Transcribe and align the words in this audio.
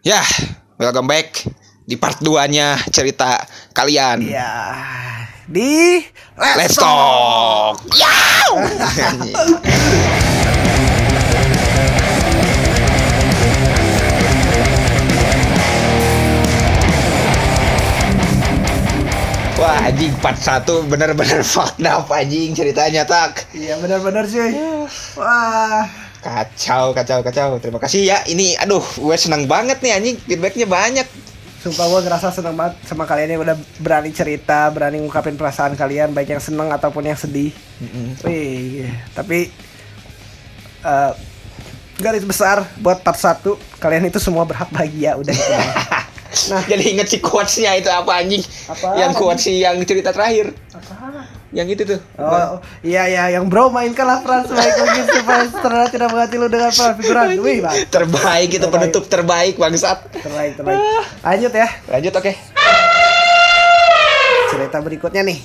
Ya, 0.00 0.24
welcome 0.80 1.04
back 1.12 1.44
di 1.84 1.92
part 1.92 2.24
2-nya 2.24 2.88
cerita 2.88 3.36
kalian. 3.76 4.24
Ya 4.24 4.48
di 5.44 6.00
Let's 6.40 6.80
talk. 6.80 7.84
Yow! 7.92 8.64
Wah 19.60 19.84
anjing 19.84 20.16
part 20.24 20.40
1 20.40 20.64
bener-bener 20.88 21.44
fucked 21.52 21.84
up 21.84 22.08
anjing 22.08 22.56
ceritanya 22.56 23.04
tak 23.04 23.44
Iya 23.52 23.76
benar-benar 23.76 24.24
cuy. 24.24 24.56
Wah. 25.20 26.09
Kacau 26.20 26.92
kacau 26.92 27.18
kacau 27.24 27.50
Terima 27.58 27.80
kasih 27.80 28.04
ya 28.04 28.18
Ini 28.28 28.60
aduh 28.60 28.84
gue 28.84 29.16
seneng 29.16 29.48
banget 29.48 29.80
nih 29.80 29.92
anjing 29.96 30.16
Feedbacknya 30.20 30.68
banyak 30.68 31.08
Sumpah 31.60 31.92
gue 31.92 32.00
ngerasa 32.08 32.32
seneng 32.32 32.56
banget 32.56 32.80
sama 32.88 33.04
kalian 33.04 33.36
yang 33.36 33.44
udah 33.44 33.52
berani 33.84 34.08
cerita, 34.16 34.72
berani 34.72 34.96
ngungkapin 34.96 35.36
perasaan 35.36 35.76
kalian, 35.76 36.16
baik 36.16 36.32
yang 36.32 36.40
seneng 36.40 36.72
ataupun 36.72 37.04
yang 37.04 37.20
sedih. 37.20 37.52
Wih, 38.24 38.88
tapi 39.12 39.52
eh, 40.80 41.12
garis 42.00 42.24
besar 42.24 42.64
buat 42.80 43.04
part 43.04 43.20
1 43.20 43.44
kalian 43.76 44.08
itu 44.08 44.16
semua 44.16 44.48
berhak 44.48 44.72
bahagia 44.72 45.20
udah 45.20 45.34
gitu. 45.36 45.52
Nah, 46.30 46.62
jadi 46.62 46.94
inget 46.94 47.10
si 47.10 47.18
quotes-nya 47.18 47.74
itu 47.74 47.90
apa 47.90 48.22
anjing? 48.22 48.38
Apa? 48.70 48.94
Yang 48.94 49.12
quotes 49.18 49.50
yang 49.50 49.82
cerita 49.82 50.14
terakhir. 50.14 50.54
Apa? 50.70 51.26
Yang 51.50 51.68
itu 51.74 51.82
tuh. 51.96 52.00
Oh, 52.14 52.62
iya 52.86 53.10
iya 53.10 53.24
yang 53.34 53.50
bro 53.50 53.74
mainkanlah 53.74 54.22
peran 54.22 54.46
sebaik 54.46 54.70
mungkin 54.70 55.04
supaya 55.10 55.42
setelah 55.50 55.86
tidak 55.90 56.08
mengganti 56.14 56.36
lu 56.38 56.46
dengan 56.46 56.70
peran 56.70 56.94
figuran. 56.94 57.26
Wih, 57.42 57.58
bang. 57.58 57.74
Terbaik 57.90 58.48
itu 58.54 58.62
Terbaik. 58.62 58.74
penutup 58.78 59.04
terbaik 59.10 59.54
bangsat. 59.58 59.98
Terbaik, 60.14 60.52
terbaik. 60.54 60.78
Lanjut 61.26 61.52
ya. 61.52 61.68
Lanjut 61.90 62.12
oke. 62.14 62.32
Cerita 64.50 64.78
berikutnya 64.78 65.22
nih 65.26 65.38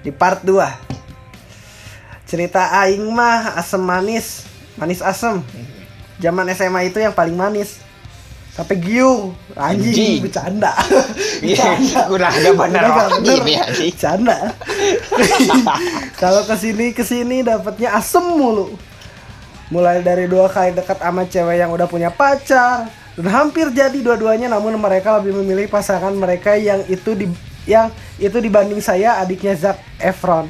di 0.00 0.10
part 0.12 0.40
2. 0.40 2.24
Cerita 2.24 2.72
aing 2.80 3.04
mah 3.12 3.60
asem 3.60 3.80
manis, 3.80 4.48
manis 4.80 5.04
asem. 5.04 5.44
Zaman 6.24 6.48
SMA 6.56 6.88
itu 6.88 7.04
yang 7.04 7.12
paling 7.12 7.36
manis. 7.36 7.84
Sampai 8.54 8.78
giung, 8.78 9.34
Anjing. 9.58 9.90
anjing, 9.90 10.14
bercanda. 10.22 10.72
Iya, 11.42 11.74
udah 12.06 12.30
ada 12.30 12.50
bener 12.54 12.82
nih 12.86 13.58
anjing. 13.58 13.90
Bercanda. 13.90 14.38
Kalau 16.22 16.46
ke 16.46 16.54
sini 16.54 16.94
ke 16.94 17.02
sini 17.02 17.42
dapatnya 17.42 17.98
asem 17.98 18.22
mulu. 18.22 18.78
Mulai 19.74 20.06
dari 20.06 20.30
dua 20.30 20.46
kali 20.46 20.70
dekat 20.70 21.02
sama 21.02 21.26
cewek 21.26 21.56
yang 21.58 21.74
udah 21.74 21.90
punya 21.90 22.14
pacar 22.14 22.86
dan 23.18 23.26
hampir 23.26 23.74
jadi 23.74 23.98
dua-duanya 23.98 24.46
namun 24.46 24.78
mereka 24.78 25.18
lebih 25.18 25.34
memilih 25.42 25.66
pasangan 25.66 26.14
mereka 26.14 26.54
yang 26.54 26.82
itu 26.86 27.10
di 27.14 27.26
yang 27.66 27.90
itu 28.22 28.38
dibanding 28.38 28.78
saya 28.78 29.18
adiknya 29.18 29.58
Zac 29.58 29.82
Efron. 29.98 30.46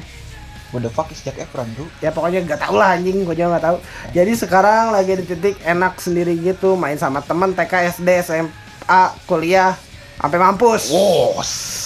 What 0.75 0.83
the 0.83 0.91
fuck 0.91 1.07
is 1.07 1.23
Jack 1.23 1.39
Efron, 1.39 1.71
bro? 1.71 1.87
Ya 2.03 2.11
pokoknya 2.11 2.43
nggak 2.43 2.59
tahu 2.67 2.75
lah 2.75 2.99
anjing, 2.99 3.23
gue 3.23 3.31
juga 3.31 3.55
nggak 3.55 3.63
tahu. 3.63 3.77
Jadi 4.11 4.31
sekarang 4.35 4.91
lagi 4.91 5.15
di 5.15 5.23
titik 5.23 5.55
enak 5.63 6.03
sendiri 6.03 6.35
gitu, 6.35 6.75
main 6.75 6.99
sama 6.99 7.23
teman 7.23 7.55
TK, 7.55 7.95
SD, 7.95 8.09
SMA, 8.27 9.01
kuliah, 9.23 9.79
sampai 10.19 10.35
mampus. 10.35 10.91
Wow, 10.91 11.39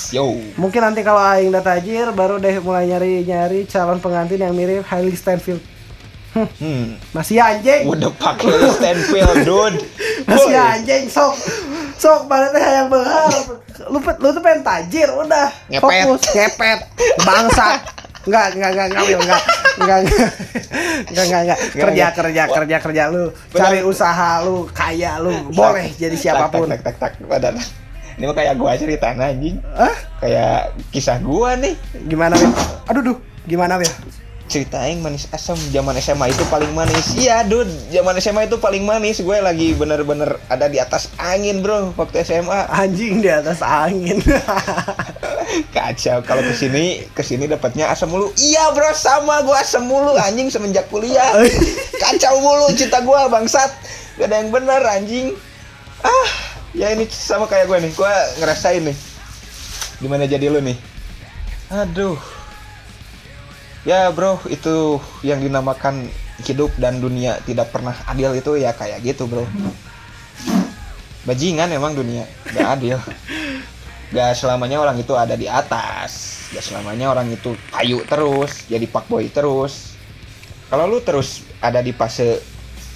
yo. 0.09 0.41
Mungkin 0.57 0.81
nanti 0.81 1.05
kalau 1.05 1.21
aing 1.21 1.53
udah 1.53 1.61
tajir 1.61 2.09
baru 2.17 2.41
deh 2.41 2.57
mulai 2.65 2.89
nyari-nyari 2.89 3.69
calon 3.69 4.01
pengantin 4.01 4.41
yang 4.41 4.57
mirip 4.57 4.81
Hailey 4.89 5.13
Steinfeld. 5.13 5.61
Hmm. 6.33 6.97
Masih 7.13 7.37
anjing. 7.37 7.85
What 7.85 8.01
the 8.01 8.09
fuck 8.17 8.41
is 8.41 8.73
Stanfield, 8.77 9.45
dude? 9.45 9.85
Masih 10.29 10.49
Boy. 10.49 10.57
anjing 10.57 11.03
sok. 11.13 11.37
Sok 11.93 12.25
mana 12.25 12.49
teh 12.49 12.61
yang 12.61 12.89
berharap. 12.89 13.45
Lu 13.89 14.01
lu 14.01 14.27
tuh 14.33 14.41
pengen 14.41 14.65
tajir 14.65 15.09
udah. 15.13 15.49
Ngepet. 15.69 16.09
Fokus 16.09 16.21
ngepet. 16.33 16.79
Bangsa. 17.21 17.98
Enggak, 18.27 18.45
enggak, 18.51 18.69
enggak, 18.75 18.87
enggak, 18.91 19.03
Wil, 19.07 19.19
enggak, 19.23 19.43
enggak, 19.79 19.99
enggak, 20.03 20.31
enggak, 21.07 21.17
enggak, 21.23 21.41
enggak, 21.43 21.59
kerja, 21.71 22.05
kerja, 22.11 22.43
kerja, 22.51 22.77
kerja, 22.83 23.03
lu, 23.07 23.23
cari 23.55 23.79
usaha 23.79 24.43
lu, 24.43 24.67
kaya 24.75 25.23
lu, 25.23 25.31
boleh 25.55 25.87
jadi 25.95 26.15
siapa 26.19 26.51
pun. 26.51 26.67
Tak, 26.67 26.83
tak, 26.83 26.95
tak, 26.95 26.95
tak, 26.99 27.11
tak. 27.15 27.27
Badan. 27.31 27.55
Ini 28.19 28.27
mah 28.27 28.35
kayak 28.35 28.59
gua 28.59 28.75
cerita 28.75 29.15
anjing. 29.15 29.63
Hah? 29.63 29.95
Kayak 30.19 30.75
kisah 30.91 31.23
gua 31.23 31.55
nih. 31.55 31.79
Gimana, 32.11 32.35
Wil? 32.35 32.51
Aduh, 32.91 33.01
duh, 33.07 33.17
gimana, 33.47 33.79
Wil? 33.79 33.87
Cerita 34.49 34.81
yang 34.81 35.05
manis 35.05 35.29
asam 35.29 35.53
zaman 35.69 35.93
SMA 36.01 36.33
itu 36.33 36.41
paling 36.49 36.73
manis. 36.73 37.13
Iya 37.13 37.45
dude 37.45 37.69
zaman 37.93 38.17
SMA 38.17 38.49
itu 38.49 38.57
paling 38.57 38.81
manis. 38.81 39.21
Gue 39.21 39.37
lagi 39.37 39.77
bener-bener 39.77 40.41
ada 40.49 40.65
di 40.65 40.81
atas 40.81 41.13
angin 41.21 41.61
bro 41.61 41.93
waktu 41.93 42.25
SMA 42.25 42.65
Anjing 42.73 43.21
di 43.21 43.29
atas 43.29 43.61
angin. 43.61 44.17
kacau 45.75 46.25
kalau 46.25 46.41
ke 46.41 46.53
sini 46.57 47.05
ke 47.13 47.21
sini 47.21 47.45
dapatnya 47.45 47.93
asam 47.93 48.09
mulu. 48.09 48.33
Iya 48.41 48.73
bro 48.73 48.89
sama 48.97 49.45
gue 49.45 49.53
asam 49.53 49.85
mulu 49.85 50.17
anjing 50.17 50.49
semenjak 50.49 50.89
kuliah. 50.89 51.29
Kacau 52.03 52.41
mulu 52.41 52.73
cinta 52.73 53.05
gue 53.05 53.19
bangsat. 53.29 53.69
Gak 54.17 54.33
ada 54.33 54.41
yang 54.41 54.49
bener 54.49 54.81
anjing. 54.81 55.37
Ah 56.01 56.29
ya 56.73 56.89
ini 56.97 57.05
sama 57.05 57.45
kayak 57.45 57.69
gue 57.69 57.77
nih. 57.85 57.93
Gue 57.93 58.13
ngerasain 58.41 58.81
nih 58.81 58.97
gimana 59.99 60.25
jadi 60.25 60.49
lu 60.49 60.63
nih. 60.63 60.77
Aduh 61.69 62.38
ya 63.87 64.11
bro 64.11 64.39
itu 64.51 64.99
yang 65.23 65.39
dinamakan 65.39 66.07
hidup 66.43 66.71
dan 66.79 66.99
dunia 66.99 67.39
tidak 67.43 67.71
pernah 67.71 67.95
adil 68.07 68.35
itu 68.35 68.59
ya 68.59 68.75
kayak 68.75 69.03
gitu 69.03 69.27
bro. 69.27 69.47
Bajingan 71.27 71.71
emang 71.71 71.95
dunia 71.95 72.25
gak 72.55 72.79
adil. 72.79 72.97
Gak 74.09 74.33
selamanya 74.33 74.81
orang 74.81 74.97
itu 74.97 75.13
ada 75.13 75.37
di 75.37 75.45
atas 75.45 76.41
gak 76.49 76.65
selamanya 76.65 77.13
orang 77.13 77.29
itu 77.29 77.53
payu 77.69 78.01
terus 78.07 78.65
jadi 78.67 78.83
pak 78.87 79.05
boy 79.07 79.27
terus. 79.31 79.95
Kalau 80.69 80.85
lu 80.85 81.01
terus 81.01 81.43
ada 81.59 81.81
di 81.81 81.93
fase 81.93 82.39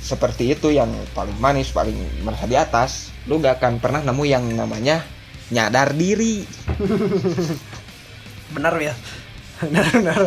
seperti 0.04 0.52
itu 0.52 0.68
yang 0.70 0.92
paling 1.16 1.36
manis 1.40 1.72
paling 1.72 1.96
merasa 2.28 2.46
di 2.50 2.58
atas 2.60 3.14
lu 3.30 3.40
gak 3.40 3.60
akan 3.60 3.80
pernah 3.80 4.02
nemu 4.04 4.24
yang 4.26 4.46
namanya 4.52 5.04
nyadar 5.52 5.96
diri. 5.96 6.44
Benar 8.56 8.78
ya 8.78 8.94
benar 9.62 9.86
benar 9.94 10.22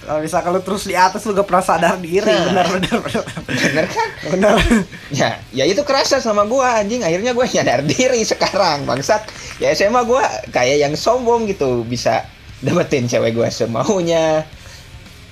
kalau 0.00 0.20
misalkan 0.24 0.50
lu 0.56 0.62
terus 0.64 0.88
di 0.88 0.96
atas 0.96 1.22
lu 1.28 1.36
gak 1.36 1.44
pernah 1.44 1.64
sadar 1.64 1.94
diri. 2.00 2.24
Benar 2.24 2.66
benar 2.72 2.96
benar. 3.04 3.24
Bener 3.46 3.86
kan? 3.86 4.08
Benar. 4.32 4.54
Ya 5.12 5.30
ya 5.52 5.64
itu 5.68 5.84
kerasa 5.84 6.18
sama 6.24 6.48
gua 6.48 6.80
anjing. 6.80 7.04
Akhirnya 7.04 7.36
gua 7.36 7.44
nyadar 7.44 7.84
diri 7.84 8.24
sekarang 8.24 8.88
bangsat. 8.88 9.28
Ya 9.60 9.70
SMA 9.76 10.02
gua 10.08 10.24
kayak 10.50 10.82
yang 10.88 10.94
sombong 10.96 11.44
gitu 11.46 11.84
bisa 11.84 12.24
dapetin 12.64 13.06
cewek 13.06 13.36
gua 13.36 13.52
semaunya 13.52 14.48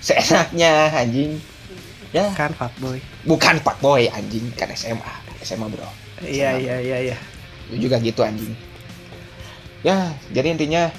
seenaknya 0.04 0.92
anjing. 0.92 1.40
Ya. 2.12 2.32
Kan 2.36 2.52
fuckboy. 2.52 3.00
Bukan 3.24 3.60
pak 3.64 3.80
boy 3.80 4.08
anjing. 4.12 4.52
Kan 4.52 4.68
SMA 4.76 5.12
SMA 5.44 5.66
bro. 5.68 5.88
Iya 6.20 6.60
iya 6.60 6.76
iya 6.80 6.98
iya. 7.12 7.16
Lu 7.72 7.80
juga 7.80 7.96
gitu 8.00 8.20
anjing. 8.20 8.52
Ya 9.80 10.12
jadi 10.28 10.52
intinya 10.52 10.92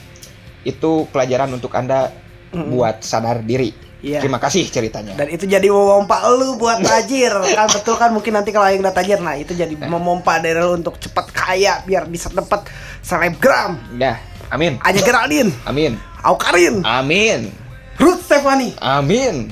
itu 0.67 1.07
pelajaran 1.13 1.53
untuk 1.55 1.71
anda 1.77 2.11
Mm-mm. 2.51 2.69
buat 2.71 3.01
sadar 3.01 3.41
diri 3.41 3.71
Iya. 3.99 4.23
terima 4.23 4.39
kasih 4.39 4.63
ceritanya 4.71 5.11
dan 5.11 5.27
itu 5.27 5.43
jadi 5.43 5.67
memompa 5.67 6.23
lu 6.31 6.55
buat 6.55 6.79
tajir 6.79 7.35
kan 7.51 7.67
betul 7.67 7.99
kan 7.99 8.15
mungkin 8.15 8.31
nanti 8.31 8.49
kalau 8.49 8.71
yang 8.71 8.79
udah 8.79 8.95
tajir 8.95 9.19
nah 9.19 9.35
itu 9.35 9.51
jadi 9.51 9.75
memompa 9.75 10.39
dari 10.39 10.55
lu 10.55 10.71
untuk 10.73 10.95
cepat 10.95 11.27
kaya 11.29 11.83
biar 11.83 12.07
bisa 12.07 12.31
dapat 12.31 12.63
selebgram 13.03 13.75
ya 13.99 14.15
amin 14.49 14.79
Anya 14.81 15.03
Geraldine 15.03 15.51
amin 15.67 15.99
Aukarin 16.23 16.79
amin 16.81 17.51
Ruth 17.99 18.23
Stefani 18.23 18.71
Amin. 18.79 19.51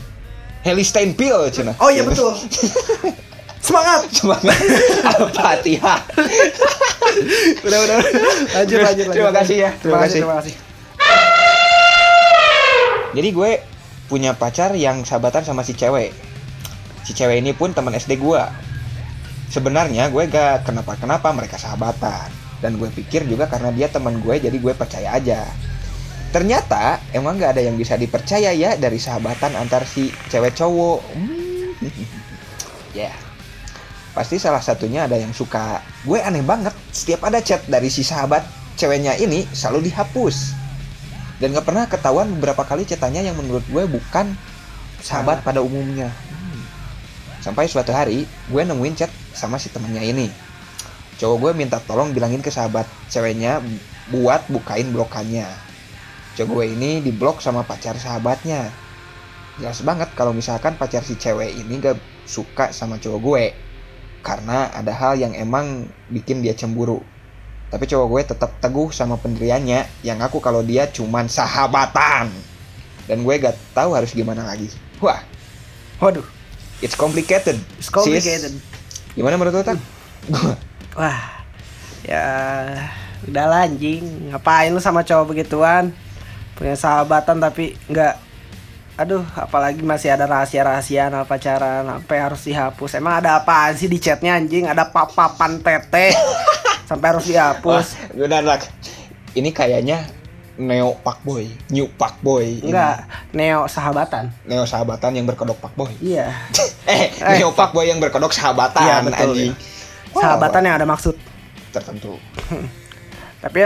Heli 0.64 0.84
Steinpil 0.84 1.52
cina. 1.52 1.76
oh 1.78 1.92
iya 1.92 2.08
betul 2.08 2.32
semangat 3.68 4.08
Semangat. 4.10 4.56
Al-Fatihah. 5.04 6.00
udah 7.68 7.80
udah 7.84 7.98
lanjut 8.56 8.80
lanjut 8.80 9.06
Terima 9.12 9.28
lanjut. 9.28 9.40
kasih 9.44 9.56
ya, 9.60 9.70
terima 9.76 9.84
terima 9.84 10.00
kasih. 10.00 10.20
terima 10.24 10.36
kasih 10.40 10.77
Jadi 13.18 13.34
gue 13.34 13.52
punya 14.06 14.38
pacar 14.38 14.78
yang 14.78 15.02
sahabatan 15.02 15.42
sama 15.42 15.66
si 15.66 15.74
cewek. 15.74 16.14
Si 17.02 17.18
cewek 17.18 17.42
ini 17.42 17.58
pun 17.58 17.74
teman 17.74 17.98
SD 17.98 18.22
gue. 18.22 18.44
Sebenarnya 19.50 20.14
gue 20.14 20.30
gak 20.30 20.70
kenapa-kenapa 20.70 21.34
mereka 21.34 21.58
sahabatan. 21.58 22.30
Dan 22.62 22.78
gue 22.78 22.94
pikir 22.94 23.26
juga 23.26 23.50
karena 23.50 23.74
dia 23.74 23.90
teman 23.90 24.22
gue 24.22 24.38
jadi 24.38 24.54
gue 24.54 24.74
percaya 24.78 25.18
aja. 25.18 25.50
Ternyata 26.30 27.02
emang 27.10 27.42
gak 27.42 27.58
ada 27.58 27.66
yang 27.66 27.74
bisa 27.74 27.98
dipercaya 27.98 28.54
ya 28.54 28.78
dari 28.78 29.02
sahabatan 29.02 29.58
antar 29.58 29.82
si 29.90 30.14
cewek 30.30 30.54
cowok. 30.54 31.02
Hmm. 31.18 31.74
Ya. 32.98 33.14
Pasti 34.18 34.42
salah 34.42 34.58
satunya 34.58 35.06
ada 35.06 35.14
yang 35.14 35.30
suka. 35.30 35.86
Gue 36.02 36.18
aneh 36.18 36.42
banget. 36.42 36.74
Setiap 36.90 37.30
ada 37.30 37.38
chat 37.46 37.62
dari 37.70 37.94
si 37.94 38.02
sahabat 38.02 38.42
ceweknya 38.74 39.14
ini 39.22 39.46
selalu 39.54 39.94
dihapus. 39.94 40.57
Dan 41.38 41.54
gak 41.54 41.66
pernah 41.70 41.86
ketahuan 41.86 42.34
beberapa 42.38 42.66
kali 42.66 42.86
chatanya 42.86 43.22
yang 43.22 43.38
menurut 43.38 43.64
gue 43.70 43.84
bukan 43.86 44.34
sahabat 45.02 45.46
pada 45.46 45.62
umumnya. 45.62 46.10
Hmm. 46.10 46.64
Sampai 47.42 47.70
suatu 47.70 47.94
hari 47.94 48.26
gue 48.26 48.62
nemuin 48.62 48.96
chat 48.98 49.12
sama 49.38 49.62
si 49.62 49.70
temennya 49.70 50.02
ini. 50.02 50.30
cowok 51.18 51.38
gue 51.42 51.52
minta 51.58 51.82
tolong 51.82 52.14
bilangin 52.14 52.46
ke 52.46 52.54
sahabat 52.54 52.86
ceweknya 53.10 53.58
buat 54.14 54.46
bukain 54.48 54.94
blokannya 54.94 55.50
cowok 56.38 56.54
gue 56.54 56.66
ini 56.78 56.92
diblok 57.02 57.42
sama 57.42 57.66
pacar 57.66 57.98
sahabatnya 57.98 58.70
jelas 59.58 59.82
banget 59.82 60.14
kalau 60.14 60.32
misalkan 60.32 60.78
pacar 60.78 61.02
si 61.02 61.18
cewek 61.18 61.50
ini 61.58 61.82
gak 61.82 61.98
suka 62.30 62.70
sama 62.70 63.02
cowok 63.02 63.20
gue 63.20 63.44
karena 64.22 64.70
ada 64.70 64.94
hal 64.94 65.18
yang 65.18 65.34
emang 65.34 65.90
bikin 66.14 66.46
dia 66.46 66.54
cemburu 66.54 67.02
tapi 67.68 67.84
cowok 67.88 68.08
gue 68.08 68.22
tetap 68.36 68.52
teguh 68.64 68.90
sama 68.96 69.20
pendiriannya 69.20 69.86
yang 70.04 70.20
aku 70.24 70.40
kalau 70.40 70.64
dia 70.64 70.88
cuman 70.88 71.28
sahabatan 71.28 72.32
dan 73.08 73.18
gue 73.24 73.34
gak 73.40 73.56
tahu 73.76 73.96
harus 73.96 74.12
gimana 74.16 74.48
lagi 74.48 74.72
wah 75.00 75.20
Waduh, 75.98 76.22
it's 76.78 76.94
complicated 76.94 77.58
it's 77.82 77.90
complicated. 77.90 78.54
Sis, 78.54 78.62
gimana 79.18 79.34
menurut 79.34 79.58
lo 79.58 79.66
Tan? 79.66 79.82
Wah, 81.00 81.46
ya 82.06 82.26
udah 83.26 83.46
lah, 83.50 83.66
anjing. 83.66 84.34
Ngapain 84.34 84.74
lu 84.74 84.82
sama 84.82 85.06
cowok 85.06 85.34
begituan? 85.34 85.94
Punya 86.58 86.74
sahabatan 86.74 87.38
tapi 87.38 87.78
nggak 87.90 88.30
Aduh, 88.98 89.22
apalagi 89.38 89.86
masih 89.86 90.10
ada 90.10 90.26
rahasia-rahasiaan 90.26 91.14
apa 91.14 91.38
pacaran, 91.38 91.86
sampai 91.86 92.18
harus 92.18 92.42
dihapus. 92.50 92.98
Emang 92.98 93.22
ada 93.22 93.38
apaan 93.38 93.78
sih 93.78 93.86
di 93.86 94.02
chatnya 94.02 94.34
anjing? 94.34 94.66
Ada 94.66 94.90
papapan 94.90 95.62
tete 95.62 96.18
sampai 96.88 97.08
harus 97.12 97.26
dihapus. 97.26 97.86
Wah, 97.94 98.16
benar 98.18 98.42
lah. 98.42 98.60
Ini 99.34 99.52
kayaknya 99.52 100.08
neo 100.58 100.98
pak 100.98 101.22
boy, 101.22 101.46
new 101.70 101.86
pak 101.92 102.18
boy. 102.18 102.64
ini. 102.64 102.72
Enggak, 102.72 103.06
neo 103.30 103.68
sahabatan. 103.68 104.34
Neo 104.42 104.64
sahabatan 104.64 105.14
yang 105.14 105.28
berkedok 105.28 105.60
pak 105.60 105.74
boy. 105.76 105.92
Iya. 106.00 106.32
Eh, 106.88 107.12
Eh. 107.14 107.38
neo 107.38 107.52
pak 107.52 107.76
boy 107.76 107.84
yang 107.84 108.00
berkedok 108.00 108.32
sahabatan 108.32 108.80
Iya, 108.80 109.04
betul, 109.04 109.36
anjing. 109.36 109.54
Wah, 110.16 110.22
Sahabatan 110.24 110.62
yang 110.64 110.76
ada 110.80 110.88
maksud. 110.88 111.14
tertentu. 111.68 112.16
Tapi 113.44 113.60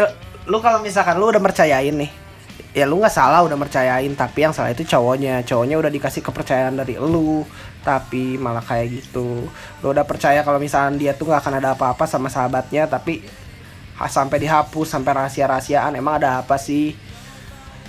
lu 0.44 0.58
kalau 0.60 0.82
misalkan 0.82 1.16
lu 1.16 1.30
udah 1.30 1.40
percayain 1.40 1.94
nih, 1.96 2.10
ya 2.72 2.86
lu 2.86 3.02
nggak 3.02 3.12
salah 3.12 3.42
udah 3.42 3.58
percayain, 3.58 4.14
tapi 4.14 4.46
yang 4.46 4.54
salah 4.54 4.72
itu 4.72 4.82
cowoknya. 4.84 5.42
Cowoknya 5.44 5.76
udah 5.78 5.92
dikasih 5.92 6.22
kepercayaan 6.22 6.78
dari 6.78 6.96
lu, 6.96 7.44
tapi 7.82 8.38
malah 8.38 8.62
kayak 8.62 9.02
gitu. 9.02 9.46
Lu 9.82 9.88
udah 9.90 10.06
percaya 10.06 10.42
kalau 10.42 10.58
misalkan 10.58 11.02
dia 11.02 11.14
tuh 11.18 11.30
nggak 11.30 11.42
akan 11.42 11.54
ada 11.60 11.70
apa-apa 11.74 12.06
sama 12.06 12.30
sahabatnya, 12.30 12.86
tapi 12.86 13.26
ha- 13.98 14.08
sampai 14.08 14.42
dihapus, 14.42 14.88
sampai 14.90 15.12
rahasia-rahasiaan. 15.18 15.98
Emang 15.98 16.18
ada 16.18 16.42
apa 16.42 16.56
sih? 16.56 16.94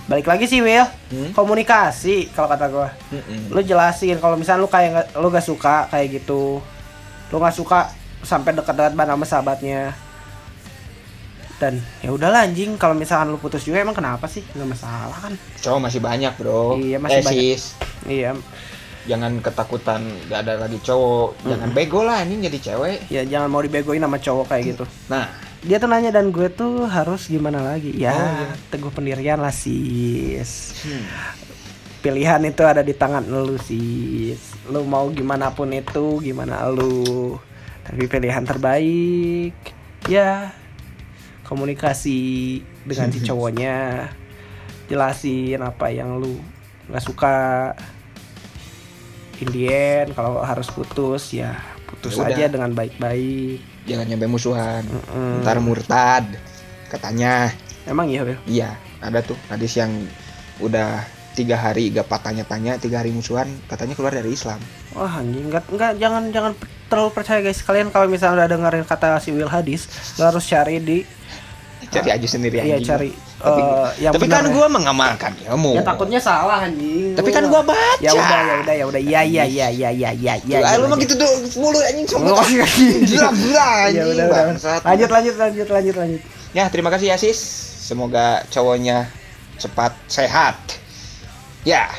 Balik 0.03 0.27
lagi 0.27 0.45
sih 0.51 0.59
Will, 0.59 0.83
Hmm? 1.09 1.31
komunikasi 1.31 2.27
kalau 2.35 2.51
kata 2.51 2.67
gua. 2.67 2.91
Mm-mm. 3.07 3.55
Lu 3.55 3.63
jelasin 3.63 4.19
kalau 4.19 4.35
misalnya 4.35 4.59
lu 4.59 4.67
kayak 4.67 5.15
lu 5.15 5.31
gak 5.31 5.47
suka 5.47 5.87
kayak 5.87 6.19
gitu. 6.19 6.59
Lu 7.31 7.39
nggak 7.39 7.55
suka 7.55 7.87
sampai 8.19 8.51
dekat-dekat 8.51 8.93
banget 8.93 9.15
sama 9.15 9.25
sahabatnya 9.25 9.95
dan 11.63 11.79
ya 12.03 12.11
udahlah 12.11 12.43
anjing 12.43 12.75
kalau 12.75 12.91
misalkan 12.91 13.31
lu 13.31 13.39
putus 13.39 13.63
juga 13.63 13.79
emang 13.79 13.95
kenapa 13.95 14.27
sih 14.27 14.43
nggak 14.43 14.67
masalah 14.67 15.15
kan 15.15 15.33
Cowok 15.63 15.79
masih 15.87 15.99
banyak, 16.03 16.33
Bro. 16.35 16.75
Iya, 16.75 16.99
masih 16.99 17.19
eh, 17.19 17.23
banyak. 17.23 17.39
sis, 17.39 17.63
iya 18.03 18.31
jangan 19.03 19.35
ketakutan 19.43 19.99
gak 20.31 20.47
ada 20.47 20.63
lagi 20.63 20.79
cowok. 20.79 21.35
Jangan 21.43 21.69
bego 21.75 22.07
lah 22.07 22.23
anjing 22.23 22.39
jadi 22.47 22.57
cewek. 22.71 22.97
ya 23.11 23.21
jangan 23.27 23.51
mau 23.51 23.59
dibegoin 23.59 23.99
sama 23.99 24.15
cowok 24.15 24.45
kayak 24.47 24.63
gitu 24.75 24.85
Nah, 25.11 25.27
dia 25.63 25.75
tuh 25.79 25.87
nanya 25.91 26.11
dan 26.11 26.31
gue 26.31 26.47
tuh 26.51 26.87
harus 26.87 27.27
gimana 27.27 27.63
lagi 27.63 27.91
ya 27.95 28.11
Oh, 28.15 28.19
iya. 28.19 28.47
teguh 28.67 28.91
pendirian 28.91 29.39
lah 29.39 29.51
sis 29.51 30.83
hmm. 30.83 31.03
pilihan 32.03 32.43
itu 32.43 32.63
ada 32.67 32.83
di 32.83 32.91
tangan 32.91 33.23
lu 33.23 33.55
sis 33.55 34.39
lu 34.67 34.83
mau 34.83 35.07
gimana 35.11 35.55
pun 35.55 35.71
itu 35.71 36.19
gimana 36.19 36.67
lu 36.67 37.39
tapi 37.83 38.07
pilihan 38.07 38.43
terbaik 38.43 39.55
ya 40.07 40.51
komunikasi 41.53 42.59
dengan 42.83 43.13
si 43.13 43.19
cowoknya 43.29 44.09
jelasin 44.89 45.61
apa 45.61 45.93
yang 45.93 46.17
lu 46.17 46.41
nggak 46.89 47.03
suka 47.05 47.35
in 49.39 49.47
the 49.53 49.69
end 49.69 50.17
kalau 50.17 50.41
harus 50.41 50.67
putus 50.73 51.31
ya 51.31 51.55
putus 51.87 52.17
Ya 52.17 52.25
aja 52.27 52.45
dengan 52.49 52.73
baik-baik 52.73 53.73
jangan 53.87 54.05
nyampe 54.07 54.27
musuhan. 54.27 54.83
Mm-mm. 54.87 55.43
Ntar 55.43 55.59
murtad. 55.59 56.25
Katanya. 56.87 57.51
emang 57.83 58.07
iya 58.07 58.23
Wil? 58.23 58.39
Iya, 58.47 58.79
ada 59.03 59.19
tuh 59.19 59.35
hadis 59.51 59.75
yang 59.75 59.91
udah 60.63 61.03
tiga 61.33 61.57
hari 61.57 61.89
gak 61.89 62.07
tanya-tanya, 62.07 62.77
tiga 62.77 63.01
hari 63.01 63.09
musuhan, 63.09 63.49
katanya 63.65 63.97
keluar 63.97 64.13
dari 64.13 64.31
Islam. 64.31 64.61
Wah 64.93 65.19
anjing 65.19 65.49
nggak 65.49 65.65
nggak 65.67 65.91
jangan 65.97 66.23
jangan 66.29 66.53
terlalu 66.87 67.09
percaya 67.11 67.41
guys 67.41 67.65
kalian 67.65 67.89
kalau 67.89 68.05
misalnya 68.05 68.45
udah 68.45 68.49
dengerin 68.53 68.85
kata 68.85 69.17
si 69.17 69.33
Will 69.33 69.49
Hadis 69.49 69.89
lo 70.21 70.29
harus 70.29 70.45
cari 70.45 70.77
di 70.77 71.01
Cari 71.93 72.09
aja 72.11 72.27
sendiri 72.27 72.57
iya 72.57 72.75
anjing. 72.75 72.87
cari 72.87 73.09
Tapi, 73.35 73.59
eh, 73.59 73.89
yang 74.01 74.13
tapi 74.13 74.25
kan 74.25 74.41
benar 74.41 74.55
gua 74.55 74.67
mengamalkan 74.67 75.31
ilmu. 75.43 75.75
ya 75.75 75.83
takutnya 75.83 76.17
salah 76.17 76.59
anjing 76.61 77.13
Tapi 77.13 77.29
kan 77.29 77.43
gua 77.45 77.61
baca. 77.61 77.99
ya 77.99 78.11
udah 78.11 78.39
ya 78.41 78.55
udah 78.59 78.73
ya 78.73 78.85
udah 78.87 79.01
iya 79.01 79.21
iya 79.21 79.43
iya 79.43 79.67
iya 79.69 79.89
iya 79.91 80.09
iya 80.11 80.33
iya 80.39 80.57
Ya, 80.59 80.75
lu 80.75 80.85
iya, 80.85 80.89
mah 80.89 80.97
iya. 80.97 81.03
gitu 81.03 81.13
tuh 81.15 81.29
mulu 81.55 81.77
anjing 81.77 82.05
Oh, 82.09 82.11
semua. 82.11 82.43
iya. 82.47 82.65
Gila-gila 83.03 83.59
ya 83.59 83.85
anjing. 83.85 84.05
udah 84.09 84.25
udah 84.25 84.43
bangsat. 84.49 84.81
lanjut 84.81 85.09
lanjut 85.09 85.35
lanjut 85.37 85.67
lanjut 85.69 85.95
lanjut 85.95 86.21
Ya, 86.51 86.69
terima 86.69 86.87
kasih 86.87 87.09
ya, 87.09 87.17
Sis. 87.17 87.37
Semoga 87.83 88.45
cowoknya 88.47 89.09
cepat 89.55 89.97
sehat. 90.05 90.55
Ya, 91.63 91.89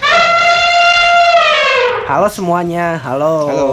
halo 2.04 2.28
semuanya 2.28 3.00
halo 3.00 3.48
halo. 3.48 3.68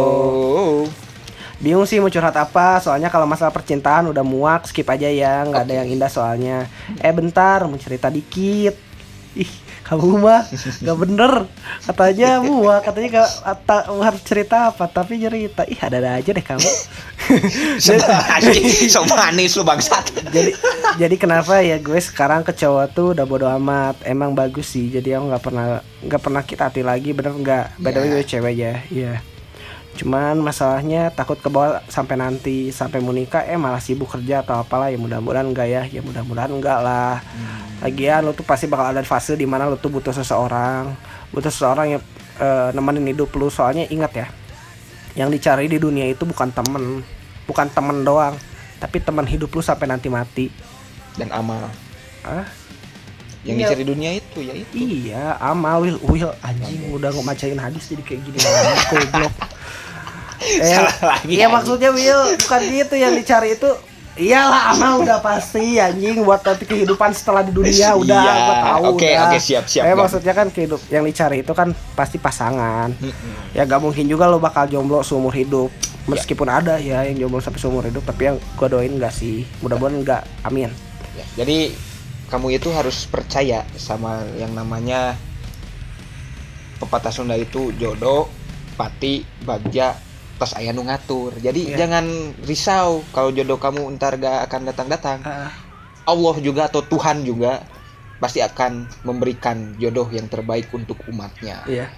Bingung 1.61 1.85
sih 1.85 2.01
mau 2.01 2.09
curhat 2.09 2.33
apa 2.33 2.81
soalnya 2.81 3.07
kalau 3.07 3.23
masalah 3.23 3.49
percintaan 3.49 4.09
udah 4.09 4.21
muak 4.21 4.65
skip 4.65 4.85
aja 4.85 5.05
ya 5.05 5.45
nggak 5.45 5.63
ada 5.63 5.73
yang 5.79 5.87
indah 5.87 6.09
soalnya. 6.09 6.65
Eh 6.97 7.13
bentar 7.13 7.63
mau 7.63 7.77
cerita 7.77 8.09
dikit. 8.09 8.73
Ih 9.31 9.47
kamu 9.81 10.19
mah 10.19 10.43
nggak 10.81 10.97
bener. 10.97 11.33
Katanya 11.81 12.39
muak 12.39 12.81
katanya 12.81 13.07
gak, 13.17 13.29
ata- 13.43 13.87
harus 13.91 14.21
cerita 14.23 14.71
apa 14.71 14.87
tapi 14.87 15.19
cerita 15.19 15.63
ih 15.63 15.79
ada 15.79 15.97
ada 15.97 16.11
aja 16.17 16.31
deh 16.31 16.41
kamu. 16.41 16.63
So 18.91 19.05
manis 19.05 19.55
lu 19.55 19.63
bangsat. 19.63 20.11
jadi 20.33 20.51
jadi 20.97 21.15
kenapa 21.15 21.61
ya 21.61 21.77
gue 21.77 21.95
sekarang 21.97 22.43
ke 22.43 22.51
cowok 22.51 22.85
tuh 22.91 23.07
udah 23.13 23.23
bodo 23.23 23.47
amat. 23.47 24.01
Emang 24.03 24.33
bagus 24.33 24.73
sih 24.73 24.89
jadi 24.89 25.21
aku 25.21 25.31
nggak 25.31 25.43
pernah 25.43 25.65
nggak 26.01 26.21
pernah 26.21 26.41
kita 26.41 26.63
hati 26.67 26.81
lagi 26.81 27.13
bener 27.13 27.31
nggak? 27.31 27.65
By 27.79 27.91
the 27.91 27.99
way 27.99 28.07
Ya. 28.07 28.13
gue 28.13 28.23
cewek 28.25 28.53
ya 28.57 28.73
iya 28.89 29.13
cuman 30.01 30.41
masalahnya 30.41 31.13
takut 31.13 31.37
ke 31.37 31.45
bawah 31.45 31.77
sampai 31.85 32.17
nanti 32.17 32.73
sampai 32.73 32.97
mau 33.05 33.13
nikah 33.13 33.45
eh 33.45 33.53
malah 33.53 33.77
sibuk 33.77 34.09
kerja 34.09 34.41
atau 34.41 34.65
apalah 34.65 34.89
ya 34.89 34.97
mudah-mudahan 34.97 35.45
enggak 35.45 35.69
ya. 35.69 35.85
Ya 35.85 36.01
mudah-mudahan 36.01 36.49
enggak 36.49 36.81
lah. 36.81 37.21
Lagian 37.85 38.25
lu 38.25 38.33
tuh 38.33 38.41
pasti 38.41 38.65
bakal 38.65 38.97
ada 38.97 39.05
fase 39.05 39.37
di 39.37 39.45
mana 39.45 39.69
lu 39.69 39.77
tuh 39.77 39.93
butuh 39.93 40.09
seseorang. 40.09 40.97
Butuh 41.29 41.53
seseorang 41.53 41.85
yang 41.97 42.01
eh, 42.41 42.69
nemenin 42.73 43.13
hidup 43.13 43.29
lu. 43.37 43.53
Soalnya 43.53 43.85
ingat 43.93 44.09
ya 44.17 44.27
yang 45.13 45.29
dicari 45.29 45.69
di 45.69 45.77
dunia 45.77 46.09
itu 46.09 46.25
bukan 46.25 46.49
temen. 46.49 47.05
Bukan 47.45 47.69
temen 47.69 48.01
doang 48.01 48.33
tapi 48.81 48.97
teman 48.97 49.29
hidup 49.29 49.53
lu 49.53 49.61
sampai 49.61 49.85
nanti 49.85 50.09
mati. 50.09 50.49
Dan 51.13 51.29
amal. 51.29 51.69
ah 52.25 52.49
Yang 53.45 53.53
Iya. 53.57 53.65
dicari 53.69 53.83
dunia 53.85 54.11
itu 54.17 54.39
ya 54.41 54.53
itu. 54.57 54.73
iya 54.73 55.37
amal 55.37 55.85
will. 55.85 56.01
Will 56.09 56.33
anjing 56.41 56.89
udah 56.89 57.13
ngomacain 57.13 57.57
hadis 57.57 57.85
jadi 57.85 58.01
kayak 58.01 58.21
gini. 58.25 58.37
Goblok 58.89 59.33
eh, 60.41 60.65
Salah 60.65 60.97
lagi, 61.15 61.25
iya 61.31 61.45
anjing. 61.45 61.53
maksudnya 61.53 61.89
will 61.89 62.21
bukan 62.37 62.61
gitu 62.65 62.95
yang 62.95 63.13
dicari 63.13 63.55
itu 63.55 63.71
Iyalah 64.11 64.75
amal 64.75 65.07
udah 65.07 65.23
pasti 65.23 65.79
anjing 65.79 66.19
buat 66.27 66.43
nanti 66.43 66.67
kehidupan 66.67 67.15
setelah 67.15 67.47
di 67.47 67.55
dunia 67.55 67.95
udah 67.95 68.19
Iya, 68.19 68.33
gua 68.43 68.55
tahu 68.59 68.83
oke, 68.91 69.07
udah. 69.07 69.23
oke, 69.23 69.37
siap, 69.39 69.63
siap, 69.63 69.87
Eh 69.87 69.95
maksudnya 69.95 70.33
kan 70.35 70.51
kehidup 70.51 70.83
yang 70.91 71.07
dicari 71.07 71.39
itu 71.39 71.53
kan 71.55 71.71
pasti 71.95 72.19
pasangan. 72.19 72.91
Ya 73.55 73.63
gak 73.63 73.79
mungkin 73.79 74.11
juga 74.11 74.27
lo 74.27 74.35
bakal 74.35 74.67
jomblo 74.67 74.99
seumur 74.99 75.31
hidup. 75.31 75.71
Meskipun 76.11 76.51
ada 76.51 76.75
ya 76.75 77.07
yang 77.07 77.23
jomblo 77.23 77.39
sampai 77.39 77.63
seumur 77.63 77.87
hidup 77.87 78.03
tapi 78.03 78.27
yang 78.27 78.37
gua 78.59 78.67
doain 78.67 78.91
enggak 78.91 79.15
sih. 79.15 79.47
Mudah-mudahan 79.63 80.03
enggak. 80.03 80.23
Amin. 80.43 80.67
Ya, 81.15 81.23
jadi 81.39 81.71
kamu 82.27 82.59
itu 82.59 82.67
harus 82.75 83.07
percaya 83.07 83.63
sama 83.79 84.27
yang 84.35 84.51
namanya 84.51 85.15
pepatah 86.83 87.15
Sunda 87.15 87.39
itu 87.39 87.71
jodoh, 87.77 88.27
pati, 88.75 89.23
bagja, 89.47 89.95
tos 90.41 90.57
aya 90.57 90.73
nu 90.73 90.81
ngatur. 90.81 91.37
Jadi 91.37 91.69
Iya. 91.69 91.85
jangan 91.85 92.05
risau 92.41 93.05
kalau 93.13 93.29
jodoh 93.29 93.61
kamu 93.61 93.85
ntar 93.93 94.17
gak 94.17 94.49
akan 94.49 94.61
datang-datang. 94.65 95.21
Ah, 95.21 95.53
Allah 96.03 96.35
juga 96.41 96.65
atau 96.65 96.81
Tuhan 96.81 97.21
juga 97.21 97.61
pasti 98.17 98.41
akan 98.41 98.89
memberikan 99.01 99.77
jodoh 99.77 100.09
yang 100.09 100.25
terbaik 100.25 100.73
untuk 100.73 100.97
umatnya. 101.05 101.61
iya. 101.65 101.93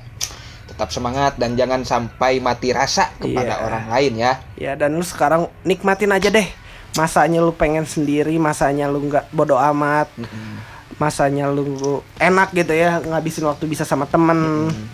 Tetap 0.63 0.89
semangat 0.89 1.35
dan 1.35 1.55
jangan 1.55 1.83
sampai 1.83 2.39
mati 2.39 2.71
rasa 2.71 3.15
kepada 3.15 3.53
Iya. 3.53 3.63
orang 3.63 3.85
lain 3.87 4.13
ya. 4.17 4.33
Ya 4.55 4.71
dan 4.73 4.95
lu 4.95 5.03
sekarang 5.03 5.47
nikmatin 5.63 6.11
aja 6.11 6.27
deh. 6.27 6.47
Masanya 6.93 7.39
lu 7.39 7.49
pengen 7.49 7.87
sendiri, 7.87 8.35
masanya 8.37 8.85
lu 8.85 9.01
nggak 9.03 9.31
bodo 9.31 9.55
amat, 9.55 10.11
Mm-mm. 10.13 10.61
masanya 10.95 11.47
lu 11.47 11.65
enak 12.15 12.53
gitu 12.53 12.69
ya 12.69 12.99
ngabisin 12.99 13.43
waktu 13.43 13.65
bisa 13.65 13.81
sama 13.81 14.05
temen, 14.05 14.69
Mm-mm. 14.69 14.87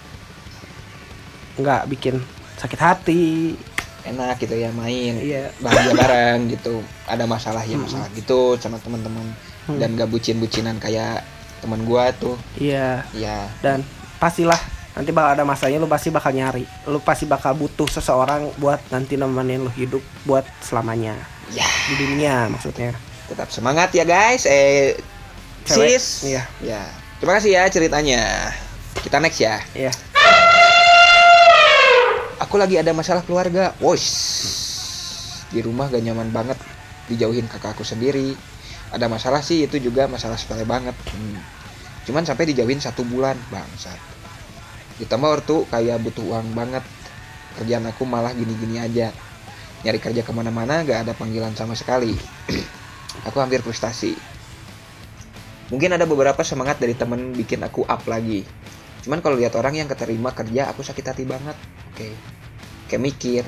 nggak 1.60 1.82
bikin 1.88 2.24
sakit 2.60 2.78
hati. 2.78 3.56
enak 4.01 4.36
gitu 4.38 4.56
ya 4.56 4.72
main 4.72 5.16
Iya. 5.18 5.51
bahagia 5.60 5.92
bareng 5.94 6.39
gitu 6.50 6.80
ada 7.04 7.24
masalah 7.24 7.62
ya 7.62 7.75
masalah 7.75 8.08
gitu 8.12 8.56
sama 8.56 8.78
teman-teman 8.78 9.28
Hmm. 9.66 9.78
dan 9.78 9.94
gak 9.94 10.08
bucin-bucinan 10.08 10.75
kayak 10.78 11.22
teman 11.60 11.84
gua 11.84 12.10
tuh 12.12 12.34
Iya. 12.56 13.04
ya 13.12 13.51
Dan 13.60 13.84
pastilah 14.18 14.58
nanti 14.92 15.12
bakal 15.12 15.32
ada 15.32 15.44
masanya 15.44 15.78
lu 15.78 15.86
pasti 15.86 16.10
bakal 16.10 16.32
nyari. 16.32 16.63
Lu 16.86 17.00
pasti 17.00 17.24
bakal 17.24 17.54
butuh 17.54 17.86
seseorang 17.86 18.50
buat 18.56 18.80
nanti 18.89 19.13
nemenin 19.13 19.62
lu 19.62 19.72
hidup 19.72 20.01
buat 20.24 20.44
selamanya 20.60 21.13
ya 21.50 21.68
di 21.86 21.94
dunia 21.98 22.48
maksudnya. 22.48 22.96
tetap 23.28 23.48
semangat 23.48 23.92
ya 23.92 24.04
guys 24.04 24.44
eh 24.44 24.98
Cewek, 25.62 25.96
sis 25.96 26.25
iya. 26.25 26.44
ya 26.60 26.82
terima 27.18 27.38
kasih 27.38 27.51
ya 27.51 27.63
ceritanya 27.68 28.50
kita 28.98 29.20
next 29.20 29.38
ya 29.38 29.62
Iya. 29.72 29.92
Aku 32.39 32.55
lagi 32.55 32.79
ada 32.79 32.96
masalah 32.96 33.22
keluarga. 33.27 33.75
Wos 33.84 34.05
di 35.51 35.60
rumah 35.60 35.91
gak 35.91 36.01
nyaman 36.01 36.31
banget. 36.31 36.58
Dijauhin 37.12 37.46
kakak 37.51 37.75
aku 37.75 37.84
sendiri. 37.84 38.34
Ada 38.89 39.05
masalah 39.12 39.43
sih 39.43 39.67
itu 39.67 39.77
juga 39.77 40.08
masalah 40.08 40.39
sepele 40.39 40.63
banget. 40.63 40.96
Hmm. 41.13 41.38
cuman 42.10 42.25
sampai 42.25 42.50
dijauhin 42.50 42.81
satu 42.81 43.05
bulan 43.05 43.38
bangsat. 43.53 44.00
Ditambah 44.98 45.29
ortu 45.29 45.69
kayak 45.69 46.01
butuh 46.01 46.25
uang 46.25 46.58
banget. 46.58 46.81
Kerjaan 47.60 47.86
aku 47.86 48.01
malah 48.08 48.34
gini-gini 48.34 48.81
aja. 48.81 49.13
Nyari 49.86 50.00
kerja 50.01 50.25
ke 50.25 50.31
mana-mana 50.34 50.81
gak 50.81 51.05
ada 51.05 51.13
panggilan 51.13 51.53
sama 51.53 51.77
sekali. 51.77 52.17
Aku 53.29 53.38
hampir 53.41 53.60
frustasi. 53.62 54.15
Mungkin 55.69 55.93
ada 55.93 56.10
beberapa 56.10 56.41
semangat 56.41 56.81
dari 56.81 56.98
temen 56.98 57.36
bikin 57.36 57.62
aku 57.62 57.86
up 57.86 58.01
lagi 58.10 58.41
cuman 59.00 59.24
kalau 59.24 59.39
lihat 59.39 59.56
orang 59.56 59.79
yang 59.79 59.88
keterima 59.88 60.36
kerja 60.36 60.70
aku 60.72 60.84
sakit 60.84 61.06
hati 61.06 61.24
banget. 61.24 61.56
Oke. 61.94 62.12
Kayak 62.89 63.01
mikir 63.03 63.44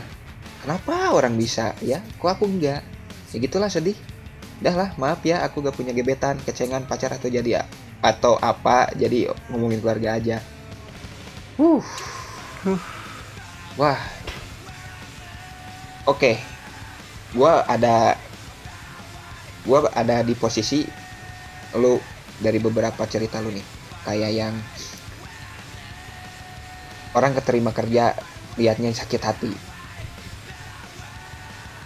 kenapa 0.64 1.12
orang 1.12 1.36
bisa 1.36 1.74
ya? 1.84 2.00
Kok 2.22 2.30
aku 2.30 2.46
enggak? 2.48 2.82
Ya 3.32 3.38
gitulah 3.40 3.68
sedih. 3.68 3.98
Dah 4.62 4.78
lah 4.78 4.90
maaf 5.02 5.26
ya 5.26 5.42
aku 5.42 5.66
gak 5.66 5.74
punya 5.74 5.90
gebetan 5.90 6.38
kecengan 6.46 6.86
pacar 6.86 7.18
atau 7.18 7.26
jadi 7.28 7.66
atau 8.02 8.38
apa 8.38 8.94
jadi 8.94 9.34
ngomongin 9.50 9.82
keluarga 9.82 10.18
aja. 10.18 10.38
Uh 11.58 11.82
wah. 13.78 14.00
Oke. 16.06 16.38
Gua 17.32 17.64
ada 17.64 18.20
gua 19.64 19.88
ada 19.94 20.20
di 20.22 20.36
posisi 20.36 20.84
lu 21.78 21.96
dari 22.42 22.60
beberapa 22.60 23.02
cerita 23.08 23.40
lu 23.40 23.50
nih. 23.50 23.66
Kayak 24.06 24.32
yang 24.34 24.54
orang 27.16 27.36
keterima 27.36 27.72
kerja 27.76 28.16
liatnya 28.60 28.92
sakit 28.92 29.22
hati. 29.24 29.54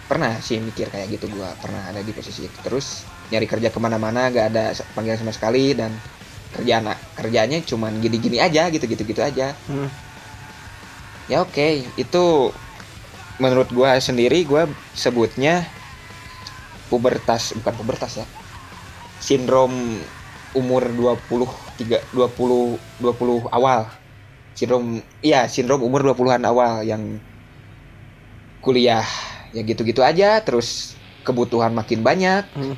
Pernah 0.06 0.38
sih 0.38 0.62
mikir 0.62 0.86
kayak 0.86 1.18
gitu 1.18 1.26
gua 1.34 1.50
pernah 1.58 1.90
ada 1.90 2.02
di 2.02 2.14
posisi 2.14 2.46
itu. 2.46 2.58
Terus 2.62 3.02
nyari 3.34 3.46
kerja 3.50 3.74
ke 3.74 3.78
mana-mana 3.82 4.30
gak 4.30 4.46
ada 4.54 4.70
panggilan 4.94 5.18
sama 5.18 5.34
sekali 5.34 5.74
dan 5.74 5.90
kerjaan 6.54 6.94
kerjanya 7.18 7.58
cuman 7.66 7.98
gini-gini 7.98 8.38
aja 8.38 8.70
gitu 8.70 8.86
gitu 8.86 9.22
aja. 9.22 9.54
Hmm. 9.66 9.90
ya 11.26 11.42
oke. 11.42 11.82
Itu 11.98 12.54
menurut 13.42 13.68
gua 13.74 13.98
sendiri 13.98 14.46
gua 14.46 14.70
sebutnya 14.94 15.66
pubertas 16.86 17.50
bukan 17.58 17.74
pubertas 17.74 18.22
ya 18.22 18.26
sindrom 19.18 19.74
umur 20.54 20.86
23 20.88 22.14
20 22.14 22.78
20 23.02 23.50
awal 23.50 23.90
sindrom 24.56 25.04
iya 25.20 25.44
sindrom 25.52 25.84
umur 25.84 26.00
20-an 26.16 26.48
awal 26.48 26.80
yang 26.80 27.20
kuliah 28.64 29.04
ya 29.52 29.62
gitu-gitu 29.62 30.00
aja 30.00 30.40
terus 30.42 30.96
kebutuhan 31.22 31.76
makin 31.76 32.00
banyak. 32.00 32.42
Hmm. 32.56 32.76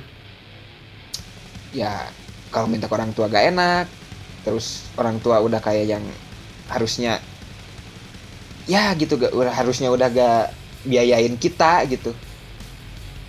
ya 1.69 2.09
kalau 2.49 2.65
minta 2.65 2.89
ke 2.89 2.95
orang 2.97 3.13
tua 3.13 3.29
gak 3.29 3.53
enak 3.53 3.87
terus 4.41 4.89
orang 4.97 5.21
tua 5.21 5.39
udah 5.45 5.61
kayak 5.61 5.85
yang 5.85 6.05
harusnya 6.73 7.21
ya 8.65 8.97
gitu 8.97 9.21
gak 9.21 9.37
udah 9.37 9.53
harusnya 9.53 9.93
udah 9.93 10.09
gak 10.11 10.53
biayain 10.85 11.37
kita 11.39 11.87
gitu. 11.87 12.11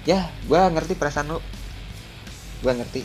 Ya 0.07 0.31
gua 0.49 0.71
ngerti 0.71 0.95
perasaan 0.97 1.35
lu. 1.35 1.39
Gua 2.63 2.73
ngerti. 2.73 3.03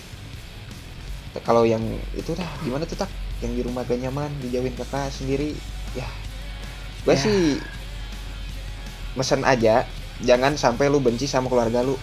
Kalau 1.42 1.66
yang 1.66 1.82
itu 2.14 2.30
dah 2.32 2.46
gimana 2.62 2.86
tuh 2.86 2.94
tak 2.94 3.10
yang 3.44 3.52
di 3.52 3.62
rumah 3.62 3.84
gak 3.84 4.00
nyaman 4.00 4.32
dijauhin 4.40 4.72
kakak 4.72 5.12
sendiri 5.12 5.52
ya. 5.92 6.08
Gua 7.04 7.12
Ya. 7.14 7.20
sih 7.20 7.60
mesen 9.14 9.44
aja 9.44 9.84
jangan 10.24 10.56
sampai 10.56 10.88
lu 10.88 10.98
benci 11.04 11.28
sama 11.28 11.52
keluarga 11.52 11.84
lu. 11.84 12.00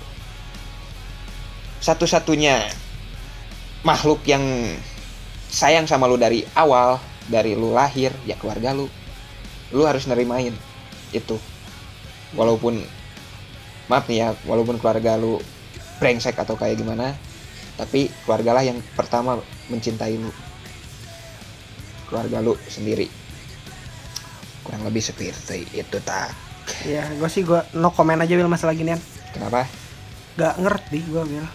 Satu-satunya 1.81 2.69
makhluk 3.81 4.21
yang 4.29 4.45
sayang 5.49 5.89
sama 5.89 6.05
lu 6.05 6.15
dari 6.21 6.45
awal 6.53 7.01
dari 7.25 7.57
lu 7.57 7.73
lahir 7.73 8.13
ya 8.29 8.37
keluarga 8.37 8.77
lu. 8.77 8.85
Lu 9.73 9.83
harus 9.89 10.05
nerimain 10.05 10.53
itu. 11.09 11.35
Walaupun 12.37 12.79
maaf 13.91 14.07
nih 14.07 14.23
ya 14.23 14.29
walaupun 14.47 14.79
keluarga 14.79 15.19
lu 15.19 15.35
brengsek 15.99 16.39
atau 16.39 16.55
kayak 16.55 16.79
gimana 16.79 17.11
tapi 17.75 18.07
keluarga 18.23 18.55
lah 18.55 18.63
yang 18.63 18.79
pertama 18.95 19.35
mencintai 19.67 20.15
lu 20.15 20.31
keluarga 22.11 22.37
lu 22.39 22.59
sendiri 22.67 23.07
kurang 24.61 24.83
lebih 24.83 24.99
seperti 24.99 25.31
itu 25.71 25.97
tak 26.01 26.29
Ya, 26.83 27.03
gue 27.09 27.25
sih 27.25 27.41
gue 27.41 27.57
no 27.73 27.89
comment 27.89 28.15
aja 28.15 28.31
bil 28.31 28.45
masalah 28.45 28.71
ginian. 28.71 29.01
kenapa 29.31 29.65
Gak 30.33 30.55
ngerti 30.57 30.99
gue 31.03 31.23
bil. 31.25 31.45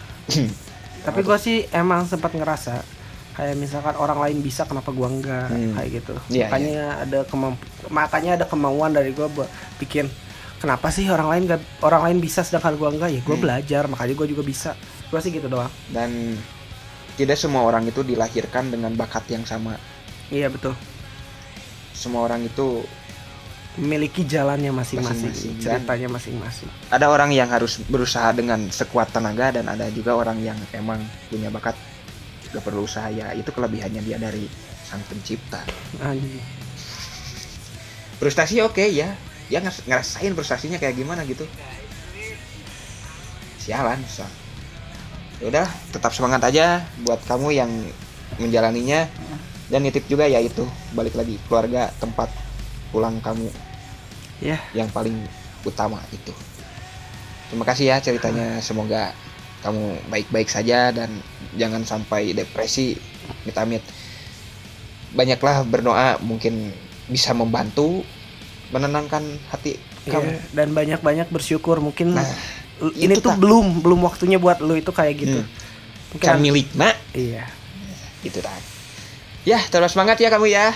Tapi 0.99 1.19
gue 1.21 1.37
sih 1.37 1.63
emang 1.71 2.03
sempat 2.03 2.33
ngerasa 2.33 2.83
kayak 3.33 3.55
misalkan 3.55 3.95
orang 3.95 4.17
lain 4.19 4.37
bisa 4.39 4.65
kenapa 4.65 4.89
gua 4.89 5.07
enggak 5.07 5.45
Hmm. 5.47 5.73
kayak 5.73 5.89
gitu. 5.95 6.13
Iya, 6.27 6.49
makanya 6.49 6.81
ada 6.99 7.19
kemamp 7.23 7.57
makanya 7.87 8.31
ada 8.33 8.45
kemauan 8.45 8.91
dari 8.91 9.13
gua 9.13 9.29
buat 9.29 9.45
bikin 9.77 10.09
kenapa 10.57 10.89
sih 10.89 11.05
orang 11.05 11.29
lain 11.29 11.43
gak, 11.47 11.61
orang 11.81 12.01
lain 12.03 12.17
bisa 12.17 12.41
sedangkan 12.41 12.73
gua 12.75 12.89
enggak 12.89 13.13
ya 13.13 13.21
gua 13.21 13.37
Hmm. 13.37 13.43
belajar 13.45 13.83
makanya 13.85 14.13
gua 14.13 14.27
juga 14.27 14.41
bisa. 14.41 14.71
Gua 15.07 15.21
sih 15.21 15.29
gitu 15.29 15.45
doang. 15.47 15.69
dan 15.87 16.33
tidak 17.13 17.37
semua 17.37 17.61
orang 17.61 17.85
itu 17.85 18.01
dilahirkan 18.01 18.69
dengan 18.69 18.91
bakat 18.91 19.25
yang 19.27 19.41
sama 19.43 19.77
Iya 20.27 20.51
betul. 20.51 20.75
semua 21.93 22.29
orang 22.29 22.45
itu 22.45 22.85
Memiliki 23.77 24.25
jalannya 24.25 24.73
masing-masing, 24.73 25.61
ceritanya 25.61 26.09
masing-masing. 26.09 26.65
ada 26.89 27.13
orang 27.13 27.29
yang 27.29 27.45
harus 27.45 27.77
berusaha 27.85 28.33
dengan 28.33 28.57
sekuat 28.73 29.13
tenaga 29.13 29.53
dan 29.53 29.69
ada 29.69 29.85
juga 29.93 30.17
orang 30.17 30.41
yang 30.41 30.57
emang 30.73 30.97
punya 31.29 31.53
bakat 31.53 31.77
gak 32.49 32.63
perlu 32.65 32.89
usaha 32.89 33.05
ya 33.13 33.37
itu 33.37 33.45
kelebihannya 33.53 34.01
dia 34.01 34.17
dari 34.17 34.49
sang 34.81 34.97
pencipta 35.05 35.61
Anjing. 36.01 36.41
frustasi 38.17 38.65
oke 38.65 38.81
ya 38.81 39.13
ya 39.45 39.61
ngeras- 39.61 39.85
ngerasain 39.85 40.33
frustasinya 40.33 40.81
kayak 40.81 40.97
gimana 40.97 41.21
gitu 41.29 41.45
sialan 43.61 44.01
so. 44.09 44.25
udah 45.45 45.69
tetap 45.93 46.09
semangat 46.17 46.41
aja 46.49 46.81
buat 47.05 47.21
kamu 47.29 47.53
yang 47.53 47.69
menjalaninya 48.41 49.05
dan 49.67 49.83
nitip 49.83 50.07
juga 50.07 50.27
ya 50.27 50.39
itu 50.39 50.63
balik 50.95 51.15
lagi 51.15 51.35
keluarga 51.47 51.91
tempat 51.99 52.31
pulang 52.91 53.19
kamu 53.19 53.49
Ya. 54.37 54.61
yang 54.77 54.85
paling 54.93 55.17
utama 55.65 55.97
itu 56.13 56.29
terima 57.49 57.65
kasih 57.65 57.89
ya 57.89 57.97
ceritanya 57.97 58.61
semoga 58.61 59.09
kamu 59.65 59.97
baik-baik 60.13 60.45
saja 60.45 60.93
dan 60.93 61.09
jangan 61.57 61.81
sampai 61.81 62.37
depresi 62.37 62.93
amit-amit 63.41 63.81
banyaklah 65.17 65.65
berdoa 65.65 66.21
mungkin 66.21 66.69
bisa 67.09 67.33
membantu 67.33 68.05
menenangkan 68.69 69.25
hati 69.49 69.81
kamu 70.05 70.37
Iya, 70.37 70.39
dan 70.53 70.67
banyak-banyak 70.77 71.27
bersyukur 71.33 71.81
mungkin 71.81 72.13
Nah, 72.13 72.27
ini 72.93 73.17
itu 73.17 73.25
tuh 73.25 73.33
tak. 73.33 73.41
belum 73.41 73.81
belum 73.81 73.99
waktunya 74.05 74.37
buat 74.37 74.61
lu 74.61 74.77
itu 74.77 74.93
kayak 74.93 75.15
gitu. 75.17 75.39
Hmm. 75.41 75.49
Mungkin 76.13 76.27
kan 76.29 76.37
milik 76.39 76.67
nak 76.77 76.95
iya. 77.11 77.49
gitu 78.21 78.39
tak 78.39 78.53
ya 79.47 79.63
terus 79.65 79.89
semangat 79.89 80.19
ya 80.19 80.27
kamu 80.27 80.47
ya 80.47 80.75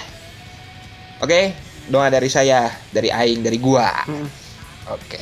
oke 1.20 1.42
doa 1.86 2.08
dari 2.08 2.28
saya 2.28 2.72
dari 2.88 3.12
aing 3.12 3.44
dari 3.44 3.58
gua 3.58 3.92
Hmm. 4.02 4.28
oke 4.88 5.22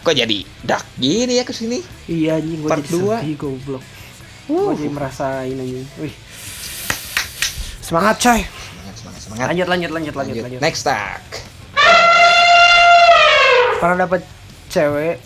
kok 0.00 0.14
jadi 0.14 0.38
dark 0.62 0.86
gini 0.96 1.36
ya 1.36 1.44
ke 1.44 1.52
sini 1.52 1.82
Iya 2.06 2.38
anjing 2.38 2.62
gua 2.62 2.70
Part 2.70 2.80
jadi 2.80 2.92
dua. 2.92 3.16
sedih 3.20 3.36
goblok. 3.36 3.84
Gua 4.46 4.72
jadi 4.72 4.86
merasa 4.88 5.26
ini 5.42 5.58
anjing. 5.58 5.86
Wih. 5.98 6.14
Semangat 7.80 8.16
coy. 8.16 8.40
semangat 8.40 8.94
semangat 8.96 9.20
semangat 9.20 9.46
Lanjut 9.50 9.66
lanjut 9.66 9.90
lanjut 9.90 10.14
lanjut 10.14 10.14
Lanjut. 10.32 10.44
lanjut. 10.46 10.60
next 10.62 10.82
tak 10.82 11.22
Pernah 13.76 13.96
dapet 14.00 14.22
cewek 14.68 15.16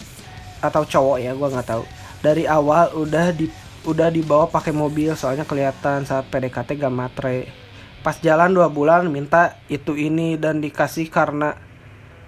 atau 0.59 0.83
cowok 0.83 1.17
ya 1.19 1.33
gua 1.33 1.49
nggak 1.51 1.67
tahu. 1.67 1.85
Dari 2.19 2.45
awal 2.45 2.93
udah 2.95 3.31
di 3.31 3.47
udah 3.87 4.09
dibawa 4.13 4.49
pakai 4.49 4.75
mobil 4.75 5.13
soalnya 5.17 5.49
kelihatan 5.49 6.05
saat 6.05 6.29
PDKT 6.29 6.77
gak 6.81 6.93
matre. 6.93 7.49
Pas 8.01 8.17
jalan 8.21 8.53
dua 8.53 8.73
bulan 8.73 9.09
minta 9.13 9.61
itu 9.69 9.97
ini 9.97 10.41
dan 10.41 10.65
dikasih 10.65 11.13
karena 11.13 11.57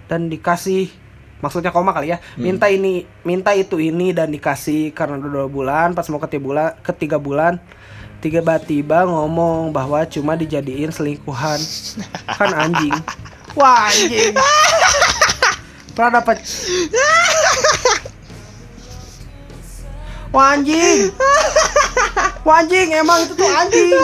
dan 0.05 0.29
dikasih 0.29 0.89
maksudnya 1.41 1.75
koma 1.75 1.91
kali 1.91 2.13
ya 2.13 2.23
minta 2.39 2.71
ini 2.71 3.03
minta 3.27 3.51
itu 3.51 3.75
ini 3.75 4.15
dan 4.15 4.31
dikasih 4.31 4.95
karena 4.95 5.19
udah 5.19 5.31
dua 5.43 5.47
bulan 5.51 5.91
pas 5.91 6.07
mau 6.07 6.21
ketiga 6.21 6.39
bulan 6.39 6.69
ketiga 6.85 7.17
bulan 7.19 7.59
tiba-tiba 8.23 9.03
ngomong 9.03 9.75
bahwa 9.75 10.07
cuma 10.07 10.39
dijadiin 10.39 10.95
selingkuhan. 10.95 11.59
Kan 12.39 12.55
anjing. 12.55 12.95
Wah 13.51 13.91
anjing. 13.91 14.31
Pernah 15.93 16.23
dapat 16.23 16.39
wah 20.33 20.57
anjing 20.57 21.13
wah 22.43 22.59
anjing 22.59 22.89
emang 22.91 23.23
itu 23.23 23.33
tuh 23.37 23.47
anjing 23.47 23.93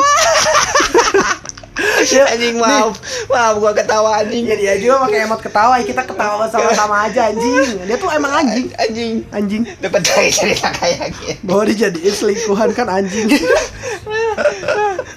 Ya, 2.12 2.28
anjing 2.28 2.60
maaf 2.60 3.00
maaf 3.32 3.56
gua 3.56 3.72
ketawa 3.72 4.20
anjing 4.20 4.44
Ya 4.44 4.56
dia 4.60 4.76
juga 4.76 5.08
pakai 5.08 5.24
emot 5.24 5.40
ketawa, 5.40 5.80
ya 5.80 5.88
kita 5.88 6.04
ketawa 6.04 6.44
sama-sama 6.52 7.08
aja 7.08 7.32
anjing. 7.32 7.88
Dia 7.88 7.96
tuh 7.96 8.12
emang 8.12 8.36
anjing. 8.36 8.68
anjing 8.76 9.24
Anjing. 9.32 9.64
dapat 9.80 10.04
dari 10.04 10.28
cerita 10.28 10.76
kayak 10.76 11.16
gitu 11.16 11.40
Bahwa 11.48 11.64
dijadiin 11.64 12.12
selingkuhan 12.12 12.76
kan 12.76 12.92
anjing. 12.92 13.32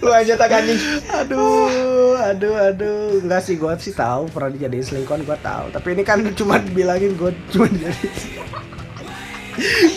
lu 0.02 0.10
aja 0.10 0.34
tak 0.34 0.54
anjing 0.54 0.78
aduh, 1.10 2.18
aduh, 2.30 2.54
aduh. 2.70 3.18
Enggak 3.18 3.42
sih 3.42 3.58
gua 3.58 3.74
sih 3.74 3.90
tahu 3.90 4.30
pernah 4.30 4.54
dijadiin 4.54 4.86
selingkuhan 4.86 5.26
gua 5.26 5.38
tahu. 5.42 5.66
Tapi 5.74 5.98
ini 5.98 6.06
kan 6.06 6.22
cuma 6.38 6.62
bilangin 6.62 7.18
gua 7.18 7.34
cuma 7.50 7.66
jadi 7.66 8.06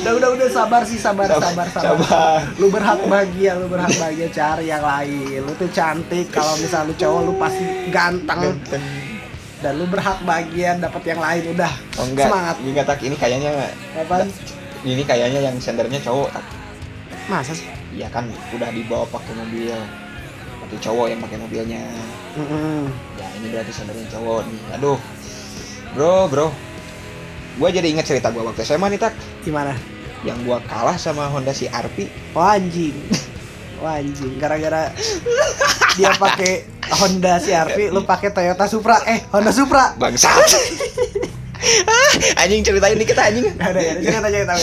udah 0.04 0.14
udah 0.20 0.30
udah 0.36 0.48
sabar 0.52 0.82
sih 0.84 1.00
sabar 1.00 1.32
sabar 1.32 1.68
sabar, 1.72 1.96
sabar. 1.96 2.40
lu 2.60 2.68
berhak 2.68 3.00
bahagia 3.08 3.56
lu 3.56 3.72
berhak 3.72 3.94
bahagia 3.96 4.28
cari 4.28 4.68
yang 4.68 4.84
lain. 4.84 5.40
Lu 5.48 5.52
tuh 5.56 5.70
cantik 5.72 6.28
kalau 6.32 6.60
misalnya 6.60 6.92
lu 6.92 6.96
cowok 7.00 7.20
lu 7.24 7.34
pasti 7.40 7.64
ganteng. 7.90 8.60
Dan 9.64 9.74
lu 9.80 9.86
berhak 9.88 10.20
bahagia 10.28 10.76
dapat 10.78 11.04
yang 11.08 11.20
lain 11.24 11.44
udah. 11.56 11.74
Oh 11.96 12.06
enggak. 12.06 12.28
Semangat. 12.28 12.56
Enggak 12.60 12.86
tak 12.86 13.00
ini 13.02 13.16
kayaknya 13.16 13.52
Apaan? 13.96 14.28
ini 14.86 15.02
kayaknya 15.02 15.40
yang 15.42 15.56
sendernya 15.58 16.00
cowok 16.04 16.30
tak 16.36 16.46
masa 17.32 17.56
sih? 17.56 17.66
Iya 17.96 18.12
kan 18.12 18.28
udah 18.52 18.70
dibawa 18.76 19.08
pakai 19.08 19.34
mobil. 19.40 19.80
Tapi 20.66 20.76
cowok 20.84 21.06
yang 21.10 21.20
pakai 21.24 21.38
mobilnya. 21.40 21.84
Mm-mm. 22.36 22.92
Ya 23.16 23.28
ini 23.40 23.48
berarti 23.56 23.72
sendernya 23.72 24.08
cowok 24.12 24.44
nih. 24.52 24.62
Aduh. 24.78 25.00
Bro 25.96 26.28
bro 26.28 26.52
Gua 27.56 27.72
jadi 27.72 27.88
inget 27.88 28.04
cerita 28.04 28.32
gua 28.36 28.52
waktu 28.52 28.68
SMA 28.68 28.88
nih 28.96 29.00
tak. 29.00 29.14
Gimana? 29.48 29.72
Yang 30.28 30.40
gua 30.44 30.58
kalah 30.66 30.98
sama 30.98 31.30
Honda 31.30 31.54
CRV 31.54 32.10
Wah 32.36 32.60
anjing. 32.60 32.96
Wah 33.80 34.00
anjing. 34.02 34.36
Gara-gara 34.42 34.92
dia 35.96 36.12
pakai 36.20 36.68
Honda 36.92 37.40
CRV 37.40 37.96
lu 37.96 38.04
pakai 38.04 38.30
Toyota 38.36 38.68
Supra. 38.68 39.00
Eh 39.08 39.24
Honda 39.32 39.56
Supra. 39.56 39.96
Bangsat. 39.96 40.36
Ah, 41.66 42.46
Anjing 42.46 42.62
ceritain 42.62 42.94
dikit 43.00 43.18
anjing. 43.18 43.50
Gak 43.58 43.74
ada 43.74 43.82
ya 43.82 43.94
cerita 43.98 44.30
cerita 44.30 44.54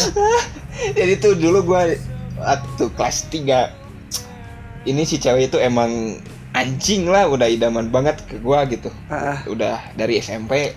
Jadi 0.94 1.12
tuh 1.18 1.34
dulu 1.34 1.74
gua 1.74 1.90
Waktu 2.38 2.84
kelas 2.94 3.26
3 3.26 4.86
Ini 4.86 5.02
si 5.02 5.18
cewek 5.18 5.50
itu 5.50 5.58
emang 5.58 6.22
Anjing 6.52 7.08
lah 7.08 7.26
udah 7.32 7.48
idaman 7.48 7.88
banget 7.88 8.20
ke 8.28 8.36
gua 8.36 8.68
gitu. 8.68 8.92
Ah, 9.08 9.34
ah. 9.34 9.38
udah 9.48 9.80
dari 9.96 10.20
SMP 10.20 10.76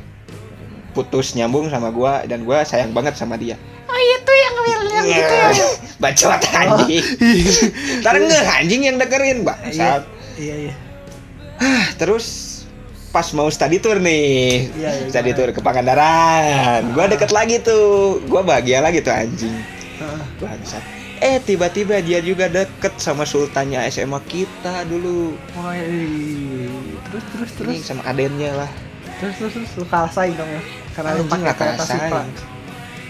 putus 0.96 1.36
nyambung 1.36 1.68
sama 1.68 1.92
gua 1.92 2.24
dan 2.24 2.48
gua 2.48 2.64
sayang 2.64 2.96
banget 2.96 3.20
sama 3.20 3.36
dia. 3.36 3.60
Oh 3.86 4.00
itu 4.00 4.32
yang 4.32 4.54
yang 4.66 5.06
gitu 5.06 5.34
ya 5.36 5.48
Bacot 6.02 6.42
anjing. 6.56 7.04
Ntar 8.02 8.16
ngeh 8.18 8.46
anjing 8.48 8.82
yang 8.88 8.96
dengerin, 8.96 9.44
Mbak. 9.44 9.58
Iya 9.70 10.02
iya 10.40 10.56
iya 10.68 10.74
Terus 11.96 12.26
pas 13.12 13.32
mau 13.32 13.48
study 13.48 13.80
tour 13.80 14.00
nih. 14.00 14.68
Iya, 14.76 14.90
iya, 14.92 15.08
study 15.08 15.32
tour 15.32 15.52
ke 15.52 15.60
Pangandaran. 15.64 16.92
Gua 16.92 17.08
deket 17.08 17.32
lagi 17.32 17.60
tuh. 17.60 18.20
Gua 18.28 18.44
bahagia 18.44 18.84
lagi 18.84 19.00
tuh 19.00 19.16
anjing. 19.16 19.56
Ah, 20.00 20.20
Bangsat. 20.40 20.84
Eh 21.24 21.40
tiba-tiba 21.40 22.04
dia 22.04 22.20
juga 22.20 22.52
deket 22.52 23.00
sama 23.00 23.24
sultannya 23.24 23.80
SMA 23.88 24.20
kita 24.28 24.84
dulu. 24.84 25.32
Wah, 25.56 25.72
iya. 25.72 26.68
terus 27.08 27.24
terus 27.32 27.52
terus 27.56 27.76
Ini 27.80 27.88
sama 27.88 28.04
adennya 28.04 28.52
lah. 28.52 28.72
terus 29.16 29.40
terus 29.40 29.54
terus 29.56 29.72
lu 29.80 29.86
kalah 29.88 30.12
saing 30.12 30.36
dong 30.36 30.52
ya 30.52 30.60
karena 30.96 31.20
lu 31.20 31.24
pakai. 31.28 31.76
Supra 31.78 32.24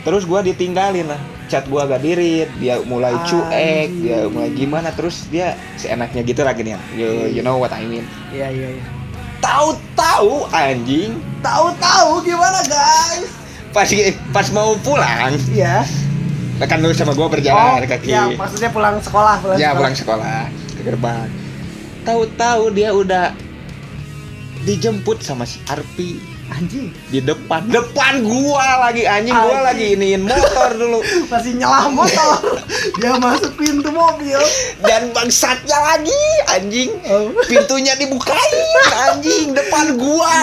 Terus 0.06 0.22
gua 0.26 0.42
ditinggalin 0.42 1.10
lah. 1.10 1.18
Chat 1.46 1.70
gua 1.70 1.86
gak 1.86 2.02
dirit, 2.02 2.50
dia 2.58 2.82
mulai 2.86 3.14
cuek, 3.26 3.90
dia 4.02 4.26
mulai 4.26 4.50
gimana 4.54 4.90
terus 4.94 5.30
dia 5.30 5.54
seenaknya 5.78 6.26
gitu 6.26 6.42
lagi 6.42 6.66
nih. 6.66 6.74
You, 6.98 7.10
you 7.30 7.42
know 7.46 7.58
what 7.58 7.70
I 7.70 7.86
mean. 7.86 8.06
iya 8.34 8.50
iya 8.50 8.82
iya 8.82 8.86
Tahu-tahu 9.46 10.50
anjing 10.50 11.22
tahu-tahu 11.46 12.26
gimana 12.26 12.66
guys 12.66 13.30
pas 13.70 13.86
pas 14.34 14.48
mau 14.50 14.74
pulang, 14.82 15.38
iya 15.54 15.86
kan 16.58 16.82
lu 16.82 16.90
sama 16.96 17.14
gua 17.14 17.30
berjalan 17.30 17.84
kaki. 17.86 18.10
ya 18.10 18.26
maksudnya 18.34 18.72
pulang 18.74 18.98
sekolah 19.04 19.38
pulang 19.44 19.58
Ya 19.60 19.70
sekolah. 19.70 19.78
pulang 19.78 19.94
sekolah 19.94 20.42
ke 20.74 20.82
gerbang. 20.82 21.30
Tahu-tahu 22.02 22.64
dia 22.74 22.90
udah 22.90 23.36
dijemput 24.66 25.22
sama 25.22 25.46
si 25.46 25.62
Arpi 25.70 26.18
anjing. 26.50 26.88
Di 27.10 27.20
depan. 27.20 27.66
Depan 27.68 28.22
gua 28.22 28.86
lagi 28.86 29.04
anjing. 29.04 29.34
Gua 29.34 29.50
Anjing. 29.50 29.66
lagi 29.66 29.86
iniin 29.94 30.22
motor 30.24 30.70
dulu. 30.74 31.00
Masih 31.32 31.58
nyelah 31.58 31.90
motor. 31.90 32.62
Dia 32.98 33.18
masuk 33.18 33.54
pintu 33.56 33.90
mobil. 33.90 34.38
Dan 34.82 35.10
bangsatnya 35.12 35.78
lagi 35.78 36.22
anjing. 36.52 36.92
Oh. 37.06 37.34
pintunya 37.46 37.96
dibukain 37.96 38.80
anjing 39.10 39.52
depan 39.52 39.98
gua. 39.98 40.36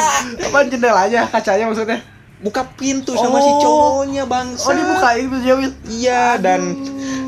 Apa 0.43 0.67
jendelanya 0.67 1.29
kacanya 1.29 1.71
maksudnya? 1.71 2.01
Buka 2.43 2.67
pintu 2.75 3.15
sama 3.15 3.39
si 3.39 3.47
Oh. 3.49 3.59
cowoknya 3.63 4.27
bangsa 4.27 4.67
oh 4.67 4.75
dibukain 4.75 5.31
pintu 5.31 5.71
iya 5.87 6.35
dan 6.35 6.75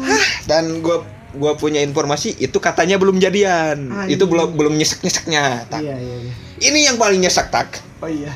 hah, 0.03 0.27
dan 0.51 0.83
gua 0.83 1.07
gua 1.31 1.55
punya 1.55 1.79
informasi 1.79 2.35
itu 2.35 2.59
katanya 2.59 2.99
belum 2.99 3.23
jadian. 3.23 3.95
Anjing. 3.95 4.19
itu 4.19 4.25
belum 4.27 4.59
belum 4.59 4.75
nyesek 4.75 5.07
nyeseknya 5.07 5.71
tak. 5.71 5.87
Iya 5.87 5.95
iya 5.95 6.17
iya. 6.19 6.33
Ini 6.67 6.79
yang 6.91 6.97
paling 6.99 7.23
nyesek 7.23 7.47
tak. 7.49 7.79
Oh 8.03 8.11
iya 8.11 8.35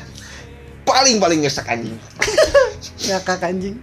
paling 0.89 1.21
paling 1.21 1.39
nyesek 1.45 1.69
anjing. 1.69 1.93
Ngakak 3.05 3.45
anjing. 3.45 3.77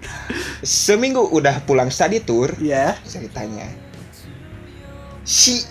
Seminggu 0.66 1.22
udah 1.30 1.62
pulang 1.62 1.86
study 1.94 2.18
tour 2.18 2.50
iya. 2.58 2.98
ceritanya. 3.06 3.70
Si 5.22 5.62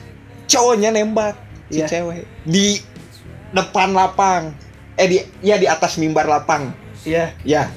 cowoknya 0.48 0.96
nembak 0.96 1.36
si 1.68 1.84
Iya. 1.84 1.88
cewek 1.92 2.24
di 2.48 2.80
depan 3.52 3.92
lapang. 3.92 4.56
Eh 4.96 5.08
di 5.12 5.18
ya 5.44 5.60
di 5.60 5.68
atas 5.68 6.00
mimbar 6.00 6.32
lapang. 6.32 6.72
Iya. 7.04 7.36
Ya. 7.44 7.68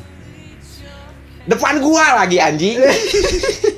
Depan 1.49 1.81
gua 1.83 2.23
lagi 2.23 2.39
anjing 2.39 2.77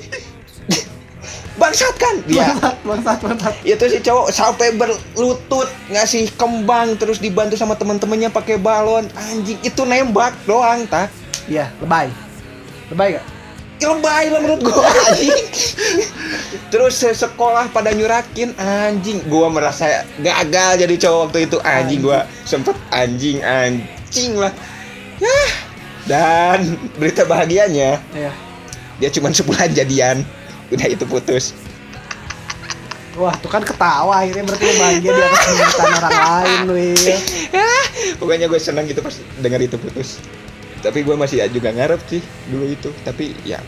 bangsat 1.61 1.95
kan? 2.01 2.15
Dia 2.25 2.57
bangsat 2.57 2.75
bangsat 2.81 3.17
bangsat. 3.21 3.53
Itu 3.61 3.85
si 3.85 4.01
cowok 4.01 4.33
sampai 4.33 4.73
berlutut 4.73 5.69
ngasih 5.93 6.33
kembang 6.33 6.97
terus 6.97 7.21
dibantu 7.21 7.53
sama 7.53 7.77
teman-temannya 7.77 8.33
pakai 8.33 8.57
balon. 8.57 9.05
Anjing 9.13 9.61
itu 9.61 9.81
nembak 9.85 10.33
doang 10.49 10.89
tak 10.89 11.13
iya 11.45 11.69
lebay. 11.77 12.09
Lebay 12.89 13.21
gak? 13.21 13.25
Lebay 13.81 14.25
lah 14.33 14.39
menurut 14.41 14.61
gua 14.65 14.81
anjing. 15.13 15.45
Terus 16.73 16.97
se- 16.97 17.13
sekolah 17.13 17.69
pada 17.69 17.93
nyurakin 17.93 18.57
anjing. 18.57 19.21
Gua 19.29 19.53
merasa 19.53 20.01
gagal 20.17 20.81
jadi 20.81 20.95
cowok 20.97 21.19
waktu 21.29 21.39
itu. 21.45 21.57
Anjing 21.61 22.01
gua 22.01 22.25
sempet 22.49 22.73
anjing 22.89 23.45
anjing 23.45 24.41
lah. 24.41 24.53
Ya 25.21 25.69
dan 26.05 26.77
berita 26.97 27.25
bahagianya 27.29 28.01
iya. 28.17 28.31
dia 28.97 29.09
cuma 29.13 29.29
sebulan 29.29 29.69
jadian 29.73 30.25
udah 30.71 30.87
itu 30.87 31.03
putus. 31.05 31.53
Wah 33.19 33.35
tuh 33.43 33.51
kan 33.51 33.59
ketawa 33.59 34.23
akhirnya 34.23 34.47
berarti 34.47 34.63
lu 34.63 34.75
bahagia 34.79 35.11
di 35.11 35.21
atas 35.21 35.43
penderitaan 35.43 35.93
orang 35.99 36.15
lain 36.15 36.59
lu 36.63 36.75
ya 36.79 37.17
pokoknya 38.23 38.45
gue 38.47 38.55
senang 38.55 38.87
gitu 38.87 39.03
pas 39.03 39.15
dengar 39.43 39.59
itu 39.59 39.75
putus. 39.75 40.23
Tapi 40.79 41.03
gue 41.03 41.13
masih 41.19 41.43
juga 41.51 41.75
ngarep 41.75 41.99
sih 42.07 42.23
dulu 42.47 42.65
itu. 42.71 42.89
Tapi 43.03 43.35
ya 43.43 43.59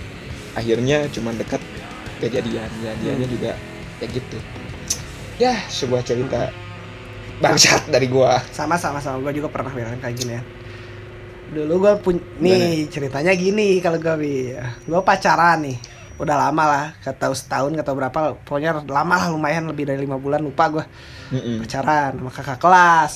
akhirnya 0.56 1.12
cuma 1.12 1.36
dekat 1.36 1.60
kejadian. 2.24 2.72
Jadiannya 2.82 3.28
juga 3.28 3.52
ya 4.00 4.08
gitu. 4.08 4.38
Ya 5.38 5.54
sebuah 5.68 6.08
cerita 6.08 6.50
bangsat 7.44 7.92
dari 7.92 8.08
gua. 8.08 8.40
Sama 8.56 8.80
sama 8.80 9.04
sama. 9.04 9.20
Gue 9.20 9.44
juga 9.44 9.52
pernah 9.52 9.76
bilang 9.76 10.00
kayak 10.00 10.16
gini 10.16 10.40
ya. 10.40 10.44
Dulu 11.54 11.74
gue 11.84 11.94
pun 12.00 12.16
nih 12.40 12.88
ceritanya 12.88 13.36
gini 13.36 13.84
kalau 13.84 14.00
gue 14.00 14.56
gue 14.64 15.02
pacaran 15.04 15.68
nih 15.68 15.78
udah 16.22 16.36
lama 16.38 16.64
lah 16.70 16.86
tahu 17.02 17.34
setahun 17.34 17.74
tahu 17.86 17.96
berapa. 17.98 18.38
Pokoknya 18.46 18.86
lama 18.86 19.16
lah 19.18 19.28
lumayan 19.34 19.66
lebih 19.66 19.90
dari 19.90 20.06
lima 20.06 20.22
bulan 20.22 20.42
lupa 20.42 20.70
gue 20.70 20.86
Mm-mm. 21.34 21.66
pacaran 21.66 22.18
sama 22.18 22.30
kakak 22.30 22.60
kelas. 22.62 23.14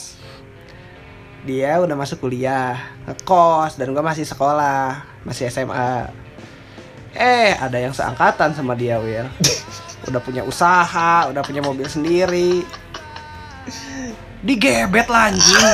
Dia 1.46 1.80
udah 1.80 1.96
masuk 1.96 2.28
kuliah 2.28 2.76
ngekos 3.06 3.78
dan 3.80 3.94
gue 3.94 4.04
masih 4.04 4.26
sekolah 4.28 5.06
masih 5.24 5.48
SMA 5.48 6.12
eh 7.18 7.58
ada 7.58 7.82
yang 7.82 7.98
seangkatan 7.98 8.54
sama 8.54 8.78
dia 8.78 9.02
Will 9.02 9.26
udah 10.12 10.22
punya 10.22 10.46
usaha 10.46 11.26
udah 11.30 11.42
punya 11.42 11.62
mobil 11.62 11.88
sendiri. 11.88 12.66
Digebet 14.42 15.08
lah 15.10 15.34
anjing. 15.34 15.66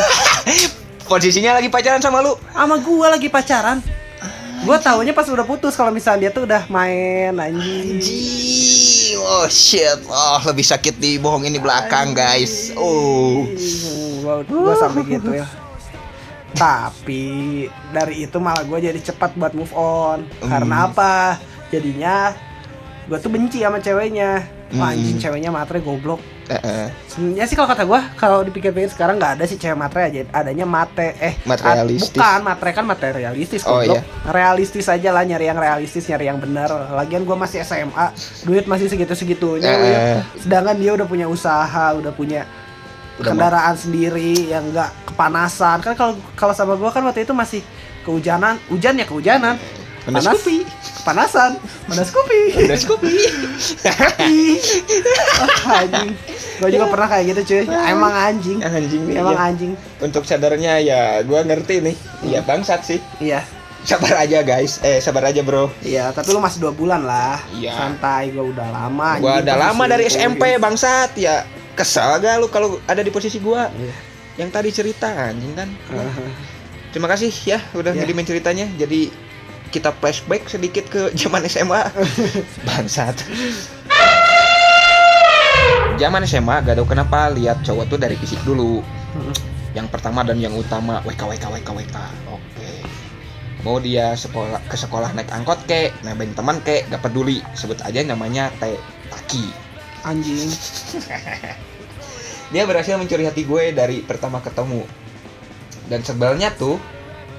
Posisinya 1.09 1.59
lagi 1.59 1.67
pacaran 1.67 1.99
sama 1.99 2.23
lu. 2.23 2.33
Sama 2.55 2.79
gua 2.79 3.13
lagi 3.13 3.27
pacaran. 3.27 3.83
Gua 4.63 4.79
taunya 4.79 5.11
pas 5.11 5.27
udah 5.27 5.43
putus 5.43 5.75
kalau 5.75 5.91
misalnya 5.91 6.27
dia 6.27 6.31
tuh 6.31 6.47
udah 6.47 6.63
main 6.67 7.35
anjing. 7.35 7.99
Anjing. 7.99 9.19
Oh 9.19 9.45
shit. 9.45 9.99
Oh, 10.05 10.39
lebih 10.45 10.63
sakit 10.63 10.95
di 10.97 11.15
bohongin 11.15 11.51
di 11.51 11.59
belakang, 11.59 12.11
guys. 12.11 12.71
Oh. 12.73 13.43
Hmm, 13.43 14.23
Gua, 14.23 14.35
gua 14.43 14.73
sampai 14.75 15.03
gitu 15.05 15.31
ya. 15.33 15.43
Tapi 16.53 17.23
dari 17.89 18.23
itu 18.23 18.37
malah 18.37 18.61
gue 18.61 18.79
jadi 18.79 18.99
cepat 19.01 19.33
buat 19.33 19.51
move 19.51 19.73
on. 19.73 20.21
Karena 20.39 20.75
Hmm. 20.79 20.87
apa? 20.87 21.13
Jadinya 21.67 22.31
gue 23.03 23.17
tuh 23.17 23.27
benci 23.27 23.59
sama 23.59 23.81
ceweknya. 23.81 24.45
Wah, 24.73 24.89
Hmm. 24.89 24.93
anjing 24.95 25.17
ceweknya 25.17 25.49
matre 25.49 25.81
goblok. 25.81 26.21
Heeh. 26.43 26.91
Sebenarnya 27.07 27.45
sih 27.47 27.55
kalau 27.55 27.69
kata 27.71 27.83
gua 27.87 28.03
kalau 28.19 28.43
dipikir-pikir 28.43 28.91
sekarang 28.91 29.15
nggak 29.15 29.39
ada 29.39 29.45
sih 29.47 29.55
cewek 29.55 29.79
matre 29.79 30.01
aja, 30.11 30.21
adanya 30.35 30.67
mate 30.67 31.15
eh 31.15 31.39
Materialistis. 31.47 32.11
bukan 32.19 32.39
matre 32.43 32.69
kan 32.75 32.83
materialistis 32.83 33.63
Oh, 33.63 33.79
iya. 33.79 34.03
Realistis 34.27 34.91
aja 34.91 35.15
lah 35.15 35.23
nyari 35.23 35.47
yang 35.47 35.55
realistis, 35.55 36.03
nyari 36.11 36.27
yang 36.27 36.43
benar. 36.43 36.67
Lagian 36.91 37.23
gua 37.23 37.39
masih 37.39 37.63
SMA, 37.63 38.11
duit 38.43 38.67
masih 38.67 38.91
segitu-segitunya. 38.91 39.71
Eh, 39.71 40.19
eh. 40.19 40.21
Sedangkan 40.35 40.75
dia 40.75 40.91
udah 40.91 41.07
punya 41.07 41.31
usaha, 41.31 41.95
udah 41.95 42.11
punya 42.11 42.43
Udah 43.13 43.29
kendaraan 43.29 43.77
sendiri 43.77 44.49
yang 44.49 44.73
nggak 44.73 45.13
kepanasan. 45.13 45.79
Kan 45.79 45.93
kalau 45.95 46.13
kalau 46.35 46.51
sama 46.51 46.73
gua 46.75 46.89
kan 46.91 47.05
waktu 47.05 47.23
itu 47.23 47.31
masih 47.31 47.61
kehujanan, 48.03 48.59
hujan 48.67 48.99
ya 48.99 49.05
kehujanan. 49.05 49.55
Panas 50.03 50.27
Panas 50.27 50.43
kopi. 50.43 50.67
Panasan, 51.03 51.59
panas 51.83 52.15
kopi. 52.15 52.55
Udah 52.63 52.79
Scoopy. 52.79 53.11
Ih, 54.23 54.55
ah, 55.67 55.83
anjing. 55.83 56.15
Gue 56.63 56.69
juga 56.71 56.87
pernah 56.87 57.07
kayak 57.11 57.25
gitu 57.35 57.41
cuy. 57.51 57.63
Emang 57.67 58.13
anjing. 58.15 58.63
anjing 58.63 59.03
nih. 59.11 59.19
Emang 59.19 59.35
iya. 59.35 59.47
anjing. 59.51 59.71
Untuk 59.99 60.23
sadarnya 60.23 60.79
ya 60.79 61.01
gua 61.27 61.43
ngerti 61.43 61.83
nih. 61.83 61.95
Iya 62.23 62.39
bangsat 62.47 62.87
sih. 62.87 63.03
Iya. 63.19 63.43
Sabar 63.83 64.23
aja 64.23 64.47
guys. 64.47 64.79
Eh 64.79 65.03
sabar 65.03 65.27
aja 65.27 65.43
bro. 65.43 65.67
Iya, 65.83 66.15
tapi 66.15 66.31
lu 66.31 66.39
masih 66.39 66.63
dua 66.63 66.71
bulan 66.71 67.03
lah. 67.03 67.35
Iya. 67.51 67.75
Santai, 67.75 68.31
gue 68.31 68.45
udah 68.55 68.67
lama. 68.71 69.19
Anjing, 69.19 69.43
udah 69.43 69.55
lama 69.59 69.83
dari. 69.91 70.07
SMP 70.07 70.55
bangsat 70.55 71.19
ya. 71.19 71.43
Kesal 71.75 72.21
gak 72.23 72.39
lu 72.39 72.47
kalau 72.47 72.79
ada 72.87 73.03
di 73.03 73.11
posisi 73.11 73.43
gua? 73.43 73.67
Iya. 73.75 73.95
Yang 74.39 74.49
tadi 74.55 74.69
cerita 74.71 75.11
anjing 75.11 75.51
kan. 75.51 75.67
Heeh. 75.67 76.31
Terima 76.95 77.09
kasih 77.09 77.33
ya 77.43 77.59
udah 77.75 77.91
Ya. 77.91 78.05
ngirimin 78.05 78.23
ceritanya. 78.23 78.69
Jadi 78.77 79.09
kita 79.73 79.89
flashback 79.97 80.45
sedikit 80.45 80.85
ke 80.85 81.09
zaman 81.17 81.41
SMA. 81.49 81.81
Bangsat. 82.69 83.17
Zaman 85.97 86.21
SMA 86.29 86.61
gak 86.61 86.77
tau 86.77 86.85
kenapa 86.85 87.33
lihat 87.33 87.65
cowok 87.65 87.89
tuh 87.89 87.97
dari 87.97 88.13
fisik 88.13 88.37
dulu. 88.45 88.85
Yang 89.73 89.89
pertama 89.89 90.21
dan 90.21 90.37
yang 90.37 90.53
utama 90.53 91.01
WK 91.01 91.25
WK 91.25 91.45
WK 91.49 91.69
WK. 91.73 91.97
Oke. 92.29 92.71
Mau 93.65 93.81
dia 93.81 94.13
sekolah 94.13 94.61
ke 94.69 94.77
sekolah 94.77 95.17
naik 95.17 95.33
angkot 95.33 95.65
kek, 95.65 95.97
nebeng 96.05 96.37
teman 96.37 96.61
kek, 96.61 96.85
gak 96.93 97.01
peduli. 97.01 97.41
Sebut 97.57 97.81
aja 97.81 98.05
namanya 98.05 98.53
T 98.61 98.77
Taki. 99.09 99.49
Anjing. 100.05 100.51
Dia 102.53 102.69
berhasil 102.69 102.93
mencuri 103.01 103.25
hati 103.25 103.49
gue 103.49 103.73
dari 103.73 104.05
pertama 104.05 104.37
ketemu. 104.37 104.85
Dan 105.89 106.05
sebelnya 106.05 106.53
tuh, 106.53 106.77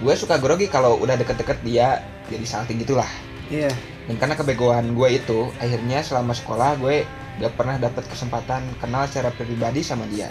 gue 0.02 0.14
suka 0.18 0.42
grogi 0.42 0.66
kalau 0.66 0.98
udah 0.98 1.14
deket-deket 1.14 1.62
dia 1.62 2.02
jadi 2.28 2.44
salting 2.44 2.80
gitulah. 2.80 3.08
Iya. 3.48 3.68
Dan 4.04 4.16
karena 4.20 4.36
kebegoan 4.36 4.92
gue 4.92 5.08
itu, 5.16 5.48
akhirnya 5.60 6.04
selama 6.04 6.32
sekolah 6.32 6.76
gue 6.80 7.04
gak 7.40 7.54
pernah 7.56 7.76
dapat 7.76 8.04
kesempatan 8.06 8.62
kenal 8.78 9.08
secara 9.08 9.32
pribadi 9.32 9.80
sama 9.80 10.04
dia. 10.08 10.28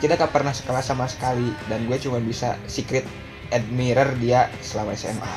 Tidak 0.00 0.16
gak 0.16 0.32
pernah 0.32 0.54
sekelas 0.54 0.86
sama 0.88 1.04
sekali, 1.10 1.50
dan 1.68 1.84
gue 1.84 1.98
cuma 1.98 2.18
bisa 2.18 2.54
secret 2.64 3.04
admirer 3.50 4.14
dia 4.16 4.46
selama 4.62 4.94
SMA. 4.94 5.34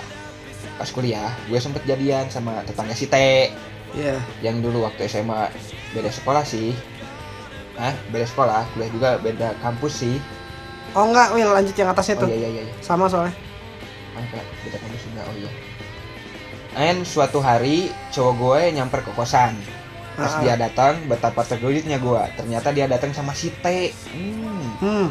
Pas 0.77 0.89
kuliah, 0.89 1.29
gue 1.49 1.57
sempet 1.57 1.81
jadian 1.85 2.29
sama 2.29 2.61
tetangga 2.65 2.93
si 2.95 3.05
T, 3.09 3.17
Iya. 3.93 4.17
yang 4.41 4.57
dulu 4.61 4.89
waktu 4.89 5.05
SMA 5.05 5.53
beda 5.93 6.09
sekolah 6.09 6.41
sih. 6.41 6.73
Hah? 7.77 7.93
Beda 8.09 8.25
sekolah, 8.25 8.65
kuliah 8.73 8.89
juga 8.89 9.09
beda 9.21 9.53
kampus 9.61 10.01
sih. 10.05 10.17
Oh 10.93 11.09
enggak, 11.09 11.33
Will 11.33 11.49
lanjut 11.49 11.73
yang 11.73 11.89
atasnya 11.89 12.17
Oh 12.17 12.21
tuh. 12.25 12.29
iya 12.29 12.49
iya 12.49 12.61
iya. 12.65 12.73
Sama 12.81 13.09
soalnya. 13.09 13.33
Enggak, 14.13 14.45
beda 14.65 14.77
kampus 14.77 15.01
juga. 15.09 15.21
Oh 15.25 15.35
iya. 15.37 15.51
And 16.73 17.05
suatu 17.05 17.37
hari 17.37 17.93
cowok 18.09 18.33
gue 18.33 18.61
nyamper 18.77 19.05
ke 19.05 19.11
kosan. 19.13 19.53
Pas 20.13 20.29
Ah. 20.29 20.41
dia 20.41 20.53
datang, 20.53 21.01
betapa 21.09 21.41
terkejutnya 21.41 21.97
gue. 21.97 22.21
Ternyata 22.37 22.69
dia 22.69 22.85
datang 22.85 23.13
sama 23.13 23.33
si 23.33 23.49
T. 23.49 23.89
Hmm. 24.13 24.69
Hmm. 24.77 25.07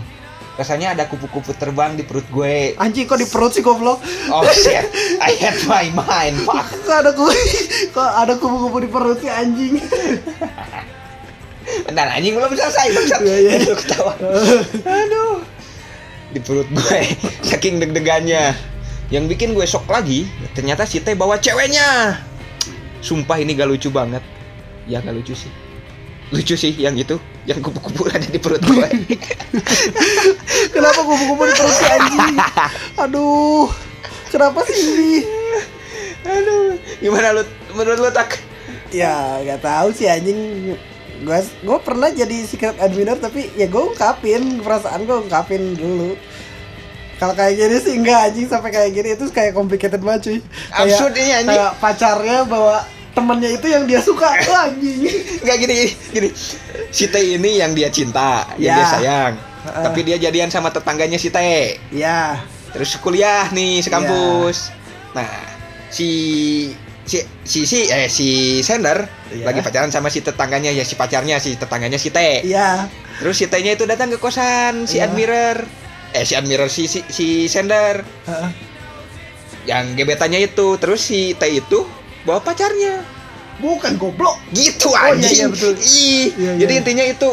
Rasanya 0.53 0.92
ada 0.92 1.09
kupu-kupu 1.09 1.57
terbang 1.57 1.96
di 1.96 2.05
perut 2.05 2.29
gue. 2.29 2.77
Anjing 2.77 3.09
kok 3.09 3.16
di 3.16 3.25
perut 3.25 3.57
sih 3.57 3.64
goblok? 3.64 4.05
Oh 4.29 4.44
shit, 4.53 4.85
I 5.16 5.33
had 5.40 5.57
my 5.64 5.88
mind. 5.96 6.44
Fuck. 6.44 6.68
Kok 6.87 6.96
ada 7.03 7.11
kupu 7.16 7.33
kok 7.88 8.11
ada 8.12 8.35
kupu-kupu 8.37 8.79
di 8.85 8.88
perut 8.92 9.18
sih 9.18 9.33
anjing? 9.33 9.81
Bentar 11.88 12.05
anjing 12.12 12.37
belum 12.37 12.53
selesai 12.53 12.87
bangsat. 12.92 13.20
Iya, 13.25 13.37
iya. 13.38 13.53
Lu 13.64 13.75
ketawa. 13.75 14.12
Aduh. 15.01 15.40
Di 16.37 16.40
perut 16.44 16.68
gue 16.68 17.01
saking 17.40 17.81
deg-degannya. 17.81 18.53
Yang 19.12 19.37
bikin 19.37 19.53
gue 19.53 19.68
shock 19.68 19.85
lagi, 19.92 20.25
ternyata 20.57 20.88
si 20.88 21.05
T 21.05 21.12
bawa 21.12 21.37
ceweknya. 21.37 22.16
Sumpah 23.05 23.37
ini 23.37 23.53
gak 23.53 23.68
lucu 23.68 23.92
banget. 23.92 24.25
Ya 24.88 25.05
gak 25.05 25.12
lucu 25.12 25.37
sih. 25.37 25.53
Lucu 26.33 26.57
sih 26.57 26.72
yang 26.81 26.96
itu, 26.96 27.20
yang 27.44 27.61
kupu-kupu 27.61 28.09
ada 28.09 28.25
di 28.25 28.40
perut 28.40 28.64
gue. 28.64 28.88
Kenapa 30.75 31.05
kupu-kupu 31.05 31.44
di 31.44 31.53
perut 31.53 31.77
sih 31.77 31.88
anjing? 31.92 32.40
Aduh. 33.05 33.68
Kenapa 34.33 34.64
sih 34.64 34.81
ini? 34.81 35.29
Aduh, 36.25 36.81
gimana 37.05 37.37
lu 37.37 37.44
menurut 37.77 38.09
lu 38.09 38.11
tak? 38.16 38.40
Ya 38.88 39.44
nggak 39.44 39.61
tahu 39.61 39.92
sih 39.92 40.09
anjing 40.09 40.72
gue 41.22 41.38
gue 41.62 41.79
pernah 41.85 42.09
jadi 42.11 42.48
secret 42.48 42.81
admirer 42.83 43.20
tapi 43.20 43.53
ya 43.55 43.70
gue 43.70 43.83
ungkapin 43.94 44.59
perasaan 44.59 45.07
gue 45.07 45.16
ungkapin 45.22 45.79
dulu 45.79 46.18
kalau 47.22 47.32
kayak 47.32 47.54
gini 47.54 47.76
sih 47.78 47.94
enggak 47.94 48.18
anjing 48.26 48.46
sampai 48.46 48.68
kayak 48.68 48.90
gini 48.90 49.08
itu 49.14 49.30
kayak 49.30 49.54
complicated 49.54 50.02
banget 50.02 50.20
cuy 50.24 50.38
Kayak- 50.42 50.82
Absurd 50.90 51.14
ini, 51.14 51.30
anjing. 51.32 51.54
kayak 51.54 51.72
pacarnya 51.78 52.38
bawa 52.44 52.76
temennya 53.12 53.50
itu 53.52 53.66
yang 53.68 53.85
dia 53.85 54.00
suka 54.00 54.26
Wah, 54.50 54.66
anjing 54.66 55.06
Enggak 55.38 55.56
gini, 55.56 55.74
gini. 56.11 56.28
Si 56.88 57.06
T 57.06 57.14
ini 57.16 57.56
yang 57.56 57.70
dia 57.70 57.87
cinta, 57.88 58.42
yang 58.56 58.74
Ya. 58.74 58.74
dia 58.74 58.87
sayang. 58.90 59.32
Heeh. 59.62 59.85
Tapi 59.85 60.00
dia 60.02 60.16
jadian 60.18 60.50
sama 60.50 60.68
tetangganya 60.68 61.14
si 61.14 61.30
T. 61.30 61.38
ya 61.94 62.42
terus 62.68 62.96
kuliah 62.96 63.46
nih 63.48 63.78
sekampus 63.80 64.72
nah 65.12 65.28
si 65.87 66.72
si 67.02 67.20
si 67.44 67.62
si 67.62 67.85
eh 67.85 68.08
si 68.08 68.28
Sender 68.58 69.04
Iya. 69.28 69.44
lagi 69.44 69.61
pacaran 69.61 69.88
sama 69.88 70.08
si 70.08 70.20
tetangganya 70.20 70.68
ya 70.68 70.80
si 70.80 70.92
pacarnya 70.92 71.37
si 71.37 71.52
tetangganya 71.54 71.96
si 71.96 72.08
T 72.08 72.16
iya 72.42 72.88
terus 73.16 73.37
si 73.37 73.44
T-nya 73.44 73.72
itu 73.72 73.85
datang 73.85 74.08
ke 74.08 74.16
kosan 74.16 74.85
si 74.85 74.96
Iya. 74.96 75.06
admirer 75.06 75.68
eh 76.12 76.25
si 76.25 76.35
admirer 76.35 76.68
si 76.68 76.85
si, 76.85 77.01
si 77.09 77.27
Sender 77.46 78.05
Heeh. 78.29 78.51
yang 79.64 79.94
gebetannya 79.94 80.42
itu 80.42 80.77
terus 80.77 81.01
si 81.01 81.33
T 81.35 81.42
itu 81.48 81.87
bawa 82.22 82.38
pacarnya 82.38 83.01
bukan 83.59 83.94
goblok 83.96 84.37
gitu 84.53 84.90
Oh, 84.90 84.96
iya, 84.98 85.14
anjing 85.14 85.38
iya, 85.38 85.46
betul. 85.48 85.72
Ih, 85.79 86.27
Iya, 86.35 86.53
jadi 86.66 86.72
iya. 86.75 86.81
intinya 86.83 87.05
itu 87.07 87.31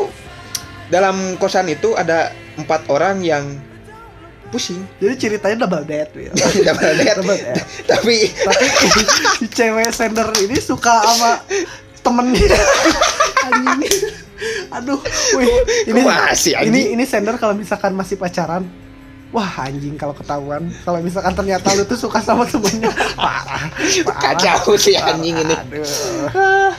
dalam 0.87 1.37
kosan 1.37 1.69
itu 1.69 1.93
ada 1.93 2.29
empat 2.55 2.85
orang 2.87 3.21
yang 3.21 3.45
pusing 4.49 4.81
jadi 4.97 5.13
ceritanya 5.13 5.65
double 5.65 5.85
date 5.85 6.09
Will. 6.17 6.33
double 6.67 6.93
date. 6.97 7.17
Double 7.21 7.37
date. 7.37 7.61
tapi 7.85 8.15
tapi 8.33 8.65
si 9.37 9.45
cewek 9.47 9.93
sender 9.93 10.25
ini 10.41 10.57
suka 10.57 11.05
sama 11.05 11.31
temennya 12.01 12.57
anjing 13.45 14.01
aduh 14.69 14.99
wih 15.35 15.49
ini 15.85 16.01
masih, 16.01 16.53
anjing? 16.55 16.71
ini 16.71 16.81
ini 16.95 17.03
sender 17.03 17.35
kalau 17.35 17.53
misalkan 17.53 17.91
masih 17.93 18.15
pacaran 18.15 18.63
wah 19.29 19.51
anjing 19.61 19.93
kalau 19.93 20.13
ketahuan 20.13 20.73
kalau 20.81 20.97
misalkan 20.99 21.33
ternyata 21.33 21.69
lu 21.75 21.85
tuh 21.85 21.99
suka 21.99 22.17
sama 22.17 22.45
temennya 22.45 22.89
parah, 23.19 23.69
parah. 23.69 24.21
Kacau 24.33 24.73
sih 24.73 24.97
anjing 24.97 25.37
ini. 25.37 25.53
Aduh. 25.53 26.73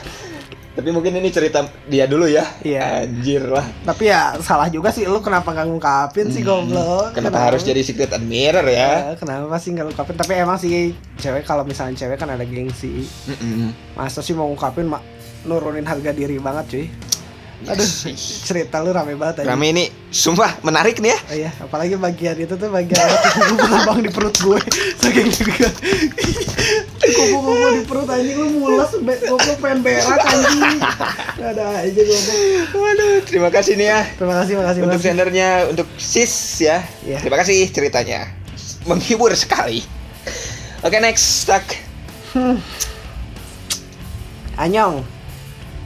Tapi 0.71 0.87
mungkin 0.87 1.11
ini 1.19 1.27
cerita 1.27 1.67
dia 1.83 2.07
dulu 2.07 2.31
ya. 2.31 2.47
Iya. 2.63 3.03
Anjir 3.03 3.43
lah. 3.43 3.67
tapi 3.83 4.07
ya 4.07 4.39
salah 4.39 4.71
juga 4.71 4.87
sih 4.87 5.03
lu 5.03 5.19
kenapa 5.19 5.51
nggak 5.51 5.67
ngungkapin 5.67 6.31
sih 6.31 6.39
goblok 6.41 7.11
Hmm. 7.11 7.15
Kenapa 7.19 7.51
harus 7.51 7.63
jadi 7.63 7.83
secret 7.83 8.07
admirer 8.11 8.63
ya? 8.63 8.91
Ya, 9.11 9.13
kenapa 9.19 9.59
sih 9.59 9.75
nggak 9.75 9.91
ngungkapin 9.91 10.15
tapi 10.15 10.31
emang 10.39 10.55
sih 10.55 10.95
cewek 11.19 11.43
kalau 11.43 11.67
misalnya 11.67 11.99
cewek 11.99 12.15
kan 12.15 12.31
ada 12.31 12.47
gengsi 12.47 13.03
Mm-mm. 13.27 13.75
masa 13.95 14.23
sih 14.23 14.31
mau 14.31 14.47
ngungkapin 14.47 14.87
mak 14.87 15.03
nurunin 15.43 15.83
harga 15.83 16.11
diri 16.11 16.39
banget 16.39 16.65
cuy 16.71 16.85
aduh 17.67 17.83
Yes. 17.83 18.41
cerita 18.47 18.81
lu 18.81 18.89
rame 18.89 19.13
banget 19.13 19.43
aja 19.45 19.53
Rame 19.53 19.69
ini 19.69 19.83
sumpah 20.09 20.61
menarik 20.61 20.97
nih 20.97 21.11
ya. 21.13 21.19
oh 21.19 21.35
iya 21.35 21.51
apalagi 21.59 21.95
bagian 21.95 22.37
itu 22.37 22.53
tuh 22.55 22.69
bagian 22.69 22.99
terbang 23.55 23.99
di 24.01 24.09
perut 24.09 24.35
gue 24.35 24.59
saking 24.97 25.29
juga 25.29 25.67
kupu-kupu 27.01 27.67
di 27.77 27.81
perut 27.85 28.09
anjing 28.09 28.37
lu 28.37 28.47
mules 28.59 28.91
be 29.01 29.13
goblok 29.23 29.57
pengen 29.61 29.79
berak 29.81 30.19
anjing 30.21 30.77
ada 31.37 31.65
aja 31.85 32.01
goblok 32.01 32.67
Waduh, 32.71 33.15
terima 33.23 33.49
kasih 33.53 33.73
nih 33.77 33.87
ya 33.87 34.01
terima 34.17 34.35
kasih 34.41 34.53
makasih 34.57 34.79
untuk 34.81 34.91
makasih 34.97 35.09
sendernya 35.11 35.49
untuk 35.69 35.87
sis 35.95 36.33
ya. 36.59 36.77
Iya. 37.05 37.19
Terima 37.21 37.37
kasih 37.39 37.69
ceritanya. 37.69 38.31
Menghibur 38.83 39.31
sekali. 39.37 39.85
Oke, 40.81 40.97
next 40.97 41.45
tak. 41.45 41.63
anyong 44.57 45.05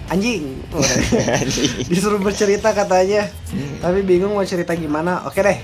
anjing. 0.14 0.62
Disuruh 1.90 2.22
bercerita 2.22 2.72
katanya. 2.72 3.26
Tapi 3.82 4.06
bingung 4.06 4.38
mau 4.38 4.46
cerita 4.46 4.78
gimana. 4.78 5.26
Oke 5.26 5.42
deh. 5.42 5.58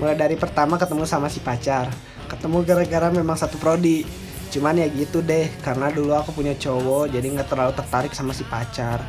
Mulai 0.00 0.16
dari 0.16 0.36
pertama 0.40 0.80
ketemu 0.80 1.04
sama 1.04 1.28
si 1.28 1.40
pacar. 1.44 1.92
Ketemu 2.26 2.64
gara-gara 2.64 3.12
memang 3.12 3.36
satu 3.36 3.60
prodi. 3.60 4.08
Cuman 4.48 4.80
ya 4.80 4.88
gitu 4.88 5.20
deh. 5.20 5.52
Karena 5.60 5.92
dulu 5.92 6.16
aku 6.16 6.32
punya 6.32 6.56
cowok 6.56 7.12
jadi 7.12 7.26
nggak 7.28 7.48
terlalu 7.52 7.72
tertarik 7.76 8.12
sama 8.16 8.32
si 8.32 8.42
pacar. 8.48 9.04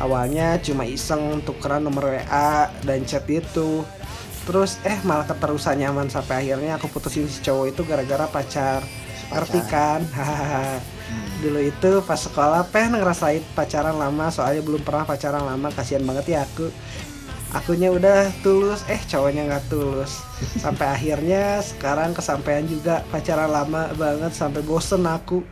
Awalnya 0.00 0.58
cuma 0.64 0.88
iseng 0.88 1.44
tukeran 1.44 1.84
nomor 1.84 2.10
WA 2.10 2.72
dan 2.82 3.04
chat 3.06 3.28
itu. 3.30 3.84
Terus 4.48 4.80
eh 4.82 4.98
malah 5.06 5.28
keterusan 5.28 5.78
nyaman 5.78 6.08
sampai 6.10 6.48
akhirnya 6.48 6.80
aku 6.80 6.90
putusin 6.90 7.28
si 7.30 7.38
cowok 7.44 7.66
itu 7.70 7.82
gara-gara 7.86 8.26
pacar. 8.26 8.82
Ngerti 9.30 9.60
kan? 9.70 10.02
Hahaha 10.16 10.99
dulu 11.40 11.60
itu 11.64 11.90
pas 12.04 12.20
sekolah 12.20 12.68
pengen 12.68 13.00
ngerasain 13.00 13.40
pacaran 13.56 13.96
lama 13.96 14.28
soalnya 14.28 14.60
belum 14.60 14.84
pernah 14.84 15.08
pacaran 15.08 15.42
lama 15.42 15.72
kasihan 15.72 16.04
banget 16.04 16.36
ya 16.36 16.44
aku. 16.44 16.68
Akunya 17.50 17.90
udah 17.90 18.30
tulus 18.46 18.86
eh 18.86 19.02
cowoknya 19.10 19.50
nggak 19.50 19.66
tulus. 19.66 20.22
Sampai 20.62 20.86
akhirnya 20.94 21.58
sekarang 21.58 22.14
kesampaian 22.14 22.62
juga 22.62 23.02
pacaran 23.10 23.50
lama 23.50 23.90
banget 23.98 24.30
sampai 24.36 24.62
bosen 24.62 25.02
aku. 25.02 25.42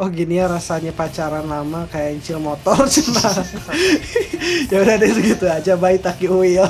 Oh 0.00 0.08
gini 0.08 0.40
ya 0.40 0.48
rasanya 0.48 0.96
pacaran 0.96 1.44
lama 1.44 1.84
kayak 1.92 2.22
incil 2.22 2.40
motor 2.40 2.88
cuma. 2.94 3.28
Ya 4.72 4.80
udah 4.80 4.96
deh 4.96 5.12
segitu 5.12 5.44
aja 5.46 5.76
bye 5.76 6.00
taki 6.00 6.26
uil 6.26 6.64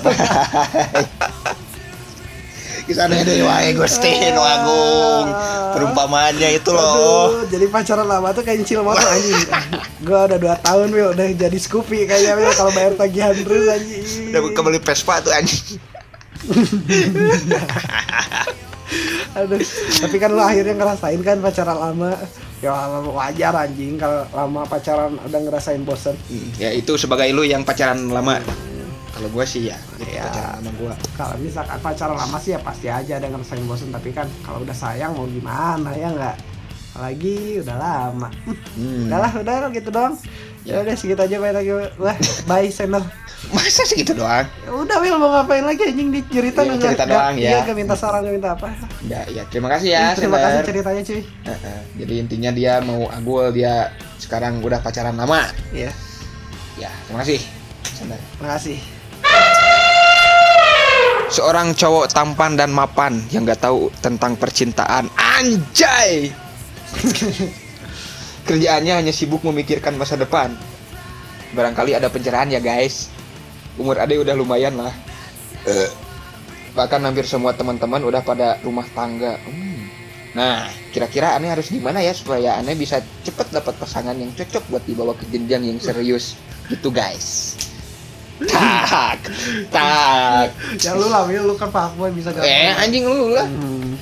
Kisah 2.83 3.07
dari 3.07 3.40
wae 3.40 3.71
Gustin 3.73 4.35
Wagung. 4.35 5.31
Perumpamaannya 5.73 6.59
itu 6.59 6.68
loh. 6.68 7.33
Aduh, 7.33 7.49
jadi 7.49 7.64
pacaran 7.71 8.05
lama 8.05 8.29
tuh 8.35 8.42
kayak 8.42 8.61
incil 8.61 8.85
motor 8.85 9.07
anjing 9.09 9.40
gua 10.05 10.29
udah 10.29 10.37
dua 10.37 10.57
tahun 10.61 10.92
Wil 10.92 11.16
udah 11.16 11.27
jadi 11.33 11.57
Scoopy 11.57 12.05
kayaknya 12.05 12.37
Wil 12.37 12.53
kalau 12.53 12.73
bayar 12.75 12.92
tagihan 12.92 13.33
terus 13.33 13.64
anjing 13.71 14.05
Udah 14.29 14.40
kembali 14.53 14.79
Vespa 14.83 15.23
tuh 15.23 15.33
anjing. 15.33 15.81
Aduh, 19.33 19.57
tapi 20.05 20.16
kan 20.21 20.29
lu 20.29 20.42
akhirnya 20.45 20.77
ngerasain 20.77 21.21
kan 21.25 21.40
pacaran 21.40 21.79
lama. 21.81 22.12
Ya 22.61 22.77
wajar 23.09 23.55
anjing 23.57 23.97
kalau 23.97 24.29
lama 24.31 24.62
pacaran 24.68 25.16
udah 25.18 25.40
ngerasain 25.40 25.83
bosen. 25.83 26.14
Hmm, 26.29 26.51
Ya 26.61 26.71
itu 26.71 26.95
sebagai 27.01 27.27
lu 27.33 27.42
yang 27.42 27.64
pacaran 27.64 28.07
lama. 28.07 28.38
Kalau 29.22 29.30
gua 29.30 29.46
sih 29.46 29.70
ya, 29.70 29.78
itu 29.94 30.11
Ya. 30.11 30.26
pacaran 30.26 30.58
sama 30.58 30.70
gua. 30.74 30.94
Kalau 31.14 31.35
misalkan 31.38 31.78
pacaran 31.78 32.16
lama 32.18 32.37
sih 32.37 32.50
ya 32.50 32.61
pasti 32.61 32.87
aja 32.88 33.12
ada 33.16 33.26
ngerasain 33.28 33.62
bosen. 33.62 33.88
Tapi 33.88 34.11
kan 34.11 34.26
kalau 34.42 34.58
udah 34.61 34.74
sayang 34.74 35.14
mau 35.14 35.24
gimana 35.24 35.90
ya 35.92 36.11
nggak? 36.11 36.37
Apalagi 36.92 37.37
udah 37.58 37.76
lama. 37.76 38.28
Hmm, 38.44 38.58
Hmm. 38.74 39.06
Udahlah, 39.06 39.30
udah 39.32 39.54
gitu 39.70 39.88
doang. 39.88 40.18
Ya 40.62 40.78
udah 40.78 40.92
segitu 40.92 41.18
aja 41.18 41.37
bye 41.38 41.50
lagi. 41.50 41.70
Wah, 41.96 42.16
bye 42.44 42.66
Sender. 42.66 43.00
Masa 43.48 43.82
segitu 43.82 44.12
doang? 44.12 44.46
Ya 44.61 44.70
Udah 44.70 44.98
Wil 44.98 45.14
mau 45.16 45.30
ngapain 45.32 45.62
lagi 45.62 45.82
anjing 45.85 46.11
di 46.11 46.20
cerita 46.24 46.62
nggak- 46.62 46.82
cerita 46.85 47.04
doang, 47.04 47.35
ya. 47.37 47.50
Iya, 47.52 47.58
gak 47.64 47.74
minta 47.74 47.94
saran, 47.94 48.22
gak 48.22 48.30
minta 48.32 48.50
apa. 48.52 48.70
Ya, 49.02 49.22
ya 49.28 49.42
terima 49.46 49.66
kasih 49.68 49.88
ya, 49.88 50.14
Terima 50.14 50.37
kasih 50.37 50.50
Sender. 50.52 50.68
ceritanya 50.68 51.02
cuy. 51.02 51.22
Heeh. 51.42 51.78
Jadi 51.96 52.14
intinya 52.16 52.50
dia 52.50 52.72
mau 52.78 53.06
agul 53.08 53.50
dia 53.50 53.90
sekarang 54.18 54.58
udah 54.61 54.78
pacaran 54.78 55.14
lama. 55.14 55.46
Iya, 55.70 55.90
Ya, 56.76 56.90
terima 57.04 57.22
kasih. 57.22 57.38
Sender. 57.88 58.18
makasih. 58.37 58.78
Seorang 61.33 61.73
cowok 61.73 62.12
tampan 62.12 62.61
dan 62.61 62.77
mapan 62.77 63.16
yang 63.33 63.49
gak 63.49 63.64
tahu 63.64 63.88
tentang 64.05 64.37
percintaan. 64.37 65.09
Anjay! 65.16 66.29
Kerjaannya 68.49 69.01
hanya 69.01 69.12
sibuk 69.16 69.40
memikirkan 69.40 69.97
masa 69.97 70.21
depan. 70.21 70.53
Barangkali 71.57 71.97
ada 71.97 72.12
pencerahan 72.12 72.53
ya 72.53 72.61
guys. 72.61 73.09
Umur 73.81 73.97
ade 73.97 74.21
udah 74.21 74.37
lumayan 74.37 74.77
lah. 74.77 74.92
Eh, 75.64 75.88
bahkan 76.77 77.01
hampir 77.01 77.25
semua 77.25 77.57
teman-teman 77.57 78.05
udah 78.05 78.21
pada 78.21 78.61
rumah 78.61 78.85
tangga. 78.92 79.40
Hmm. 79.49 79.88
Nah, 80.37 80.68
kira-kira 80.92 81.33
aneh 81.33 81.49
harus 81.49 81.73
gimana 81.73 82.05
ya 82.05 82.12
supaya 82.12 82.61
aneh 82.61 82.77
bisa 82.77 83.01
cepet 83.25 83.49
dapat 83.57 83.73
pasangan 83.81 84.16
yang 84.21 84.29
cocok 84.37 84.68
buat 84.68 84.85
dibawa 84.85 85.16
ke 85.16 85.25
jenjang 85.33 85.64
yang 85.64 85.81
serius 85.81 86.37
gitu 86.68 86.92
guys. 86.92 87.57
Tak, 88.48 89.18
tak. 89.70 90.46
Ya 90.81 90.92
lu 90.94 91.07
lah, 91.07 91.28
Wil, 91.28 91.46
lu 91.46 91.55
kan 91.55 91.70
fuckboy 91.70 92.11
bisa 92.11 92.33
gak? 92.35 92.42
Eh 92.42 92.72
anjing 92.74 93.07
lu 93.07 93.31
lah. 93.31 93.46
Hmm. 93.46 93.94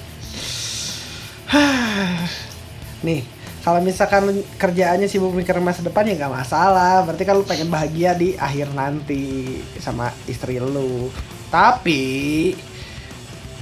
Nih, 3.07 3.25
kalau 3.61 3.81
misalkan 3.83 4.29
kerjaannya 4.57 5.09
sibuk 5.11 5.35
mikir 5.35 5.59
masa 5.61 5.83
depan 5.83 6.07
ya 6.07 6.17
nggak 6.17 6.33
masalah. 6.33 7.03
Berarti 7.05 7.23
kan 7.27 7.35
lu 7.37 7.45
pengen 7.45 7.69
bahagia 7.69 8.15
di 8.15 8.37
akhir 8.37 8.73
nanti 8.73 9.59
sama 9.81 10.15
istri 10.25 10.57
lu. 10.63 11.11
Tapi 11.51 12.55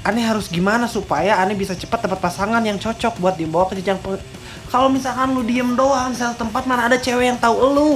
aneh 0.05 0.25
harus 0.25 0.49
gimana 0.49 0.87
supaya 0.87 1.41
aneh 1.43 1.59
bisa 1.59 1.75
cepat 1.75 2.07
dapat 2.07 2.21
pasangan 2.23 2.63
yang 2.65 2.79
cocok 2.79 3.19
buat 3.19 3.35
dibawa 3.37 3.69
ke 3.69 3.77
jenjang 3.83 3.99
pe- 4.01 4.23
kalau 4.69 4.89
misalkan 4.89 5.37
lu 5.37 5.45
diem 5.45 5.77
doang 5.77 6.13
di 6.13 6.17
satu 6.17 6.49
tempat 6.49 6.65
mana 6.65 6.89
ada 6.89 6.97
cewek 6.97 7.29
yang 7.29 7.37
tahu 7.37 7.57
lu 7.77 7.93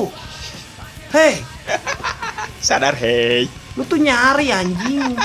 hei 1.15 1.41
Sadar 2.67 2.95
hei. 2.99 3.49
lu 3.73 3.83
tuh 3.89 3.97
nyari 3.97 4.53
anjing. 4.53 5.17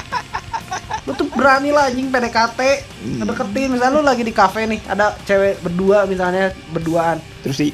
Lu 1.03 1.11
tuh 1.15 1.27
berani 1.31 1.75
lah 1.75 1.91
anjing 1.91 2.07
PDKT 2.07 2.59
ngedeketin. 3.19 3.69
Misalnya 3.75 3.93
lu 3.99 4.03
lagi 4.03 4.23
di 4.23 4.31
kafe 4.31 4.67
nih 4.67 4.79
ada 4.87 5.15
cewek 5.27 5.59
berdua 5.59 6.07
misalnya 6.07 6.55
berduaan. 6.71 7.19
Terus 7.43 7.57
sih. 7.59 7.71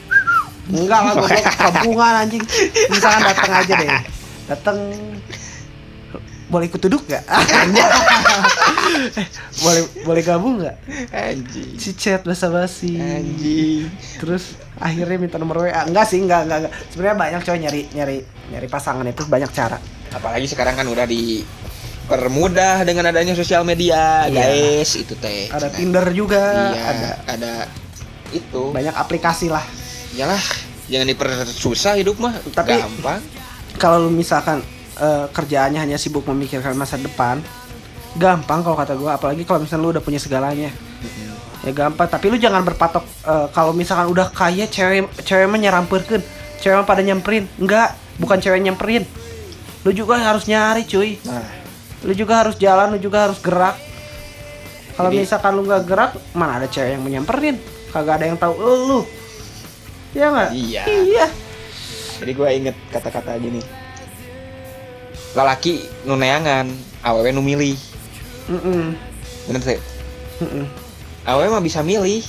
enggak 0.64 1.00
lah 1.04 1.14
goblok 1.20 1.44
kampungan 1.60 2.14
anjing. 2.26 2.44
Misalkan 2.90 3.22
datang 3.22 3.52
aja 3.52 3.74
deh. 3.78 3.90
Datang 4.52 4.78
boleh 6.54 6.70
ikut 6.70 6.78
duduk 6.80 7.02
gak? 7.10 7.26
boleh 9.64 9.82
boleh 10.06 10.22
gabung 10.22 10.62
nggak? 10.62 10.76
Anjing. 11.10 11.74
Si 11.76 11.92
chat 11.94 12.22
basa 12.22 12.48
basi. 12.48 12.94
Anjing. 12.94 13.90
Terus 14.22 14.54
akhirnya 14.78 15.18
minta 15.18 15.42
nomor 15.42 15.66
WA. 15.66 15.82
Enggak 15.84 16.06
sih, 16.06 16.22
enggak 16.22 16.46
enggak. 16.46 16.58
enggak. 16.62 16.74
Sebenarnya 16.90 17.18
banyak 17.18 17.42
cowok 17.42 17.60
nyari 17.60 17.82
nyari 17.92 18.18
nyari 18.54 18.68
pasangan 18.68 19.06
itu 19.06 19.26
banyak 19.26 19.50
cara. 19.50 19.78
Apalagi 20.14 20.46
sekarang 20.46 20.78
kan 20.78 20.86
udah 20.86 21.10
dipermudah 21.10 22.86
dengan 22.86 23.10
adanya 23.10 23.34
sosial 23.34 23.66
media, 23.66 24.30
Iya. 24.30 24.34
guys. 24.36 24.94
Itu 24.94 25.18
teh. 25.18 25.50
Ada 25.50 25.68
Nah, 25.68 25.74
Tinder 25.74 26.06
juga, 26.14 26.44
Iya, 26.70 26.84
ada 26.86 27.10
ada, 27.26 27.54
itu. 28.30 28.70
banyak 28.70 28.94
aplikasi 28.94 29.50
lah. 29.50 29.66
Iyalah, 30.14 30.38
jangan 30.86 31.08
dipersusah 31.10 31.98
hidup 31.98 32.22
mah. 32.22 32.38
Tapi- 32.54 32.78
gampang. 32.78 33.22
Kalau 33.74 34.06
misalkan 34.06 34.62
eh, 34.98 35.26
kerjaannya 35.30 35.80
hanya 35.80 35.98
sibuk 35.98 36.26
memikirkan 36.26 36.74
masa 36.74 36.98
depan, 36.98 37.42
gampang 38.18 38.62
kalau 38.62 38.78
kata 38.78 38.94
gua. 38.94 39.18
Apalagi 39.18 39.44
kalau 39.44 39.64
misalnya 39.64 39.84
lu 39.84 39.90
udah 39.94 40.04
punya 40.04 40.20
segalanya. 40.20 40.70
Ya 41.64 41.72
gampang, 41.72 42.12
tapi 42.12 42.28
lu 42.28 42.36
jangan 42.36 42.62
berpatok 42.62 43.04
eh, 43.24 43.48
kalau 43.56 43.72
misalkan 43.72 44.12
udah 44.12 44.28
kaya 44.30 44.68
cewek 44.68 45.08
cewek 45.24 45.48
mah 45.48 45.60
nyarampeurkeun. 45.60 46.22
Cewek 46.60 46.84
pada 46.84 47.02
nyamperin. 47.04 47.48
Enggak, 47.60 47.96
bukan 48.20 48.38
cewek 48.40 48.60
nyamperin. 48.60 49.04
Lu 49.84 49.92
juga 49.92 50.16
harus 50.16 50.48
nyari, 50.48 50.88
cuy. 50.88 51.20
Nah, 51.28 51.44
lu 52.04 52.12
juga 52.12 52.44
harus 52.44 52.60
jalan 52.60 52.92
lu 52.92 53.00
juga 53.00 53.32
harus 53.32 53.40
gerak 53.40 53.80
kalau 54.94 55.08
misalkan 55.10 55.56
lu 55.56 55.64
nggak 55.64 55.84
gerak 55.88 56.12
mana 56.36 56.60
ada 56.60 56.68
cewek 56.68 57.00
yang 57.00 57.04
menyamperin 57.04 57.56
kagak 57.90 58.20
ada 58.20 58.26
yang 58.28 58.36
tahu 58.36 58.54
lu 58.60 59.02
Iya 60.14 60.28
nggak 60.30 60.50
Iya. 60.54 60.84
iya 60.84 61.26
jadi 62.20 62.32
gue 62.36 62.50
inget 62.56 62.76
kata-kata 62.88 63.36
gini. 63.36 63.60
Lalaki 65.34 65.82
nu 66.06 66.14
neangan, 66.18 66.70
awewe 67.02 67.34
nu 67.34 67.42
milih. 67.42 67.78
Mm-mm. 68.50 68.94
Bener 69.50 69.62
teh? 69.62 69.80
Mm-mm. 70.42 70.66
Awewe 71.26 71.50
mah 71.50 71.64
bisa 71.64 71.82
milih. 71.82 72.22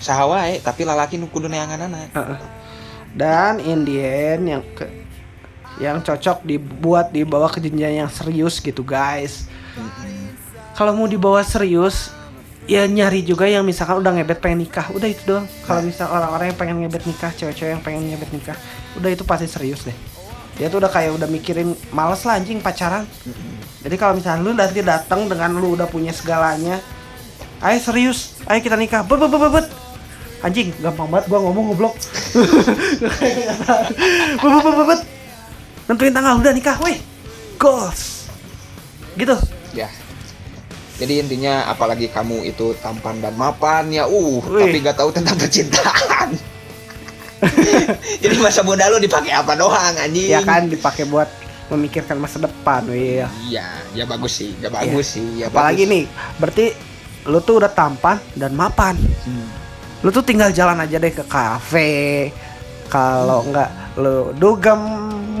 Saha 0.00 0.24
wae, 0.26 0.58
tapi 0.64 0.82
lalaki 0.88 1.20
nu 1.20 1.28
kudu 1.30 1.46
neangan 1.46 1.86
anak. 1.86 2.10
Heeh. 2.14 2.60
dan 3.14 3.58
in 3.58 3.82
the 3.82 3.98
end 3.98 4.46
yang 4.46 4.62
ke 4.74 4.86
yang 5.80 5.98
cocok 6.04 6.44
dibuat 6.44 7.10
dibawa 7.10 7.50
ke 7.50 7.58
jenjang 7.58 8.04
yang 8.04 8.10
serius 8.10 8.60
gitu 8.62 8.84
guys 8.84 9.48
kalau 10.76 10.94
mau 10.94 11.08
dibawa 11.10 11.42
serius 11.42 12.12
ya 12.70 12.86
nyari 12.86 13.26
juga 13.26 13.50
yang 13.50 13.66
misalkan 13.66 13.98
udah 13.98 14.12
ngebet 14.14 14.38
pengen 14.38 14.62
nikah 14.62 14.86
udah 14.94 15.08
itu 15.08 15.22
doang 15.26 15.46
kalau 15.66 15.82
misal 15.82 16.06
orang-orang 16.06 16.54
yang 16.54 16.58
pengen 16.58 16.76
ngebet 16.84 17.02
nikah 17.08 17.32
cewek-cewek 17.34 17.72
yang 17.74 17.82
pengen 17.82 18.14
ngebet 18.14 18.30
nikah 18.30 18.58
udah 18.94 19.10
itu 19.10 19.24
pasti 19.26 19.50
serius 19.50 19.82
deh 19.82 19.96
dia 20.60 20.68
tuh 20.68 20.84
udah 20.84 20.92
kayak 20.92 21.16
udah 21.16 21.24
mikirin 21.24 21.72
males 21.88 22.20
lah 22.28 22.36
anjing 22.36 22.60
pacaran 22.60 23.08
jadi 23.80 23.96
kalau 23.96 24.20
misalnya 24.20 24.44
lu 24.44 24.52
nanti 24.52 24.84
datang 24.84 25.24
dengan 25.24 25.56
lu 25.56 25.72
udah 25.72 25.88
punya 25.88 26.12
segalanya 26.12 26.84
ayo 27.64 27.80
serius 27.80 28.36
ayo 28.44 28.60
kita 28.60 28.76
nikah 28.76 29.00
bet 29.00 29.16
bet 29.16 29.32
bet 29.32 29.40
bet, 29.40 29.52
bet. 29.56 29.66
anjing 30.44 30.68
gampang 30.84 31.08
banget 31.08 31.32
gua 31.32 31.40
ngomong 31.48 31.72
goblok 31.72 31.96
bebet 34.44 34.60
bebet 34.60 34.76
bebet 34.84 35.00
nentuin 35.88 36.12
tanggal 36.12 36.36
udah 36.36 36.52
nikah 36.52 36.76
weh 36.84 37.00
goals 37.56 38.28
gitu 39.16 39.40
Ya. 39.70 39.86
Jadi 41.00 41.24
intinya 41.24 41.64
apalagi 41.70 42.12
kamu 42.12 42.44
itu 42.44 42.76
tampan 42.84 43.24
dan 43.24 43.32
mapan 43.38 43.88
ya 43.88 44.04
uh 44.04 44.36
Wih. 44.44 44.68
tapi 44.68 44.84
gak 44.84 45.00
tahu 45.00 45.10
tentang 45.14 45.38
percintaan. 45.40 46.36
Jadi 48.22 48.34
masa 48.38 48.60
muda 48.60 48.86
lu 48.86 48.98
dipakai 48.98 49.32
apa 49.32 49.54
doang 49.54 49.94
anjing? 49.96 50.28
ya 50.28 50.40
kan 50.40 50.66
dipakai 50.66 51.04
buat 51.04 51.28
memikirkan 51.68 52.16
masa 52.16 52.36
depan 52.38 52.82
weh 52.86 53.22
Iya, 53.46 53.66
ya 53.92 54.04
bagus 54.04 54.36
sih, 54.36 54.50
ya 54.58 54.68
bagus 54.68 55.14
sih, 55.14 55.38
ya 55.38 55.46
apalagi 55.46 55.86
bagus. 55.86 55.92
nih 55.92 56.04
berarti 56.36 56.66
lu 57.22 57.38
tuh 57.40 57.60
udah 57.60 57.70
tampan 57.70 58.18
dan 58.34 58.52
mapan. 58.52 58.96
Hmm. 59.22 59.48
lu 60.00 60.08
tuh 60.08 60.20
tinggal 60.20 60.48
jalan 60.50 60.80
aja 60.80 60.96
deh 60.96 61.12
ke 61.12 61.22
kafe. 61.22 62.32
Kalau 62.86 63.44
enggak 63.44 63.68
lu 63.94 64.32
dugem. 64.34 64.80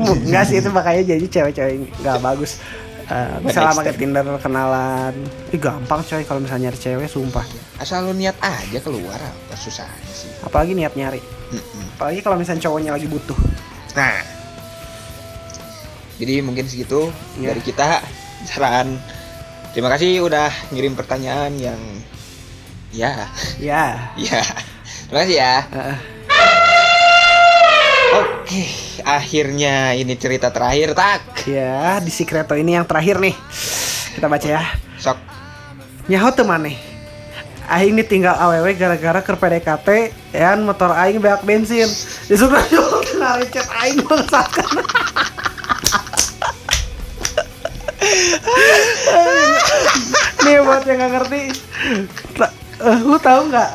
Enggak 0.00 0.44
sih 0.46 0.60
itu 0.60 0.68
makanya 0.68 1.02
jadi 1.06 1.26
cewek-cewek 1.26 1.74
nggak 1.98 2.18
bagus. 2.26 2.60
Eh, 3.04 3.36
misalnya 3.42 3.74
pakai 3.74 3.92
Tinder 3.92 4.22
kenalan. 4.38 5.12
Ih, 5.50 5.58
gampang 5.58 6.00
coy 6.00 6.22
kalau 6.22 6.38
misalnya 6.38 6.68
nyari 6.68 6.78
cewek 6.78 7.08
sumpah. 7.08 7.42
Asal 7.76 8.04
lu 8.04 8.12
niat 8.12 8.36
aja 8.38 8.78
keluar 8.78 9.16
apa 9.16 9.56
susahnya 9.56 10.06
sih. 10.06 10.30
apalagi 10.40 10.72
niat 10.72 10.94
nyari 10.94 11.18
Mm-mm. 11.50 11.82
apalagi 11.94 12.20
kalau 12.20 12.36
misalnya 12.36 12.62
cowoknya 12.62 12.92
lagi 12.92 13.06
butuh 13.06 13.36
Nah, 13.90 14.22
jadi 16.16 16.40
mungkin 16.40 16.62
segitu 16.64 17.10
Ya. 17.36 17.50
dari 17.50 17.58
kita 17.58 17.98
saran. 18.44 19.02
Terima 19.70 19.86
kasih 19.88 20.20
udah 20.20 20.46
ngirim 20.70 20.94
pertanyaan 20.94 21.50
yang 21.54 21.80
ya, 22.90 23.26
ya 23.56 23.98
ya. 24.20 24.42
Terima 25.04 25.18
kasih 25.20 25.36
ya. 25.36 25.54
eh, 25.66 25.96
Oke, 28.12 28.62
akhirnya 29.00 29.74
ini 29.92 30.14
cerita 30.14 30.50
terakhir 30.50 30.94
tak. 30.94 31.46
ya 31.46 31.98
di 31.98 32.10
Secreto 32.10 32.54
ini 32.54 32.74
yang 32.74 32.82
terakhir 32.84 33.18
nih 33.18 33.34
kita 34.12 34.26
baca 34.26 34.44
ya 34.44 34.62
Sok. 34.98 35.18
nyaho 36.06 36.30
teman 36.30 36.62
nih 36.64 36.76
Aing 37.70 37.94
ini 37.94 38.02
tinggal 38.02 38.34
aww 38.34 38.66
gara-gara 38.74 39.22
ke 39.22 39.30
PDKT 39.30 39.88
ya 40.34 40.58
motor 40.58 40.90
Aing 40.90 41.22
banyak 41.22 41.46
bensin. 41.46 41.86
Disuruh 42.26 42.58
nari 43.22 43.46
chat 43.46 43.70
Aing 43.78 44.02
bangsakan 44.02 44.82
nih 50.40 50.56
buat 50.66 50.82
yang 50.82 50.98
nggak 50.98 51.12
ngerti 51.14 51.42
eh, 52.82 52.98
lu 53.06 53.14
tahu 53.22 53.54
nggak? 53.54 53.70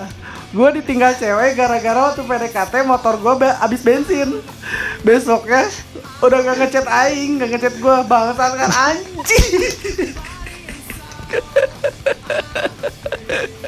Gue 0.51 0.69
ditinggal 0.75 1.15
cewek 1.15 1.55
gara-gara 1.55 2.11
waktu 2.11 2.23
PDKT 2.27 2.83
motor 2.83 3.15
gue 3.15 3.33
be- 3.47 3.59
abis 3.63 3.79
bensin. 3.79 4.43
Besoknya 5.07 5.71
udah 6.19 6.39
gak 6.43 6.57
ngechat 6.67 6.87
Aing 6.87 7.39
gak 7.39 7.55
ngechat 7.55 7.75
gue 7.79 7.95
bangsat 8.11 8.51
kan 8.59 8.71
anjing 8.71 10.11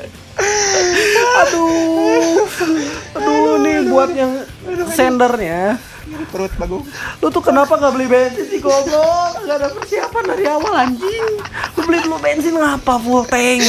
aduh. 1.42 2.46
Aduh 3.18 3.56
nih 3.62 3.78
buat 3.90 4.10
yang 4.14 4.32
sendernya. 4.94 5.78
Perut 6.32 6.52
bagus. 6.56 6.88
lu 7.20 7.28
tuh 7.28 7.44
kenapa 7.44 7.76
nggak 7.76 7.94
beli 7.96 8.08
bensin 8.08 8.48
sih 8.48 8.60
goblok? 8.64 9.44
Nggak 9.44 9.56
ada 9.60 9.68
persiapan 9.76 10.24
dari 10.24 10.46
awal 10.48 10.74
anjing. 10.76 11.26
Lu 11.76 11.82
beli 11.84 12.00
dulu 12.00 12.18
bensin 12.24 12.56
ngapa 12.56 12.96
full 13.00 13.28
tank? 13.28 13.60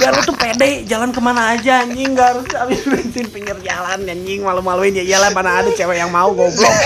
Biar 0.00 0.12
lu 0.16 0.22
tuh 0.24 0.36
pede 0.36 0.88
jalan 0.88 1.12
ke 1.12 1.20
mana 1.20 1.52
aja 1.52 1.84
anjing. 1.84 2.16
Nggak 2.16 2.28
harus 2.32 2.46
habis 2.56 2.80
bensin 2.80 3.28
pinggir 3.28 3.60
jalan 3.60 4.08
anjing. 4.08 4.40
Malu-maluin 4.40 4.96
ya 4.96 5.04
iyalah 5.04 5.28
mana 5.36 5.60
ada 5.60 5.70
cewek 5.72 6.00
yang 6.00 6.08
mau 6.08 6.32
goblok. 6.32 6.76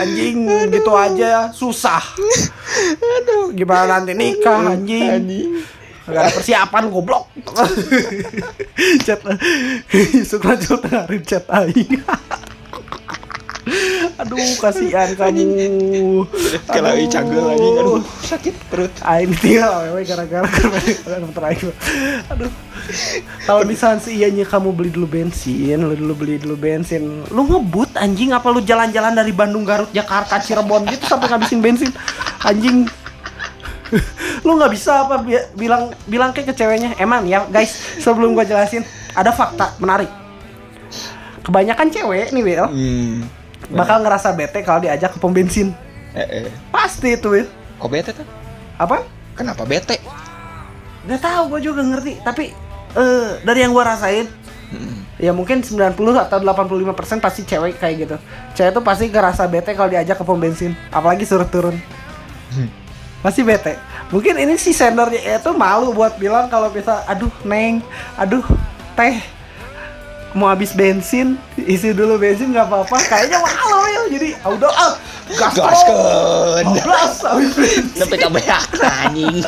Anjing 0.00 0.44
gitu 0.72 0.92
aja 0.92 1.52
susah. 1.56 2.04
Aduh. 3.00 3.52
Gimana 3.56 4.00
nanti 4.00 4.12
nikah 4.12 4.76
anjing 4.76 5.64
Gak 6.08 6.16
ada 6.16 6.30
persiapan 6.32 6.84
goblok. 6.88 7.28
Chat 9.04 9.20
Sukra 10.28 10.56
Jul 10.56 10.80
tengah 10.80 11.04
rip 11.10 11.24
chat 11.28 11.44
aing. 11.50 12.00
Aduh 14.20 14.40
kasihan 14.60 15.12
kamu. 15.14 16.26
Kalau 16.68 16.92
Aduh. 16.92 17.08
cagel 17.08 17.44
anjing 17.44 17.76
aduh. 17.78 18.02
sakit 18.24 18.54
perut. 18.68 18.92
Aing 19.04 19.32
tinggal 19.36 19.70
awewe 19.84 20.02
gara-gara 20.02 20.48
karena 20.48 21.28
terakhir 21.30 21.70
Aduh. 22.32 22.50
Kalau 23.46 23.62
misalnya 23.68 24.02
sih 24.02 24.18
ianya 24.18 24.42
kamu 24.48 24.74
beli 24.74 24.90
dulu 24.90 25.06
bensin 25.06 25.78
Lu 25.78 25.94
dulu 25.94 26.24
beli 26.24 26.40
dulu 26.40 26.56
bensin. 26.58 27.22
Lu 27.30 27.46
ngebut 27.46 27.94
anjing 28.00 28.34
Apa 28.34 28.50
lu 28.50 28.64
jalan-jalan 28.64 29.14
dari 29.14 29.30
Bandung, 29.30 29.62
Garut, 29.62 29.92
Jakarta, 29.94 30.40
Cirebon 30.40 30.88
gitu 30.90 31.04
Sampai 31.06 31.30
ngabisin 31.30 31.60
bensin. 31.62 31.90
Anjing 32.42 32.88
lu 34.44 34.54
nggak 34.54 34.70
bisa 34.70 35.02
apa 35.02 35.18
bi- 35.18 35.48
bilang 35.54 35.90
bilang 36.04 36.30
kayak 36.30 36.50
ke 36.50 36.54
ceweknya 36.56 36.94
emang 36.96 37.24
ya 37.24 37.44
guys 37.46 37.70
sebelum 37.98 38.32
gua 38.32 38.42
jelasin 38.42 38.82
ada 39.12 39.30
fakta 39.30 39.74
menarik 39.76 40.08
kebanyakan 41.42 41.88
cewek 41.88 42.30
nih 42.30 42.42
Will 42.42 42.66
Hmm. 42.66 43.26
bakal 43.70 44.00
ngerasa 44.00 44.32
bete 44.32 44.60
kalau 44.60 44.78
diajak 44.78 45.10
ke 45.10 45.18
pom 45.18 45.30
bensin 45.30 45.74
Eh, 46.10 46.46
eh. 46.46 46.50
pasti 46.68 47.12
itu 47.12 47.28
Will 47.28 47.48
Kok 47.76 47.88
bete 47.88 48.10
tuh? 48.12 48.26
apa 48.76 49.02
Kenapa 49.32 49.62
bete? 49.62 49.96
nggak 51.00 51.16
tahu 51.18 51.42
gue 51.50 51.60
juga 51.64 51.80
ngerti 51.80 52.20
tapi 52.20 52.52
eh 52.92 53.28
dari 53.40 53.60
yang 53.60 53.72
gua 53.72 53.88
rasain 53.88 54.28
Hmm. 54.70 55.02
ya 55.16 55.32
mungkin 55.32 55.66
90 55.66 55.98
atau 56.16 56.38
85% 56.38 56.94
pasti 57.18 57.42
cewek 57.42 57.74
kayak 57.76 57.94
gitu 57.98 58.16
cewek 58.54 58.70
tuh 58.70 58.84
pasti 58.84 59.10
ngerasa 59.10 59.42
bete 59.44 59.74
kalau 59.74 59.90
diajak 59.90 60.14
ke 60.14 60.22
pom 60.22 60.38
bensin 60.38 60.78
apalagi 60.88 61.24
suruh 61.24 61.42
turun 61.44 61.74
pasti 63.20 63.44
bete 63.44 63.76
mungkin 64.08 64.40
ini 64.40 64.56
si 64.56 64.72
sendernya 64.72 65.40
itu 65.40 65.52
malu 65.52 65.92
buat 65.92 66.16
bilang 66.16 66.48
kalau 66.48 66.72
bisa 66.72 67.04
aduh 67.04 67.32
neng 67.44 67.84
aduh 68.16 68.44
teh 68.96 69.20
mau 70.32 70.48
habis 70.48 70.72
bensin 70.72 71.34
isi 71.58 71.90
dulu 71.90 72.16
bensin 72.16 72.54
nggak 72.54 72.66
apa-apa 72.70 72.96
kayaknya 73.10 73.38
malu 73.42 73.78
ya 73.84 74.00
jadi 74.14 74.28
ah, 74.40 74.50
udah 74.54 74.70
ah 74.72 74.92
gas 75.30 75.54
Gaskeun. 75.54 76.66
gas 76.80 77.14
habis 77.28 77.50
bensin 77.54 78.08
kabeak 78.18 78.62
anjing. 78.82 79.46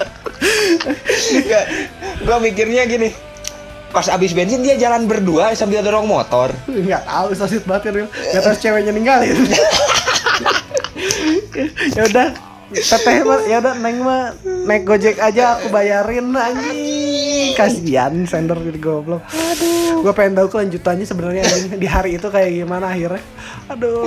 Enggak. 1.33 1.65
Gua 2.23 2.39
mikirnya 2.39 2.87
gini. 2.87 3.11
Pas 3.91 4.09
abis 4.09 4.33
bensin 4.33 4.65
dia 4.65 4.79
jalan 4.79 5.05
berdua 5.05 5.53
sambil 5.59 5.85
dorong 5.85 6.07
motor. 6.09 6.55
nggak 6.67 7.03
tahu 7.05 7.35
sosit 7.35 7.63
banget 7.67 7.93
ya 7.93 8.07
nggak 8.09 8.43
tahu 8.43 8.57
ceweknya 8.57 8.93
ninggalin 8.95 9.37
ya 11.97 12.03
udah 12.09 12.52
teteh 12.73 13.21
mah 13.23 13.41
ya 13.45 13.61
udah 13.61 13.75
neng 13.77 14.01
mah 14.01 14.33
naik 14.65 14.83
gojek 14.83 15.17
aja 15.17 15.61
aku 15.61 15.69
bayarin 15.69 16.33
anjing. 16.33 17.53
Kasihan 17.53 18.13
sender 18.25 18.57
jadi 18.57 18.81
goblok. 18.81 19.23
Aduh. 19.29 20.01
Gua 20.01 20.13
pengen 20.13 20.41
tahu 20.41 20.49
kelanjutannya 20.49 21.05
sebenarnya 21.05 21.43
di 21.77 21.87
hari 21.87 22.17
itu 22.17 22.27
kayak 22.27 22.51
gimana 22.51 22.91
akhirnya. 22.91 23.21
Aduh. 23.69 24.03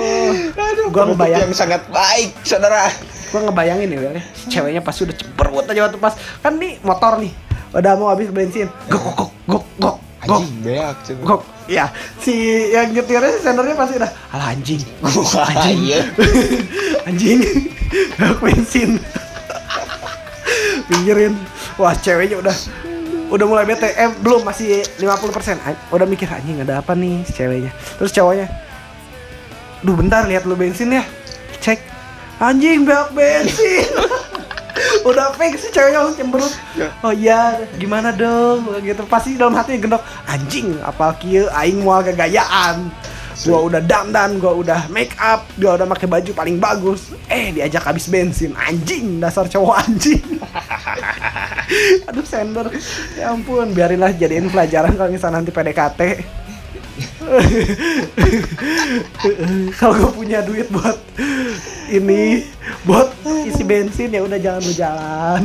Aduh, 0.52 0.86
Gua 0.90 1.06
penutup 1.06 1.16
ngebayang. 1.20 1.40
yang 1.46 1.54
sangat 1.54 1.82
baik, 1.88 2.34
saudara. 2.42 2.90
gua 3.26 3.40
ngebayangin 3.50 3.90
nih 3.90 3.98
ya, 3.98 4.10
ceweknya 4.48 4.80
pasti 4.80 5.02
udah 5.02 5.16
ceperut 5.18 5.66
aja 5.66 5.80
waktu 5.90 5.98
pas. 5.98 6.14
Kan 6.40 6.56
nih 6.56 6.78
motor 6.82 7.18
nih. 7.18 7.32
Udah 7.74 7.92
mau 7.98 8.08
habis 8.08 8.30
bensin. 8.30 8.70
Gok 8.88 9.02
gok 9.14 9.30
gok 9.46 9.64
gok 9.76 9.96
Anjing 10.28 10.54
beak 10.60 10.96
coba. 11.02 11.22
gok. 11.24 11.42
Ya 11.66 11.90
si 12.18 12.34
yang 12.70 12.90
nyetirnya 12.90 13.30
si 13.32 13.40
sendernya 13.40 13.74
pasti 13.74 13.94
udah 13.96 14.10
alah 14.30 14.46
anjing. 14.50 14.82
Wah, 15.34 15.50
iya. 15.66 16.02
anjing. 17.08 17.40
Banyak 18.14 18.38
bensin. 18.38 18.90
Pinggirin. 20.86 21.34
Wah 21.76 21.92
ceweknya 21.92 22.38
udah 22.38 22.56
udah 23.26 23.42
mulai 23.42 23.66
bete 23.66 23.90
eh 23.90 24.06
belum 24.22 24.46
masih 24.46 24.86
50% 25.02 25.58
An- 25.58 25.82
udah 25.90 26.06
mikir 26.06 26.30
anjing 26.30 26.62
ada 26.62 26.78
apa 26.78 26.94
nih 26.94 27.26
si 27.26 27.34
ceweknya? 27.34 27.74
Terus 27.98 28.14
cowoknya 28.14 28.46
duh 29.82 29.94
bentar 29.94 30.24
lihat 30.24 30.46
lu 30.46 30.54
bensin 30.54 30.94
ya. 30.94 31.02
Cek. 31.58 31.78
Anjing 32.38 32.84
banyak 32.84 33.10
bensin 33.12 33.88
udah 35.06 35.32
fix 35.38 35.62
si 35.62 35.68
ceweknya 35.70 36.02
langsung 36.02 36.18
cemberut. 36.18 36.52
Ya. 36.74 36.88
oh 37.00 37.14
iya 37.14 37.62
gimana 37.78 38.10
dong? 38.10 38.66
Gitu 38.82 39.06
pasti 39.06 39.38
dalam 39.38 39.54
hati 39.54 39.78
gendok 39.78 40.02
anjing 40.26 40.74
apa 40.82 41.14
kieu 41.22 41.46
aing 41.54 41.86
mau 41.86 42.02
agak 42.02 42.18
gayaan. 42.18 42.90
Gua 43.44 43.68
udah 43.68 43.84
dandan 43.84 44.40
gua 44.40 44.56
udah 44.56 44.88
make 44.90 45.12
up 45.20 45.44
gua 45.60 45.76
udah 45.78 45.86
pakai 45.86 46.08
baju 46.08 46.30
paling 46.34 46.56
bagus. 46.58 47.14
Eh 47.30 47.54
diajak 47.54 47.84
habis 47.86 48.10
bensin. 48.10 48.56
Anjing 48.58 49.22
dasar 49.22 49.46
cowok 49.46 49.76
anjing. 49.86 50.24
Aduh 52.10 52.26
sender. 52.26 52.66
Ya 53.14 53.30
ampun 53.30 53.70
biarinlah 53.76 54.16
jadiin 54.16 54.50
pelajaran 54.50 54.96
kalau 54.98 55.12
misalnya 55.12 55.44
nanti 55.44 55.52
PDKT 55.52 56.00
kalau 59.78 59.94
gue 59.96 60.12
punya 60.16 60.42
duit 60.42 60.68
buat 60.72 60.98
ini 61.92 62.46
buat 62.82 63.12
isi 63.44 63.62
bensin 63.62 64.14
ya 64.14 64.24
udah 64.24 64.38
jangan 64.40 64.62
lu 64.62 64.72
jalan 64.74 65.42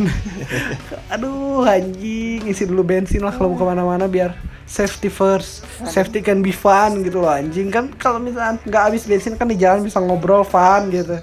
aduh 1.13 1.67
anjing 1.67 2.47
isi 2.47 2.65
dulu 2.65 2.83
bensin 2.85 3.21
lah 3.21 3.33
kalau 3.35 3.53
mau 3.53 3.59
ke 3.59 3.65
mana-mana 3.65 4.07
biar 4.07 4.33
safety 4.71 5.11
first. 5.11 5.67
Safety 5.83 6.23
can 6.23 6.39
be 6.39 6.55
fun 6.55 7.03
gitu 7.03 7.19
loh 7.19 7.27
anjing. 7.27 7.67
Kan 7.67 7.91
kalau 7.99 8.23
misalnya 8.23 8.55
nggak 8.63 8.83
habis 8.87 9.03
bensin 9.03 9.35
kan 9.35 9.51
di 9.51 9.59
jalan 9.59 9.83
bisa 9.83 9.99
ngobrol 9.99 10.47
fun 10.47 10.87
gitu. 10.87 11.19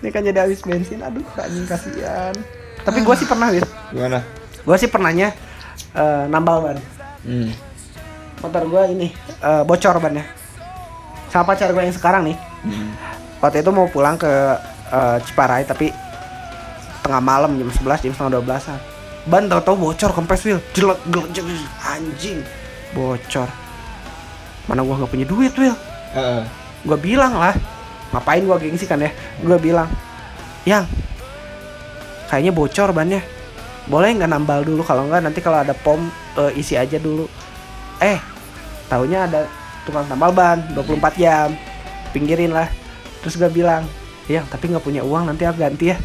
Ini 0.00 0.08
kan 0.08 0.24
jadi 0.24 0.48
habis 0.48 0.64
bensin. 0.64 1.04
Aduh 1.04 1.20
anjing 1.36 1.68
kasihan. 1.68 2.32
Tapi 2.86 3.04
gue 3.04 3.14
sih 3.18 3.26
pernah 3.26 3.50
Wil 3.50 3.66
Gimana? 3.90 4.22
gue 4.66 4.76
sih 4.78 4.90
pernahnya 4.90 5.34
eh, 5.94 6.24
nambal 6.30 6.58
ban 6.62 6.78
Hmm. 7.26 7.50
Motor 8.46 8.64
gue 8.70 8.82
ini 8.94 9.08
eh, 9.42 9.62
bocor 9.66 9.98
bannya 9.98 10.24
sama 11.28 11.52
pacar 11.52 11.74
gue 11.74 11.82
yang 11.82 11.92
sekarang 11.92 12.22
nih. 12.32 12.38
Hmm. 12.66 12.90
waktu 13.42 13.60
itu 13.62 13.70
mau 13.70 13.86
pulang 13.90 14.16
ke 14.16 14.30
eh, 14.90 15.16
Ciparai 15.26 15.66
tapi 15.66 15.90
tengah 17.04 17.22
malam 17.22 17.54
jam 17.58 17.70
11 17.70 18.02
jam 18.06 18.12
setengah 18.14 18.42
12an 18.42 18.96
ban 19.26 19.42
tau-tau 19.50 19.74
bocor 19.74 20.10
kempes 20.14 20.46
wheel 20.46 20.62
jelek 20.70 20.98
jelek 21.34 21.66
anjing. 21.82 22.40
Bocor. 22.94 23.50
Mana 24.70 24.86
gua 24.86 25.02
nggak 25.02 25.10
punya 25.10 25.26
duit 25.26 25.52
Will 25.58 25.74
Heeh. 26.14 26.42
gua 26.86 26.98
bilang 26.98 27.34
lah. 27.34 27.54
Ngapain 28.14 28.46
gua 28.46 28.56
gengsi 28.62 28.86
kan 28.86 29.02
ya? 29.02 29.10
Gua 29.42 29.58
bilang 29.58 29.90
yang 30.62 30.86
kayaknya 32.30 32.54
bocor 32.54 32.90
bannya 32.94 33.22
boleh 33.90 34.14
nggak 34.14 34.30
nambal 34.30 34.62
dulu? 34.62 34.86
Kalau 34.86 35.10
nggak 35.10 35.26
nanti 35.26 35.42
kalau 35.42 35.58
ada 35.62 35.74
pom 35.74 36.06
eh, 36.38 36.52
isi 36.54 36.78
aja 36.78 36.96
dulu. 37.02 37.26
Eh 37.98 38.22
taunya 38.86 39.24
ada 39.24 39.46
tukang 39.82 40.06
tambal 40.06 40.30
ban 40.30 40.62
24 40.72 40.98
jam. 41.16 41.48
Pinggirin 42.10 42.50
lah. 42.50 42.66
Terus 43.20 43.34
gua 43.34 43.48
bilang 43.48 43.82
yang 44.26 44.42
tapi 44.44 44.66
nggak 44.66 44.80
punya 44.80 45.00
uang 45.00 45.26
nanti 45.26 45.42
aku 45.42 45.58
ganti 45.58 45.90
ya. 45.90 45.98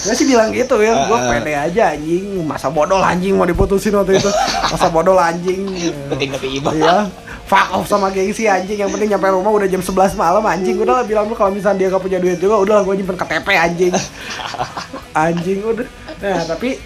Gue 0.00 0.14
sih 0.14 0.24
bilang 0.24 0.48
gitu 0.48 0.78
ya 0.78 0.96
gue 1.02 1.12
Ah, 1.12 1.18
ah. 1.18 1.28
pede 1.30 1.52
aja 1.52 1.82
anjing. 1.92 2.40
Masa 2.42 2.68
bodoh 2.68 2.98
anjing 2.98 3.34
mau 3.34 3.44
diputusin 3.44 3.92
waktu 3.92 4.16
itu. 4.16 4.30
Masa 4.64 4.86
bodoh 4.86 5.16
anjing. 5.16 5.66
Penting 6.06 6.30
tapi 6.30 6.46
iba. 6.56 6.70
Iya. 6.70 6.96
Fuck 7.44 7.68
off 7.74 7.84
sama 7.84 8.08
gengsi 8.08 8.46
anjing. 8.46 8.78
Yang 8.78 8.94
penting 8.94 9.10
nyampe 9.10 9.28
rumah 9.28 9.50
udah 9.50 9.66
jam 9.66 9.82
11 9.82 10.14
malam 10.14 10.40
anjing. 10.42 10.78
Udah 10.78 10.94
lah 10.94 11.04
bilang 11.04 11.26
lu 11.26 11.34
kalau 11.34 11.50
misalnya 11.50 11.80
dia 11.80 11.88
gak 11.90 12.00
punya 12.00 12.16
duit 12.16 12.38
juga 12.38 12.56
udah 12.56 12.74
lah 12.76 12.82
gue 12.82 12.94
nyimpen 12.96 13.18
KTP 13.18 13.48
anjing. 13.52 13.92
Anjing 15.26 15.58
udah. 15.60 15.86
Nah 16.22 16.42
tapi 16.46 16.78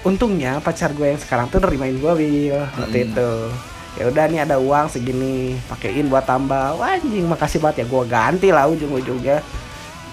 untungnya 0.00 0.58
pacar 0.58 0.90
gue 0.90 1.06
yang 1.06 1.20
sekarang 1.20 1.46
tuh 1.46 1.60
nerimain 1.60 1.92
gue 1.92 2.12
Will 2.14 2.56
waktu 2.72 2.80
Hmm. 2.96 3.06
itu 3.06 3.28
ya 3.96 4.12
udah 4.12 4.24
nih 4.28 4.40
ada 4.44 4.56
uang 4.60 4.92
segini 4.92 5.56
pakein 5.72 6.12
buat 6.12 6.28
tambah 6.28 6.76
Wah, 6.76 7.00
anjing 7.00 7.24
makasih 7.26 7.58
banget 7.60 7.84
ya. 7.84 7.86
Gue 7.88 8.04
ganti 8.04 8.48
lah 8.52 8.68
ujung-ujungnya. 8.68 9.40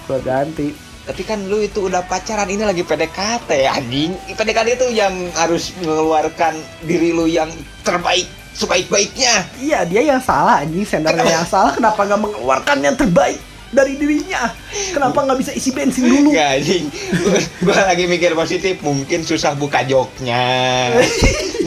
Gue 0.07 0.19
ganti. 0.23 0.71
Tapi 1.03 1.21
kan 1.27 1.43
lu 1.51 1.59
itu 1.59 1.91
udah 1.91 1.99
pacaran 2.07 2.47
ini 2.47 2.63
lagi 2.63 2.83
PDKT 2.83 3.49
anjing. 3.67 4.15
PDKT 4.39 4.67
itu 4.79 4.87
yang 4.95 5.11
harus 5.35 5.75
mengeluarkan 5.83 6.55
diri 6.87 7.11
lu 7.11 7.27
yang 7.27 7.51
terbaik 7.83 8.25
sebaik-baiknya. 8.53 9.43
iya 9.59 9.83
dia 9.83 10.01
yang 10.01 10.23
salah 10.23 10.63
anjing. 10.63 10.87
Sendernya 10.87 11.43
yang 11.43 11.47
salah 11.47 11.75
kenapa 11.75 12.07
nggak 12.07 12.21
mengeluarkan 12.23 12.77
yang 12.79 12.95
terbaik 12.95 13.35
dari 13.73 13.97
dirinya 13.97 14.53
kenapa 14.93 15.25
nggak 15.25 15.37
bisa 15.41 15.51
isi 15.51 15.73
bensin 15.73 16.05
dulu 16.05 16.29
Gak 16.33 16.49
anjing. 16.61 16.85
Gua, 17.25 17.39
gua 17.65 17.79
lagi 17.89 18.05
mikir 18.05 18.31
positif, 18.37 18.79
mungkin 18.85 19.25
susah 19.25 19.57
buka 19.57 19.81
joknya. 19.85 20.45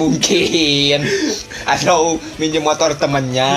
mungkin 0.01 1.03
atau 1.67 2.23
minjem 2.39 2.63
motor 2.63 2.95
temennya. 2.95 3.53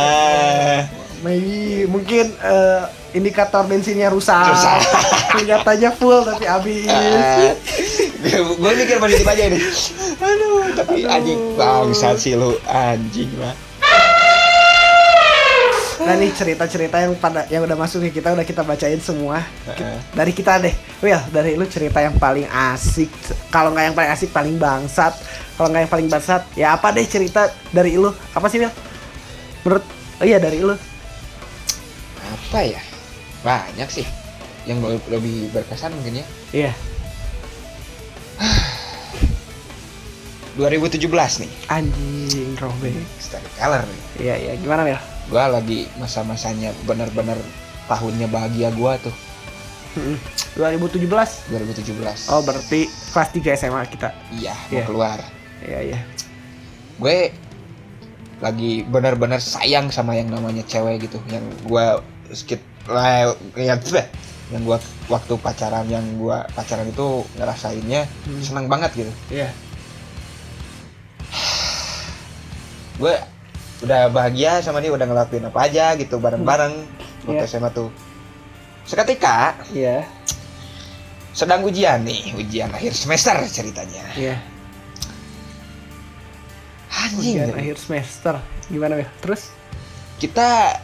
Maybe 1.19 1.83
mungkin 1.85 2.31
eh, 2.31 2.83
indikator 3.13 3.67
bensinnya 3.67 4.07
rusak. 4.07 4.39
Rusak. 4.55 4.79
Senjatanya 5.35 5.91
full 5.91 6.23
tapi 6.23 6.45
habis. 6.47 6.87
gue 8.29 8.71
mikir 8.75 8.97
positif 8.99 9.27
aja 9.27 9.43
ini. 9.51 9.59
Aduh, 10.19 10.63
tapi 10.75 11.03
anjing 11.07 11.59
bangsat 11.59 12.15
sih 12.19 12.39
lu 12.39 12.55
anjing 12.67 13.31
lah. 13.39 13.68
Nah 15.99 16.15
nih 16.15 16.31
cerita-cerita 16.31 16.95
yang 16.97 17.11
pada 17.13 17.43
yang 17.47 17.67
udah 17.67 17.75
masuk 17.75 18.07
ke 18.07 18.15
kita 18.15 18.31
udah 18.31 18.41
kita 18.41 18.63
bacain 18.63 18.99
semua. 18.99 19.43
Heeh. 19.67 19.99
Dari 20.15 20.31
kita 20.31 20.55
deh, 20.55 20.71
Will, 20.99 21.19
dari 21.29 21.59
lu 21.59 21.67
cerita 21.67 21.99
yang 21.99 22.15
paling 22.15 22.47
asik. 22.47 23.11
Kalau 23.51 23.75
nggak 23.75 23.91
yang 23.91 23.95
paling 23.95 24.11
asik 24.11 24.31
paling 24.31 24.55
bangsat. 24.55 25.11
Kalau 25.59 25.67
nggak 25.67 25.81
yang 25.83 25.91
paling 25.91 26.07
bangsat, 26.07 26.41
ya 26.55 26.71
apa 26.71 26.95
deh 26.95 27.03
cerita 27.03 27.51
dari 27.69 27.99
lu? 27.99 28.07
Apa 28.31 28.47
sih 28.47 28.63
Will? 28.63 28.71
Menurut 29.67 29.83
oh 30.19 30.25
iya 30.25 30.39
dari 30.39 30.63
lu. 30.63 30.71
Apa 32.23 32.59
ya? 32.63 32.79
Banyak 33.43 33.91
sih 33.91 34.07
yang 34.63 34.79
lebih- 34.83 35.51
berkesan 35.51 35.91
mungkin 35.91 36.23
ya. 36.23 36.25
Iya. 36.55 36.71
2017 40.55 41.07
nih, 41.39 41.51
Anjing, 41.67 42.51
robek. 42.55 42.95
Storyteller 43.19 43.83
nih. 43.83 44.01
Iya 44.19 44.35
iya, 44.37 44.53
gimana 44.55 44.83
Will? 44.83 44.99
Gua 45.29 45.45
lagi 45.47 45.85
masa-masanya 45.95 46.73
bener-bener 46.83 47.37
tahunnya 47.85 48.27
bahagia 48.27 48.69
gua 48.73 48.97
tuh 48.97 49.13
Mm-mm. 49.93 50.17
2017. 50.53 51.01
2017. 51.49 52.29
Oh 52.29 52.41
berarti 52.41 52.85
kelas 53.09 53.29
3 53.33 53.57
SMA 53.57 53.81
kita. 53.87 54.13
Iya, 54.31 54.53
mau 54.53 54.69
Iya. 54.71 54.83
keluar. 54.85 55.19
Iya 55.61 55.79
iya. 55.83 55.99
Gue 56.97 57.33
lagi 58.39 58.83
bener-bener 58.83 59.37
sayang 59.37 59.89
sama 59.89 60.13
yang 60.13 60.29
namanya 60.29 60.61
cewek 60.63 61.03
gitu, 61.03 61.17
yang 61.27 61.41
gua 61.65 61.99
skip 62.31 62.61
lah 62.85 63.33
yang 63.57 63.79
yang 64.49 64.61
gua 64.61 64.77
waktu 65.07 65.33
pacaran 65.37 65.85
yang 65.85 66.05
gua 66.17 66.45
pacaran 66.53 66.85
itu 66.85 67.25
ngerasainnya 67.35 68.05
Hmm. 68.25 68.41
senang 68.41 68.65
banget 68.65 68.93
gitu. 68.95 69.13
Iya. 69.29 69.49
Gue 72.95 73.15
udah 73.79 74.11
bahagia 74.11 74.59
sama 74.59 74.79
dia 74.79 74.91
udah 74.91 75.03
ngelakuin 75.03 75.47
apa 75.47 75.59
aja 75.63 75.95
gitu 75.95 76.19
bareng-bareng 76.19 76.73
waktu 77.23 77.39
Iya. 77.39 77.47
SMA 77.47 77.69
tuh. 77.69 77.89
Seketika 78.83 79.55
Iya. 79.69 80.03
sedang 81.31 81.63
ujian 81.63 82.03
nih, 82.03 82.35
ujian 82.35 82.67
akhir 82.69 82.91
semester 82.91 83.37
ceritanya. 83.47 84.03
Iya. 84.13 84.35
Anjing. 86.89 87.37
Ujian 87.39 87.49
akhir 87.53 87.75
semester. 87.77 88.35
Gimana 88.67 88.99
Will? 88.99 89.09
Terus? 89.21 89.53
Kita 90.19 90.75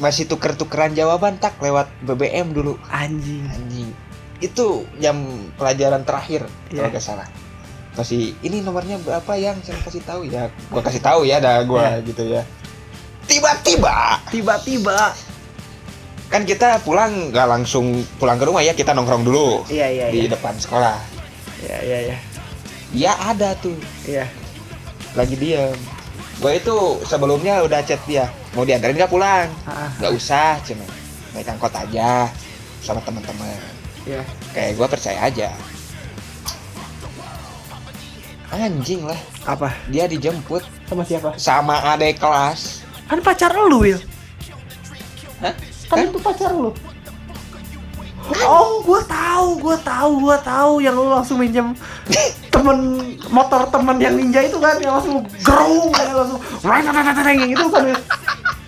masih 0.00 0.24
tuker-tukeran 0.24 0.96
jawaban 0.96 1.36
tak 1.36 1.60
lewat 1.60 1.90
BBM 2.00 2.50
dulu. 2.50 2.78
Anjing. 2.88 3.44
Anjing. 3.46 3.90
Itu 4.40 4.88
jam 4.98 5.20
pelajaran 5.54 6.02
terakhir 6.02 6.48
Iya. 6.72 6.80
kalau 6.80 6.90
nggak 6.90 7.04
salah. 7.04 7.28
Kasih 7.92 8.32
ini 8.40 8.60
nomornya 8.60 8.96
berapa 8.98 9.32
yang 9.36 9.60
saya 9.60 9.76
kasih 9.80 10.00
tahu 10.02 10.24
ya. 10.24 10.48
Gua 10.68 10.80
kasih 10.80 10.98
tahu 10.98 11.24
ya 11.24 11.36
dah 11.38 11.60
gua 11.62 12.00
gitu 12.00 12.24
ya. 12.24 12.42
Tiba-tiba 13.24 14.18
Tiba-tiba. 14.28 15.12
kan 16.26 16.48
kita 16.48 16.80
pulang 16.80 17.28
nggak 17.28 17.44
langsung 17.44 18.00
pulang 18.16 18.40
ke 18.40 18.48
rumah 18.48 18.64
ya 18.64 18.72
kita 18.72 18.96
nongkrong 18.96 19.20
dulu 19.20 19.68
Iya 19.68 19.84
iya 19.86 20.06
di 20.08 20.24
iya. 20.24 20.32
depan 20.32 20.56
sekolah. 20.56 20.96
Iya 21.60 21.78
iya 21.84 21.98
iya. 22.08 22.16
Dia 22.88 23.12
ada 23.22 23.52
tuh 23.54 23.76
Iya. 24.02 24.24
lagi 25.12 25.36
diem. 25.36 25.76
Gue 26.40 26.56
itu 26.56 26.72
sebelumnya 27.04 27.60
udah 27.60 27.84
chat 27.84 28.00
dia 28.02 28.32
mau 28.52 28.64
diantarin 28.64 28.96
nggak 28.96 29.12
pulang. 29.12 29.44
Ah, 29.64 29.92
nggak 30.00 30.12
usah 30.12 30.56
cuma 30.64 30.88
naik 31.36 31.44
angkot 31.46 31.72
aja 31.72 32.32
sama 32.80 33.04
teman-teman 33.04 33.52
Iya. 34.02 34.24
kayak 34.50 34.72
gue 34.74 34.86
percaya 34.88 35.20
aja 35.22 35.52
anjing 38.52 39.08
lah 39.08 39.18
Apa? 39.48 39.72
dia 39.88 40.04
dijemput 40.04 40.62
Sama 40.86 41.02
siapa? 41.02 41.30
sama 41.40 41.80
adik 41.96 42.20
kelas 42.20 42.82
Kan 43.12 43.20
pacar 43.20 43.52
lu, 43.52 43.84
Will. 43.84 44.00
Hah? 45.44 45.52
Kan 45.92 46.08
itu 46.08 46.16
pacar 46.16 46.48
lu. 46.48 46.72
Oh, 48.40 48.80
gua 48.86 49.04
tahu, 49.04 49.60
gua 49.60 49.76
tahu, 49.76 50.10
gua 50.16 50.38
tahu 50.40 50.80
yang 50.80 50.96
lu 50.96 51.12
langsung 51.12 51.36
minjem 51.36 51.76
temen 52.54 52.78
motor 53.28 53.68
temen 53.68 54.00
yang 54.00 54.14
ninja 54.16 54.48
itu 54.48 54.56
kan 54.62 54.78
yang 54.78 54.96
langsung 54.96 55.20
gerung 55.42 55.90
yang 55.92 56.14
langsung 56.14 56.40
yang 57.26 57.48
gitu 57.52 57.66
kan 57.68 57.84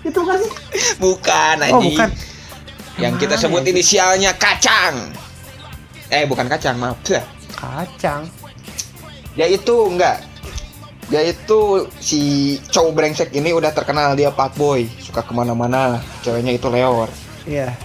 itu 0.03 0.21
kan 0.21 0.37
sih 0.43 0.53
bukan 0.99 1.57
oh 1.63 1.67
anjing 1.79 1.95
bukan 1.95 2.11
yang 2.99 3.15
kita 3.15 3.35
sebut 3.39 3.63
ya? 3.63 3.71
inisialnya 3.71 4.31
kacang 4.35 5.15
eh 6.11 6.27
bukan 6.27 6.51
kacang 6.51 6.75
maaf 6.75 6.99
kacang 7.55 8.27
dia 9.35 9.47
itu 9.47 9.75
enggak. 9.87 10.23
Dia 11.05 11.21
itu 11.21 11.85
si 12.01 12.21
cowok 12.73 12.93
brengsek 12.97 13.29
ini 13.37 13.53
udah 13.53 13.71
terkenal 13.71 14.17
dia 14.17 14.33
pak 14.33 14.57
boy 14.57 14.89
suka 14.97 15.21
ke 15.21 15.33
mana-mana 15.37 16.01
ceweknya 16.25 16.57
itu 16.57 16.67
leor. 16.67 17.13
Iya. 17.45 17.77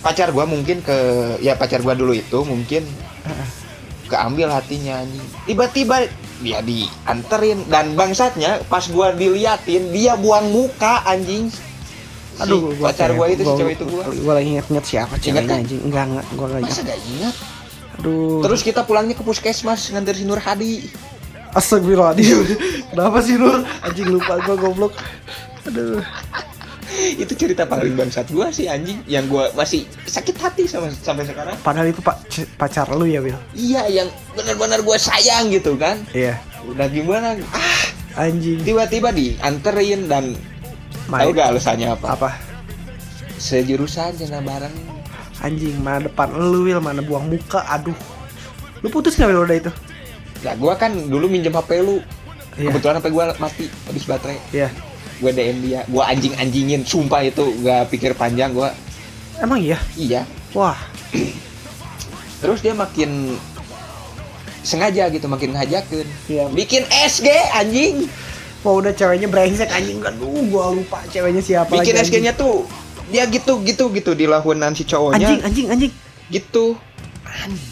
Pacar 0.00 0.32
gua 0.32 0.48
mungkin 0.48 0.80
ke 0.80 0.96
ya 1.38 1.52
pacar 1.54 1.84
gua 1.84 1.92
dulu 1.92 2.16
itu 2.16 2.38
mungkin 2.42 2.82
keambil 4.08 4.48
hatinya 4.48 5.04
anjing. 5.04 5.28
Tiba-tiba 5.44 6.08
dia 6.42 6.58
dianterin 6.58 7.62
dan 7.68 7.92
bangsatnya 7.92 8.64
pas 8.66 8.88
gua 8.88 9.12
diliatin 9.12 9.92
dia 9.92 10.16
buang 10.16 10.48
muka 10.48 11.04
anjing. 11.04 11.52
Si 11.52 12.40
aduh 12.40 12.72
gua 12.72 12.88
pacar 12.88 13.12
kayak- 13.12 13.18
gua 13.20 13.26
itu 13.28 13.42
si 13.44 13.52
cewek 13.52 13.74
itu 13.76 13.84
gua. 13.84 14.02
gua 14.08 14.32
lagi 14.40 14.48
inget-inget 14.56 14.84
siapa 14.88 15.14
ceweknya 15.20 15.44
kan? 15.44 15.60
anjing? 15.60 15.80
Enggak 15.84 16.04
enggak 16.08 16.24
gua 16.34 16.46
ingat 16.56 16.64
masa 16.72 16.80
gak 16.82 17.00
ingat 17.04 17.34
aduh. 17.98 18.40
Terus 18.44 18.60
kita 18.64 18.86
pulangnya 18.86 19.16
ke 19.18 19.24
puskesmas 19.24 19.90
nganter 19.92 20.16
si 20.16 20.24
Nur 20.24 20.40
Hadi. 20.40 20.86
Astagfirullahaladzim. 21.52 22.38
Kenapa 22.90 23.18
sih 23.20 23.36
Nur? 23.36 23.60
Anjing 23.84 24.08
lupa 24.08 24.40
gua 24.44 24.56
goblok. 24.56 24.92
Aduh. 25.68 26.00
Itu 26.92 27.32
cerita 27.32 27.64
paling 27.64 27.96
bangsat 27.96 28.28
gua 28.32 28.52
sih 28.52 28.68
anjing. 28.68 29.00
Yang 29.08 29.24
gua 29.32 29.44
masih 29.56 29.88
sakit 30.04 30.36
hati 30.40 30.64
sama 30.68 30.92
sampai 30.92 31.24
sekarang. 31.24 31.56
Padahal 31.60 31.88
itu 31.88 32.00
pak 32.04 32.20
pacar 32.56 32.88
lu 32.92 33.08
ya 33.08 33.20
Wil? 33.20 33.36
Iya 33.56 33.88
yang 33.88 34.08
benar-benar 34.36 34.80
gua 34.84 34.96
sayang 35.00 35.48
gitu 35.52 35.76
kan. 35.76 36.00
Iya. 36.12 36.36
Udah 36.68 36.88
gimana? 36.88 37.36
Ah 37.52 38.28
Anjing. 38.28 38.60
tiba-tiba 38.60 39.08
dianterin 39.08 40.04
dan 40.04 40.36
tahu 41.08 41.32
gak 41.32 41.48
alasannya 41.56 41.96
apa? 41.96 42.06
Apa? 42.12 42.30
sejurusan 43.42 44.14
cina 44.14 44.38
bareng 44.38 45.01
Anjing 45.42 45.74
mana 45.82 46.06
depan 46.06 46.30
lu 46.30 46.70
Wil? 46.70 46.78
Mana 46.78 47.02
buang 47.02 47.26
muka? 47.26 47.66
Aduh. 47.66 47.98
Lu 48.80 48.88
putus 48.88 49.18
gak 49.18 49.26
Wil 49.26 49.42
udah 49.42 49.58
itu? 49.58 49.72
ya 50.42 50.58
gua 50.58 50.74
kan 50.74 50.90
dulu 50.90 51.30
minjem 51.30 51.54
hp 51.54 51.70
lu. 51.82 52.02
Iya. 52.58 52.74
Kebetulan 52.74 52.98
hp 52.98 53.06
gua 53.14 53.24
mati 53.38 53.70
habis 53.86 54.04
baterai. 54.06 54.38
Iya. 54.50 54.68
Gue 55.22 55.30
DM 55.30 55.58
dia. 55.62 55.80
Gue 55.86 56.02
anjing 56.02 56.34
anjingin 56.34 56.82
sumpah 56.82 57.22
itu 57.22 57.46
gak 57.62 57.94
pikir 57.94 58.10
panjang 58.18 58.50
gua 58.50 58.74
Emang 59.38 59.62
iya? 59.62 59.78
iya. 59.94 60.26
Wah. 60.50 60.74
Terus 62.42 62.58
dia 62.58 62.74
makin 62.74 63.38
sengaja 64.66 65.06
gitu 65.14 65.30
makin 65.30 65.54
ngajakin. 65.54 66.06
Iya. 66.26 66.50
Bikin 66.50 66.82
SG 66.90 67.26
anjing. 67.54 68.10
Wah 68.66 68.78
udah 68.78 68.90
ceweknya 68.94 69.30
brengsek 69.30 69.70
anjing. 69.70 70.02
Aduh 70.02 70.42
gua 70.50 70.74
lupa 70.74 71.02
ceweknya 71.06 71.42
siapa 71.42 71.70
bikin 71.70 71.98
SG-nya 72.02 72.34
tuh 72.34 72.66
dia 73.10 73.24
gitu 73.26 73.58
gitu 73.66 73.90
gitu 73.90 74.12
di 74.14 74.30
lahunan 74.30 74.76
si 74.76 74.86
cowoknya. 74.86 75.26
Anjing 75.26 75.40
anjing 75.42 75.66
anjing. 75.72 75.92
Gitu. 76.30 76.64
Anjing. 77.26 77.70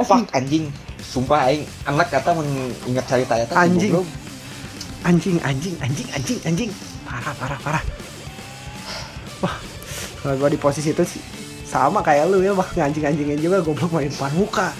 Fuck 0.00 0.32
anjing. 0.32 0.64
Sumpah 1.00 1.50
aing 1.50 1.66
anak 1.84 2.08
kata 2.08 2.32
mengingat 2.32 3.04
cerita 3.10 3.34
si 3.36 3.52
Anjing. 3.52 3.92
goblok. 3.92 4.08
anjing 5.00 5.36
anjing 5.40 5.74
anjing 5.80 6.08
anjing 6.12 6.38
anjing. 6.44 6.70
Parah 7.04 7.34
parah 7.36 7.60
parah. 7.60 7.84
Wah 9.44 9.56
kalau 10.20 10.36
gua 10.36 10.48
di 10.52 10.60
posisi 10.60 10.92
itu 10.92 11.04
sih 11.04 11.20
sama 11.64 12.04
kayak 12.04 12.28
lu 12.28 12.44
ya 12.44 12.52
bah 12.52 12.68
anjing 12.76 13.04
anjingin 13.04 13.40
juga 13.40 13.64
goblok 13.64 13.92
main 13.96 14.08
depan 14.08 14.32
muka. 14.36 14.72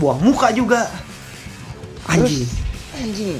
Buang 0.00 0.20
muka 0.24 0.48
juga. 0.56 0.88
Anjing. 2.08 2.42
Terus, 2.42 2.98
anjing. 2.98 3.36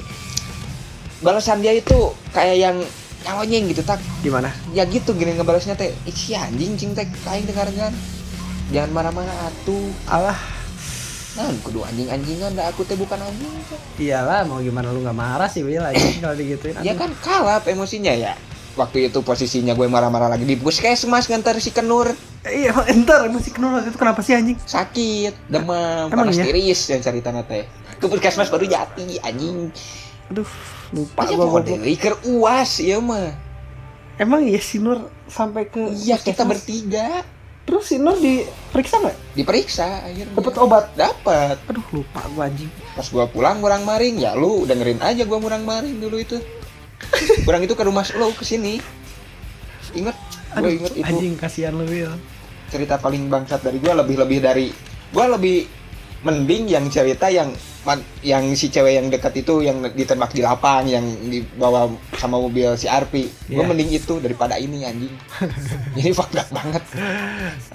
Balasan 1.22 1.62
dia 1.62 1.72
itu 1.74 2.12
kayak 2.34 2.56
yang 2.58 2.76
nyawanying 3.22 3.70
gitu 3.70 3.82
tak 3.86 4.02
gimana 4.20 4.50
ya 4.74 4.82
gitu 4.86 5.14
gini 5.14 5.38
ngebalasnya 5.38 5.78
teh 5.78 5.94
ih 6.06 6.14
si 6.14 6.34
anjing 6.34 6.74
cing 6.74 6.92
teh 6.92 7.06
kain 7.22 7.46
dengarkan 7.46 7.94
jangan 8.72 8.90
marah-marah 8.90 9.36
atuh. 9.52 9.92
Alah. 10.08 10.38
Nah 11.32 11.48
kudu 11.64 11.80
anjing-anjingan 11.84 12.56
dah 12.56 12.68
aku 12.68 12.84
teh 12.84 12.96
bukan 12.96 13.16
anjing 13.20 13.48
iyalah 13.96 14.44
mau 14.44 14.60
gimana 14.60 14.92
lu 14.92 15.00
nggak 15.00 15.16
marah 15.16 15.48
sih 15.48 15.64
Wil? 15.64 15.84
Anjing 15.84 16.20
kalau 16.20 16.36
digituin 16.36 16.76
ya 16.84 16.92
kan 16.96 17.12
kalap 17.24 17.64
emosinya 17.68 18.12
ya. 18.12 18.36
Waktu 18.72 19.12
itu 19.12 19.20
posisinya 19.20 19.76
gue 19.76 19.84
marah-marah 19.84 20.32
lagi 20.32 20.48
di 20.48 20.56
puskesmas 20.56 21.28
ngantar 21.28 21.60
si 21.60 21.76
kenur. 21.76 22.08
Iya 22.42 22.72
entar 22.88 23.28
masih 23.28 23.52
kenal 23.52 23.84
itu 23.84 23.96
kenapa 24.00 24.24
sih 24.24 24.32
anjing? 24.32 24.56
Sakit 24.64 25.52
demam 25.52 26.08
Emang 26.08 26.26
panas 26.26 26.40
iya? 26.40 26.48
tiris 26.48 26.80
yang 26.88 27.00
cerita 27.04 27.28
teh 27.44 27.68
ke 28.00 28.06
puskesmas 28.08 28.48
baru 28.48 28.64
jati 28.64 29.20
anjing. 29.20 29.68
Aduh 30.32 30.48
lupa 30.92 31.24
Aja 31.24 31.34
gua 31.34 31.60
deui 31.64 31.96
keur 31.96 32.20
uas 32.28 32.78
ya 32.78 33.00
mah. 33.00 33.32
Emang 34.20 34.44
iya 34.44 34.60
si 34.60 34.76
Nur 34.76 35.08
sampai 35.26 35.66
ke 35.66 35.80
iya 36.04 36.20
kita 36.20 36.44
bertiga. 36.44 37.24
Terus 37.64 37.88
si 37.88 37.96
Nur 37.96 38.20
diperiksa 38.20 39.00
nggak? 39.00 39.16
Diperiksa 39.34 40.04
akhirnya. 40.04 40.36
Dapat 40.36 40.54
obat? 40.60 40.84
Dapat 40.94 41.56
aduh 41.64 41.86
lupa 41.96 42.20
gua 42.36 42.52
anjing. 42.52 42.68
Pas 42.92 43.08
gua 43.08 43.24
pulang 43.24 43.64
kurang 43.64 43.88
maring 43.88 44.20
ya 44.20 44.36
lu 44.36 44.68
dengerin 44.68 45.00
aja 45.00 45.24
gua 45.24 45.40
kurang 45.40 45.64
maring 45.64 45.96
dulu 45.96 46.20
itu. 46.20 46.36
Kurang 47.48 47.64
itu 47.64 47.72
ke 47.72 47.82
rumah 47.82 48.04
lu 48.12 48.30
ke 48.36 48.44
sini. 48.44 48.78
Inget 49.96 50.16
aduh 50.52 50.68
gue 50.68 50.76
inget 50.76 50.92
itu. 51.00 51.08
anjing 51.08 51.34
kasihan 51.40 51.72
lu 51.72 51.88
Wil. 51.88 52.12
Cerita 52.68 53.00
paling 53.00 53.32
bangsat 53.32 53.64
dari 53.64 53.80
gua 53.80 54.04
lebih 54.04 54.20
lebih 54.20 54.38
dari 54.44 54.68
gua 55.08 55.32
lebih 55.40 55.64
mending 56.22 56.68
yang 56.68 56.84
cerita 56.92 57.32
yang 57.32 57.50
yang 58.22 58.46
si 58.54 58.70
cewek 58.70 58.94
yang 58.94 59.06
dekat 59.10 59.42
itu 59.42 59.66
yang 59.66 59.82
ditembak 59.82 60.30
di 60.30 60.38
lapang 60.38 60.86
yang 60.86 61.02
dibawa 61.26 61.90
sama 62.14 62.38
mobil 62.38 62.78
si 62.78 62.86
Arpi. 62.86 63.26
Gua 63.50 63.66
Iya. 63.66 63.68
mending 63.68 63.90
itu 63.90 64.14
daripada 64.22 64.54
ini 64.58 64.86
anjing. 64.86 65.14
Ini 65.98 66.10
fucked 66.14 66.38
up 66.38 66.48
banget. 66.54 66.82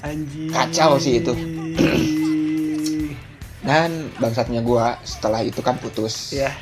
Anjing. 0.02 0.50
Kacau 0.50 0.96
sih 0.98 1.20
itu. 1.20 1.34
dan 3.68 4.08
bangsatnya 4.16 4.64
gua 4.64 4.96
setelah 5.04 5.44
itu 5.44 5.60
kan 5.60 5.76
putus. 5.76 6.32
Ya 6.32 6.56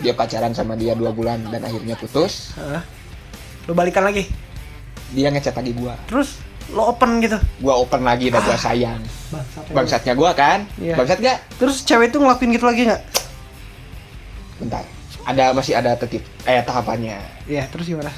dia 0.00 0.16
pacaran 0.16 0.50
sama 0.56 0.74
dia 0.74 0.96
dua 0.96 1.12
bulan 1.14 1.44
dan 1.52 1.62
akhirnya 1.62 1.94
putus. 1.94 2.56
Hah? 2.56 2.82
lu 3.70 3.78
balikan 3.78 4.02
lagi? 4.02 4.26
Dia 5.14 5.30
ngechat 5.30 5.54
lagi 5.54 5.70
gua. 5.76 5.94
Terus 6.10 6.40
lo 6.72 6.88
open 6.88 7.20
gitu. 7.20 7.36
Gua 7.60 7.78
open 7.84 8.02
lagi 8.02 8.32
dan 8.32 8.40
gua 8.42 8.56
sayang. 8.56 9.00
bangsat 9.32 9.64
bangsatnya 9.72 10.12
gua 10.16 10.32
kan? 10.32 10.64
Iya. 10.76 10.96
bangsat 10.96 11.18
gak 11.20 11.38
terus 11.56 11.84
cewek 11.84 12.12
itu 12.12 12.20
ngelakuin 12.20 12.50
gitu 12.52 12.64
lagi 12.68 12.82
nggak? 12.88 13.02
Bentar. 14.60 14.84
Ada 15.22 15.54
masih 15.54 15.72
ada 15.78 15.94
tetip 15.94 16.24
eh 16.48 16.60
tahapannya. 16.64 17.20
Iya 17.46 17.68
terus 17.70 17.86
gimana? 17.86 18.10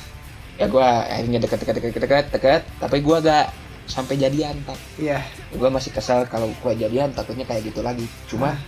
Ya 0.55 0.71
gua 0.71 1.03
akhirnya 1.05 1.43
deket 1.43 1.59
deket 1.67 1.75
deket 1.83 1.93
deket 1.99 2.27
deket, 2.31 2.63
tapi 2.79 3.03
gua 3.03 3.19
gak 3.19 3.51
sampai 3.85 4.17
jadian 4.17 4.55
tak 4.65 4.79
iya. 4.97 5.21
Gua 5.53 5.69
masih 5.69 5.91
kesel 5.93 6.25
kalau 6.31 6.49
gua 6.63 6.73
jadian 6.73 7.11
takutnya 7.13 7.45
kayak 7.45 7.69
gitu 7.69 7.83
lagi. 7.83 8.07
Cuma 8.31 8.55
Ah. 8.55 8.59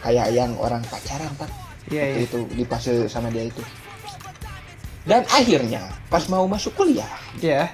kayak 0.00 0.32
yang 0.32 0.56
orang 0.56 0.80
pacaran 0.88 1.28
tak 1.36 1.52
iya 1.92 2.08
waktu 2.08 2.20
iya. 2.24 2.28
itu 2.28 2.38
di 2.56 2.64
fase 2.64 2.92
sama 3.06 3.28
dia 3.28 3.44
itu. 3.46 3.60
Dan 5.04 5.24
akhirnya 5.28 5.88
pas 6.08 6.24
mau 6.28 6.44
masuk 6.44 6.76
kuliah 6.76 7.08
iya 7.40 7.72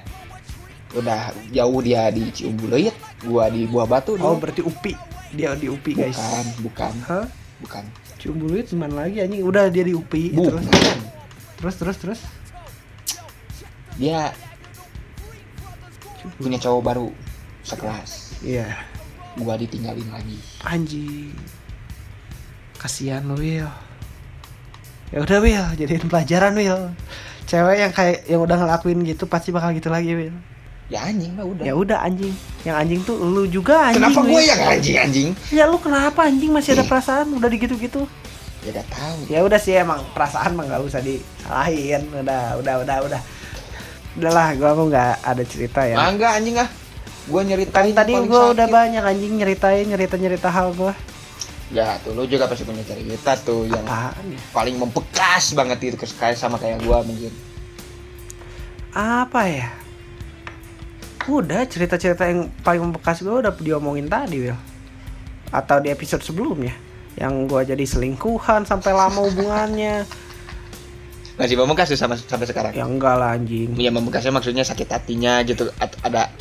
udah 0.95 1.35
jauh 1.51 1.81
dia 1.83 2.07
di 2.15 2.31
Ciumbuleuit 2.31 2.95
gua 3.27 3.51
di 3.51 3.67
Buah 3.67 3.89
Batu 3.91 4.15
oh 4.15 4.21
dulu 4.21 4.47
berarti 4.47 4.63
upi. 4.63 4.93
Dia 5.35 5.59
di 5.59 5.67
upi 5.67 5.99
guys. 5.99 6.15
bukan. 6.15 6.45
Bukan 6.63 6.95
Hah? 7.11 7.27
bukan. 7.59 7.85
Ciumbuluit 8.23 8.71
mana 8.79 9.09
lagi 9.09 9.19
anjing. 9.25 9.43
Udah 9.43 9.67
dia 9.73 9.83
di 9.83 9.93
upi. 9.97 10.31
Bukan. 10.31 10.63
terus 11.59 11.75
terus 11.81 11.97
terus. 11.99 12.21
Terus 12.21 12.21
dia 13.97 14.31
punya 16.39 16.61
cowok 16.61 16.83
baru 16.85 17.09
sekelas. 17.67 18.39
Iya. 18.45 18.71
Gua 19.41 19.59
ditinggalin 19.59 20.09
lagi. 20.13 20.39
Anjing. 20.63 21.35
Kasihan 22.79 23.25
lo 23.27 23.41
Will 23.41 23.67
ya 25.15 25.19
udah 25.23 25.39
Will 25.39 25.67
jadiin 25.79 26.11
pelajaran 26.11 26.53
Will 26.59 26.91
cewek 27.47 27.77
yang 27.79 27.93
kayak 27.95 28.27
yang 28.27 28.43
udah 28.43 28.57
ngelakuin 28.59 29.07
gitu 29.07 29.31
pasti 29.31 29.55
bakal 29.55 29.71
gitu 29.71 29.87
lagi 29.87 30.11
Will 30.19 30.37
ya 30.87 30.99
anjing 31.03 31.33
lah 31.35 31.45
udah. 31.47 31.65
Ya 31.67 31.75
udah 31.75 31.99
anjing. 32.07 32.35
Yang 32.63 32.77
anjing 32.79 33.01
tuh 33.03 33.17
lu 33.19 33.45
juga 33.51 33.91
anjing 33.91 34.03
kenapa 34.03 34.21
gue 34.23 34.39
Will. 34.39 34.47
yang 34.47 34.63
anjing 34.63 34.97
anjing? 34.99 35.29
Ya 35.51 35.65
lu 35.67 35.79
kenapa 35.83 36.21
anjing? 36.27 36.51
Masih 36.55 36.79
ada 36.79 36.85
perasaan 36.87 37.35
udah 37.35 37.51
digitu-gitu? 37.51 38.07
Ya 38.63 38.69
udah 38.75 38.87
tahu. 38.91 39.19
Ya 39.31 39.39
udah 39.43 39.59
sih 39.59 39.75
emang 39.75 40.03
perasaan 40.15 40.55
mah 40.55 40.65
nggak 40.67 40.83
usah 40.87 41.03
disalahin. 41.03 42.03
Udah 42.11 42.59
udah 42.63 42.75
udah 42.87 42.97
udah. 43.11 43.21
Udahlah 44.17 44.49
gua 44.57 44.71
mau 44.73 44.87
nggak 44.89 45.15
ada 45.27 45.43
cerita 45.45 45.81
ya. 45.85 45.99
Mangga 45.99 46.39
anjing 46.39 46.57
ah. 46.59 46.69
Gua 47.27 47.43
kan 47.43 47.51
nyeritain 47.51 47.91
tadi 47.91 48.13
paling 48.15 48.31
gua 48.31 48.55
udah 48.55 48.67
sakit. 48.71 48.77
banyak 48.79 49.03
anjing 49.03 49.33
nyeritain 49.35 49.85
nyerita 49.91 50.15
nyerita 50.17 50.49
hal 50.49 50.71
gua. 50.73 50.95
Ya 51.75 51.99
tuh 52.07 52.15
lu 52.15 52.31
juga 52.31 52.47
pasti 52.47 52.63
punya 52.63 52.87
cerita 52.87 53.35
tuh 53.43 53.67
yang 53.67 53.83
apaan 53.83 54.23
ya? 54.31 54.39
paling 54.55 54.79
membekas 54.79 55.51
banget 55.51 55.79
itu 55.83 55.99
kayak 55.99 56.39
sama 56.39 56.63
kayak 56.63 56.79
gua 56.87 57.03
mungkin 57.03 57.35
apa 58.95 59.51
ya 59.51 59.69
udah 61.27 61.67
cerita-cerita 61.67 62.23
yang 62.27 62.49
paling 62.63 62.91
membekas 62.91 63.23
gue 63.23 63.35
udah 63.35 63.53
diomongin 63.59 64.07
tadi 64.07 64.47
Will 64.47 64.59
atau 65.51 65.79
di 65.79 65.91
episode 65.91 66.23
sebelumnya 66.23 66.75
yang 67.17 67.49
gue 67.49 67.63
jadi 67.65 67.85
selingkuhan 67.87 68.69
sampai 68.69 68.93
lama 68.93 69.25
hubungannya. 69.25 70.05
Masih 71.41 71.57
membekas 71.61 71.93
tuh 71.93 72.01
sama 72.01 72.17
sampai 72.17 72.49
sekarang? 72.49 72.73
Ya 72.73 72.85
enggak 72.89 73.15
lah 73.17 73.37
anjing. 73.37 73.77
Ya 73.77 73.93
membekasnya 73.93 74.33
maksudnya 74.33 74.65
sakit 74.65 74.89
hatinya 74.89 75.45
gitu 75.45 75.69
ada 75.81 76.33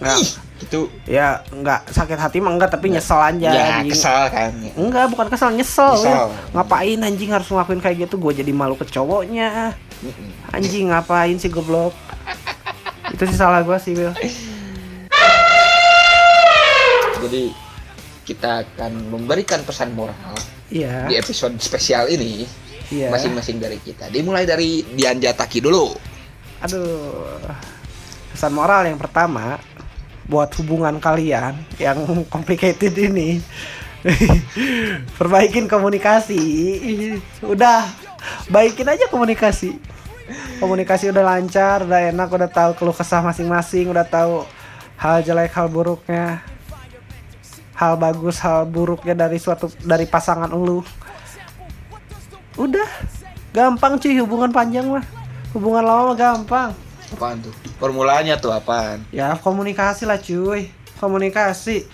Nggak. 0.00 0.16
ih! 0.16 0.32
gitu. 0.60 0.80
Ya 1.08 1.40
enggak 1.52 1.88
sakit 1.88 2.16
hati 2.20 2.40
mah 2.40 2.52
enggak 2.52 2.72
tapi 2.72 2.92
nyesel 2.92 3.16
aja 3.20 3.48
ya 3.48 3.80
anjing. 3.80 3.92
kesal 3.96 4.28
kan. 4.28 4.52
Enggak 4.76 5.08
bukan 5.12 5.26
kesel 5.28 5.52
nyesel, 5.56 5.92
Nyesel. 5.96 6.08
Will. 6.08 6.28
ngapain 6.56 6.98
anjing 7.00 7.30
harus 7.32 7.48
ngelakuin 7.48 7.80
kayak 7.80 7.96
gitu? 8.08 8.14
Gue 8.20 8.32
jadi 8.36 8.52
malu 8.52 8.76
ke 8.76 8.84
cowoknya. 8.88 9.76
Anjing 10.52 10.88
ngapain 10.92 11.36
sih 11.36 11.48
goblok 11.52 11.92
itu 13.20 13.28
sih 13.28 13.36
salah 13.36 13.60
gue 13.60 13.76
sih 13.76 13.92
Will 13.92 14.16
jadi 17.20 17.52
kita 18.24 18.64
akan 18.64 19.12
memberikan 19.12 19.60
pesan 19.60 19.92
moral 19.92 20.32
iya 20.72 21.04
di 21.04 21.20
episode 21.20 21.60
spesial 21.60 22.08
ini 22.08 22.48
iya 22.88 23.12
masing-masing 23.12 23.60
dari 23.60 23.76
kita 23.76 24.08
dimulai 24.08 24.48
dari 24.48 24.80
Dian 24.96 25.20
Jataki 25.20 25.60
dulu 25.60 25.92
Aduh. 26.60 27.40
Pesan 28.32 28.52
moral 28.52 28.84
yang 28.88 29.00
pertama 29.00 29.56
buat 30.28 30.52
hubungan 30.60 31.00
kalian 31.00 31.56
yang 31.80 32.04
complicated 32.34 32.92
ini 32.96 33.40
Perbaikin 35.20 35.68
komunikasi. 35.68 36.40
Udah, 37.44 37.84
baikin 38.48 38.88
aja 38.88 39.04
komunikasi. 39.12 39.76
Komunikasi 40.58 41.10
udah 41.10 41.24
lancar, 41.24 41.84
udah 41.84 42.10
enak, 42.10 42.28
udah 42.28 42.50
tahu 42.50 42.70
keluh 42.76 42.96
kesah 42.96 43.22
masing-masing, 43.24 43.90
udah 43.90 44.06
tahu 44.06 44.46
hal 45.00 45.24
jelek, 45.24 45.52
hal 45.54 45.66
buruknya. 45.66 46.44
Hal 47.74 47.96
bagus, 47.96 48.36
hal 48.44 48.68
buruknya 48.68 49.16
dari 49.16 49.40
suatu 49.40 49.72
dari 49.80 50.04
pasangan 50.04 50.52
lu. 50.52 50.84
Udah, 52.60 52.88
gampang 53.56 53.96
cuy 53.96 54.20
hubungan 54.20 54.52
panjang 54.52 54.84
mah. 54.84 55.04
Hubungan 55.56 55.82
lama 55.82 56.12
mah 56.12 56.16
gampang. 56.16 56.70
Apaan 57.10 57.42
tuh? 57.42 57.54
Formulanya 57.82 58.38
tuh 58.38 58.54
apaan? 58.54 59.02
Ya 59.10 59.34
komunikasi 59.34 60.06
lah 60.06 60.22
cuy 60.22 60.70
Komunikasi 61.02 61.90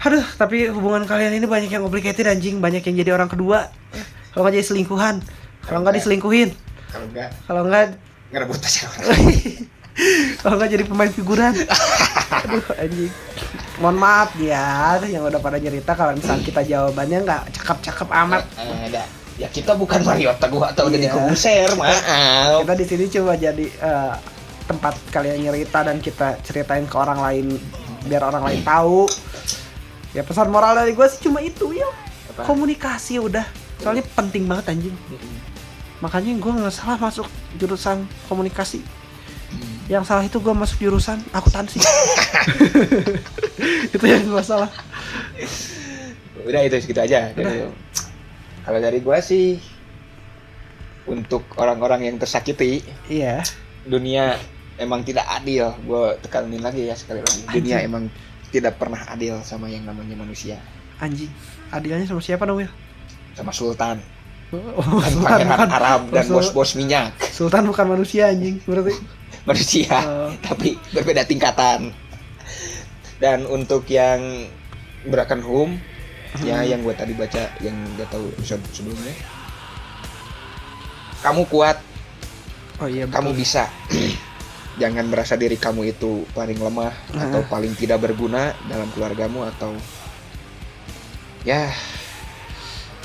Aduh 0.00 0.24
tapi 0.40 0.72
hubungan 0.72 1.04
kalian 1.04 1.36
ini 1.36 1.44
banyak 1.44 1.68
yang 1.68 1.84
complicated 1.84 2.24
anjing 2.24 2.58
Banyak 2.58 2.80
yang 2.88 2.96
jadi 3.04 3.10
orang 3.12 3.28
kedua 3.28 3.68
Kalau 4.32 4.48
nggak 4.48 4.56
jadi 4.56 4.66
selingkuhan 4.72 5.20
Kalau 5.68 5.84
nggak 5.84 6.00
diselingkuhin 6.00 6.56
Kalau 6.92 7.06
enggak 7.08 7.28
Kalau 7.48 7.62
nggak 7.64 7.86
ngerebut 8.32 8.58
pacar 8.60 8.88
orang. 8.92 9.20
Kalau 10.40 10.54
nggak 10.56 10.70
jadi 10.72 10.84
pemain 10.88 11.12
figuran. 11.12 11.52
Aduh 12.44 12.64
anjing. 12.76 13.12
Mohon 13.80 13.96
maaf 13.98 14.30
ya 14.36 14.96
yang 15.04 15.24
udah 15.26 15.40
pada 15.42 15.58
cerita 15.58 15.92
kalau 15.92 16.14
misalnya 16.14 16.44
kita 16.44 16.62
jawabannya 16.62 17.18
nggak 17.24 17.42
cakep-cakep 17.60 18.08
amat. 18.08 18.42
Eh, 18.56 18.88
ada. 18.92 19.02
Ya 19.40 19.48
kita 19.48 19.74
bukan 19.74 20.00
Mario 20.06 20.32
Teguh 20.38 20.62
atau 20.62 20.86
Deddy 20.86 21.08
Iya. 21.08 21.12
Kobuser, 21.12 21.68
maaf. 21.74 22.62
kita 22.62 22.74
di 22.78 22.86
sini 22.86 23.04
coba 23.10 23.32
jadi 23.34 23.66
eh, 23.66 24.14
tempat 24.64 24.94
kalian 25.10 25.44
cerita 25.50 25.78
dan 25.82 25.96
kita 25.98 26.28
ceritain 26.46 26.86
ke 26.86 26.96
orang 26.96 27.18
lain 27.20 27.46
biar 28.06 28.22
orang 28.22 28.44
lain 28.48 28.60
tahu. 28.62 29.08
Ya 30.12 30.22
pesan 30.22 30.52
moral 30.52 30.76
dari 30.76 30.92
gue 30.92 31.06
sih 31.08 31.20
cuma 31.26 31.40
itu 31.42 31.72
ya. 31.74 31.88
Komunikasi 32.44 33.18
udah. 33.20 33.44
Soalnya 33.82 34.04
penting 34.14 34.46
banget 34.46 34.72
anjing 34.72 34.94
makanya 36.02 36.34
gue 36.34 36.52
nggak 36.52 36.74
salah 36.74 36.98
masuk 36.98 37.24
jurusan 37.56 38.04
komunikasi 38.26 38.82
yang 39.86 40.02
salah 40.02 40.22
itu 40.22 40.36
gue 40.36 40.50
masuk 40.50 40.76
jurusan 40.80 41.20
akuntansi 41.30 41.78
itu 43.94 44.04
yang 44.04 44.26
masalah 44.28 44.68
Udah 46.42 46.58
itu 46.58 46.74
segitu 46.76 46.98
aja. 46.98 47.30
Dari- 47.30 47.70
Kalau 48.62 48.78
dari 48.78 48.98
gua 48.98 49.22
sih 49.22 49.58
untuk 51.02 51.46
orang-orang 51.54 52.10
yang 52.10 52.16
tersakiti, 52.18 52.82
iya 53.06 53.42
dunia 53.82 54.38
emang 54.74 55.02
tidak 55.02 55.22
adil. 55.28 55.70
Gue 55.82 56.18
tekanin 56.18 56.58
lagi 56.58 56.86
ya 56.86 56.94
sekali 56.98 57.22
lagi. 57.22 57.46
Dunia 57.46 57.78
Anjing. 57.78 57.86
emang 57.86 58.02
tidak 58.50 58.74
pernah 58.74 59.02
adil 59.06 59.38
sama 59.42 59.66
yang 59.66 59.86
namanya 59.86 60.14
manusia. 60.14 60.58
anjing 60.98 61.30
adilnya 61.70 62.06
sama 62.06 62.18
siapa 62.18 62.42
dong 62.42 62.58
Will? 62.58 62.70
Sama 63.34 63.50
sultan, 63.50 63.98
Oh, 64.52 64.60
dan 65.00 65.10
Sultan 65.10 65.24
pangeran 65.24 65.48
bukan- 65.48 65.70
Arab 65.72 66.00
dan 66.12 66.24
bos-bos 66.28 66.70
minyak. 66.74 67.10
Sultan 67.26 67.64
bukan 67.64 67.86
manusia 67.88 68.28
anjing 68.28 68.60
berarti 68.62 68.92
Manusia, 69.48 69.96
Oh. 69.98 70.30
tapi 70.38 70.78
berbeda 70.92 71.24
tingkatan. 71.24 71.90
Dan 73.16 73.42
untuk 73.44 73.82
yang 73.86 74.46
Home, 75.42 75.82
ya 76.38 76.60
Hmm. 76.60 76.68
yang 76.68 76.80
gue 76.80 76.92
tadi 76.92 77.10
baca, 77.12 77.50
yang 77.58 77.74
gak 77.96 78.06
tahu 78.08 78.28
episode 78.30 78.62
sebelumnya. 78.70 79.10
Kamu 81.22 81.42
kuat, 81.46 81.78
oh 82.78 82.86
iya 82.86 83.02
betul. 83.04 83.14
kamu 83.14 83.30
bisa. 83.34 83.66
Jangan 84.80 85.04
merasa 85.06 85.34
diri 85.34 85.54
kamu 85.54 85.90
itu 85.90 86.24
paling 86.30 86.56
lemah 86.56 86.92
Nah. 87.12 87.26
atau 87.26 87.40
paling 87.44 87.74
tidak 87.74 88.00
berguna 88.00 88.54
dalam 88.64 88.88
keluargamu 88.90 89.44
atau 89.46 89.74
ya 91.42 91.68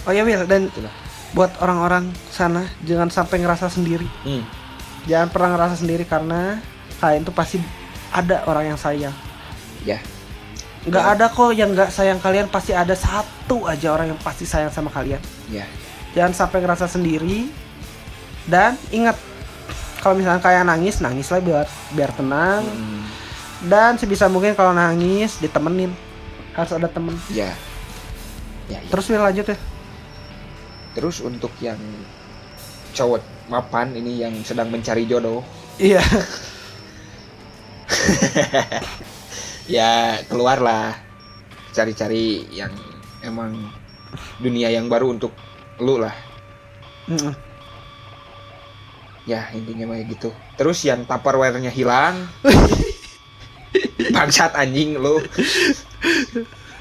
Oh 0.02 0.12
iya 0.12 0.22
Will 0.22 0.46
dan 0.46 0.68
itulah. 0.68 0.94
Buat 1.32 1.52
orang-orang 1.60 2.08
sana 2.30 2.64
jangan 2.82 3.10
sampai 3.10 3.40
ngerasa 3.40 3.68
sendiri. 3.68 4.08
Hmm. 4.24 4.44
Jangan 5.06 5.28
pernah 5.28 5.50
ngerasa 5.56 5.76
sendiri 5.78 6.04
karena 6.04 6.60
kalian 6.98 7.24
tuh 7.24 7.32
pasti 7.32 7.58
ada 8.10 8.44
orang 8.46 8.72
yang 8.72 8.80
sayang. 8.80 9.16
Ya, 9.84 10.00
Nggak 10.84 11.04
Ya. 11.04 11.12
ada 11.14 11.26
kok 11.28 11.52
yang 11.52 11.72
nggak 11.72 11.92
sayang 11.92 12.18
kalian 12.18 12.48
pasti 12.48 12.72
ada 12.72 12.92
satu 12.92 13.68
aja 13.68 13.92
orang 13.92 14.12
yang 14.12 14.20
pasti 14.20 14.44
sayang 14.44 14.72
sama 14.72 14.88
kalian. 14.88 15.20
ya. 15.48 15.64
Jangan 16.12 16.34
sampai 16.34 16.60
ngerasa 16.60 16.88
sendiri 16.88 17.52
dan 18.48 18.74
ingat 18.90 19.20
kalau 20.00 20.16
misalnya 20.16 20.40
kalian 20.40 20.66
nangis 20.66 20.98
nangis 20.98 21.28
lah 21.28 21.40
biar 21.40 21.68
biar 21.92 22.12
tenang 22.12 22.64
Hmm. 22.64 23.04
dan 23.64 24.00
sebisa 24.00 24.26
mungkin 24.26 24.56
kalau 24.56 24.72
nangis 24.72 25.38
ditemenin 25.38 25.92
harus 26.52 26.72
ada 26.72 26.88
temen. 26.88 27.14
Ya. 27.30 27.52
Ya, 28.68 28.80
ya. 28.80 28.90
Terus 28.90 29.08
lanjut 29.10 29.46
ya. 29.46 29.58
Terus 30.98 31.22
untuk 31.22 31.54
yang 31.62 31.78
cowok 32.98 33.22
mapan 33.54 33.94
ini 33.94 34.26
yang 34.26 34.34
sedang 34.42 34.74
mencari 34.74 35.06
jodoh, 35.06 35.46
Iya. 35.78 36.02
ya 39.78 40.18
keluarlah 40.26 40.98
cari-cari 41.70 42.50
yang 42.50 42.74
emang 43.22 43.54
dunia 44.42 44.74
yang 44.74 44.90
baru 44.90 45.14
untuk 45.14 45.38
lu 45.78 46.02
lah. 46.02 46.18
Mm-mm. 47.06 47.38
Ya 49.30 49.54
intinya 49.54 49.94
mah 49.94 50.02
gitu. 50.02 50.34
Terus 50.58 50.82
yang 50.82 51.06
tupperware-nya 51.06 51.70
hilang, 51.70 52.26
bangsat 54.18 54.58
anjing 54.58 54.98
lu. 54.98 55.22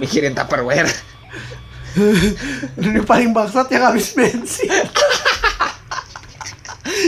Mikirin 0.01 0.33
tupperware. 0.33 0.89
Yang 2.83 3.05
paling 3.05 3.31
bangsat 3.33 3.67
yang 3.69 3.85
habis 3.85 4.13
bensin. 4.13 4.69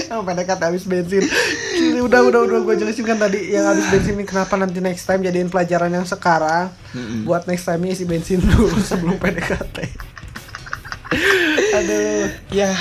yang 0.08 0.24
PDKT 0.24 0.60
habis 0.60 0.84
bensin. 0.84 1.22
Ini 1.76 2.00
udah 2.00 2.20
udah 2.24 2.40
udah 2.44 2.58
gue 2.64 2.74
jelasin 2.76 3.04
kan 3.04 3.16
tadi 3.16 3.52
yang 3.52 3.68
habis 3.68 3.86
bensin 3.88 4.16
ini 4.16 4.24
kenapa 4.24 4.56
nanti 4.56 4.80
next 4.80 5.04
time 5.04 5.22
jadiin 5.22 5.48
pelajaran 5.48 5.92
yang 5.92 6.02
sekarang 6.02 6.72
Mm-mm. 6.92 7.22
buat 7.22 7.46
next 7.46 7.62
time 7.62 7.84
isi 7.86 8.02
bensin 8.02 8.40
dulu 8.40 8.72
sebelum 8.88 9.16
PDKT. 9.16 9.76
Aduh. 11.74 12.26
Ya. 12.50 12.72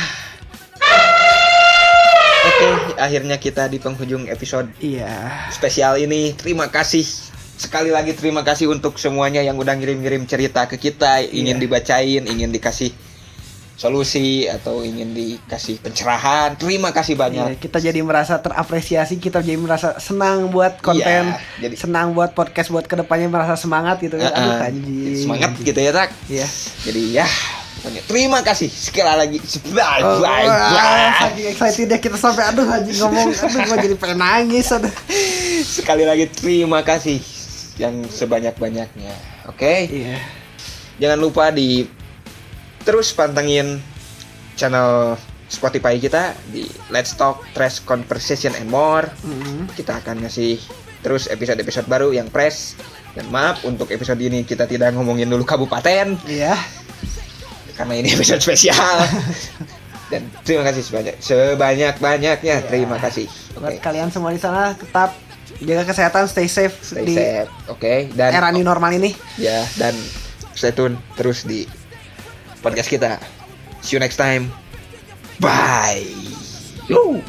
Oke, 2.47 2.68
akhirnya 2.95 3.36
kita 3.38 3.68
di 3.68 3.78
penghujung 3.78 4.26
episode 4.26 4.72
Iya. 4.80 5.51
spesial 5.51 5.99
ini. 5.99 6.32
Terima 6.34 6.72
kasih 6.72 7.03
sekali 7.58 7.89
lagi 7.89 8.14
terima 8.14 8.41
kasih 8.41 8.70
untuk 8.70 8.95
semuanya 8.95 9.41
yang 9.41 9.58
udah 9.58 9.74
ngirim-ngirim 9.74 10.24
cerita 10.24 10.66
ke 10.66 10.78
kita, 10.78 11.26
ingin 11.26 11.58
Iya. 11.58 11.62
dibacain, 11.62 12.24
ingin 12.24 12.49
dikasih 12.49 12.93
solusi 13.74 14.49
atau 14.49 14.82
ingin 14.82 15.14
dikasih 15.14 15.78
pencerahan. 15.78 16.58
Terima 16.58 16.89
kasih 16.89 17.14
Iya, 17.14 17.22
banyak. 17.22 17.62
kita 17.62 17.78
jadi 17.78 18.01
merasa 18.01 18.38
terapresiasi, 18.38 19.18
kita 19.18 19.41
jadi 19.41 19.53
merasa 19.53 19.97
senang 19.97 20.49
buat 20.49 20.82
konten, 20.82 21.30
Iya, 21.30 21.38
jadi 21.62 21.76
senang 21.78 22.14
buat 22.14 22.34
podcast 22.34 22.74
buat 22.74 22.86
ke 22.86 22.93
depannya 22.95 23.30
merasa 23.30 23.53
semangat 23.53 24.01
gitu 24.01 24.18
kan. 24.18 24.34
Aduh 24.34 24.49
Uh-uh. 24.49 24.66
anjing. 24.66 25.22
Semangat 25.22 25.53
gitu 25.58 25.78
ya, 25.78 25.93
Tak. 25.93 26.10
Iya. 26.26 26.47
Jadi 26.89 27.01
ya, 27.14 27.28
terima 28.10 28.41
kasih 28.41 28.66
sekali 28.66 29.14
lagi. 29.14 29.38
Bye, 29.70 30.01
Oh, 30.01 30.26
bye, 30.26 30.49
bye. 30.49 31.45
excited 31.45 31.86
ya 31.88 32.01
kita 32.01 32.18
sampai 32.18 32.49
aduh 32.49 32.66
anjing 32.66 32.97
ngomong 32.97 33.30
aduh 33.30 33.62
gua 33.62 33.78
jadi 33.78 33.93
pengen 33.93 34.18
nangis 34.18 34.74
aduh. 34.74 34.89
Sekali 35.62 36.01
lagi 36.01 36.26
terima 36.28 36.82
kasih 36.82 37.37
yang 37.78 38.05
sebanyak-banyaknya. 38.05 39.13
Oke? 39.49 39.86
Iya. 39.88 40.17
Jangan 40.97 41.19
lupa 41.21 41.53
di 41.53 41.86
terus 42.82 43.13
pantengin 43.13 43.78
channel 44.57 45.15
Spotify 45.47 45.95
kita 45.95 46.36
di 46.51 46.67
Let's 46.91 47.15
Talk 47.15 47.45
Trash 47.55 47.86
Conversation 47.86 48.51
and 48.57 48.67
More. 48.67 49.07
Mm. 49.23 49.71
Kita 49.71 50.03
akan 50.03 50.25
ngasih 50.25 50.59
terus 50.99 51.30
episode-episode 51.32 51.88
baru 51.88 52.11
yang 52.11 52.28
fresh. 52.28 52.75
Dan 53.13 53.34
maaf 53.34 53.65
untuk 53.65 53.89
episode 53.89 54.21
ini 54.21 54.45
kita 54.45 54.69
tidak 54.69 54.93
ngomongin 54.93 55.25
dulu 55.25 55.41
kabupaten 55.41 56.13
Iya. 56.30 56.53
karena 57.73 57.93
ini 57.97 58.13
episode 58.13 58.41
spesial. 58.41 58.78
Dan 60.11 60.30
terima 60.45 60.63
kasih 60.65 60.82
sebanyak 60.86 61.15
sebanyak-banyaknya. 61.19 62.55
Terima 62.65 62.97
kasih. 62.97 63.25
Buat 63.57 63.78
Oke. 63.78 63.82
kalian 63.82 64.09
semua 64.09 64.32
di 64.34 64.41
sana 64.41 64.73
tetap 64.73 65.13
jaga 65.62 65.84
kesehatan, 65.89 66.30
stay 66.30 66.45
safe 66.45 66.76
Stay 66.82 67.05
di 67.05 67.16
safe. 67.18 67.49
Oke. 67.72 68.12
Dan 68.14 68.30
era 68.34 68.49
new 68.53 68.66
normal 68.66 68.93
ini. 68.93 69.14
ya 69.41 69.66
dan 69.82 69.93
stay 70.53 70.74
tune 70.74 70.97
terus 71.18 71.45
di 71.45 71.66
podcast 72.62 72.89
kita. 72.89 73.18
See 73.82 73.97
you 73.97 74.01
next 74.01 74.18
time. 74.18 74.49
Bye. 75.38 76.05
Yo. 76.89 77.22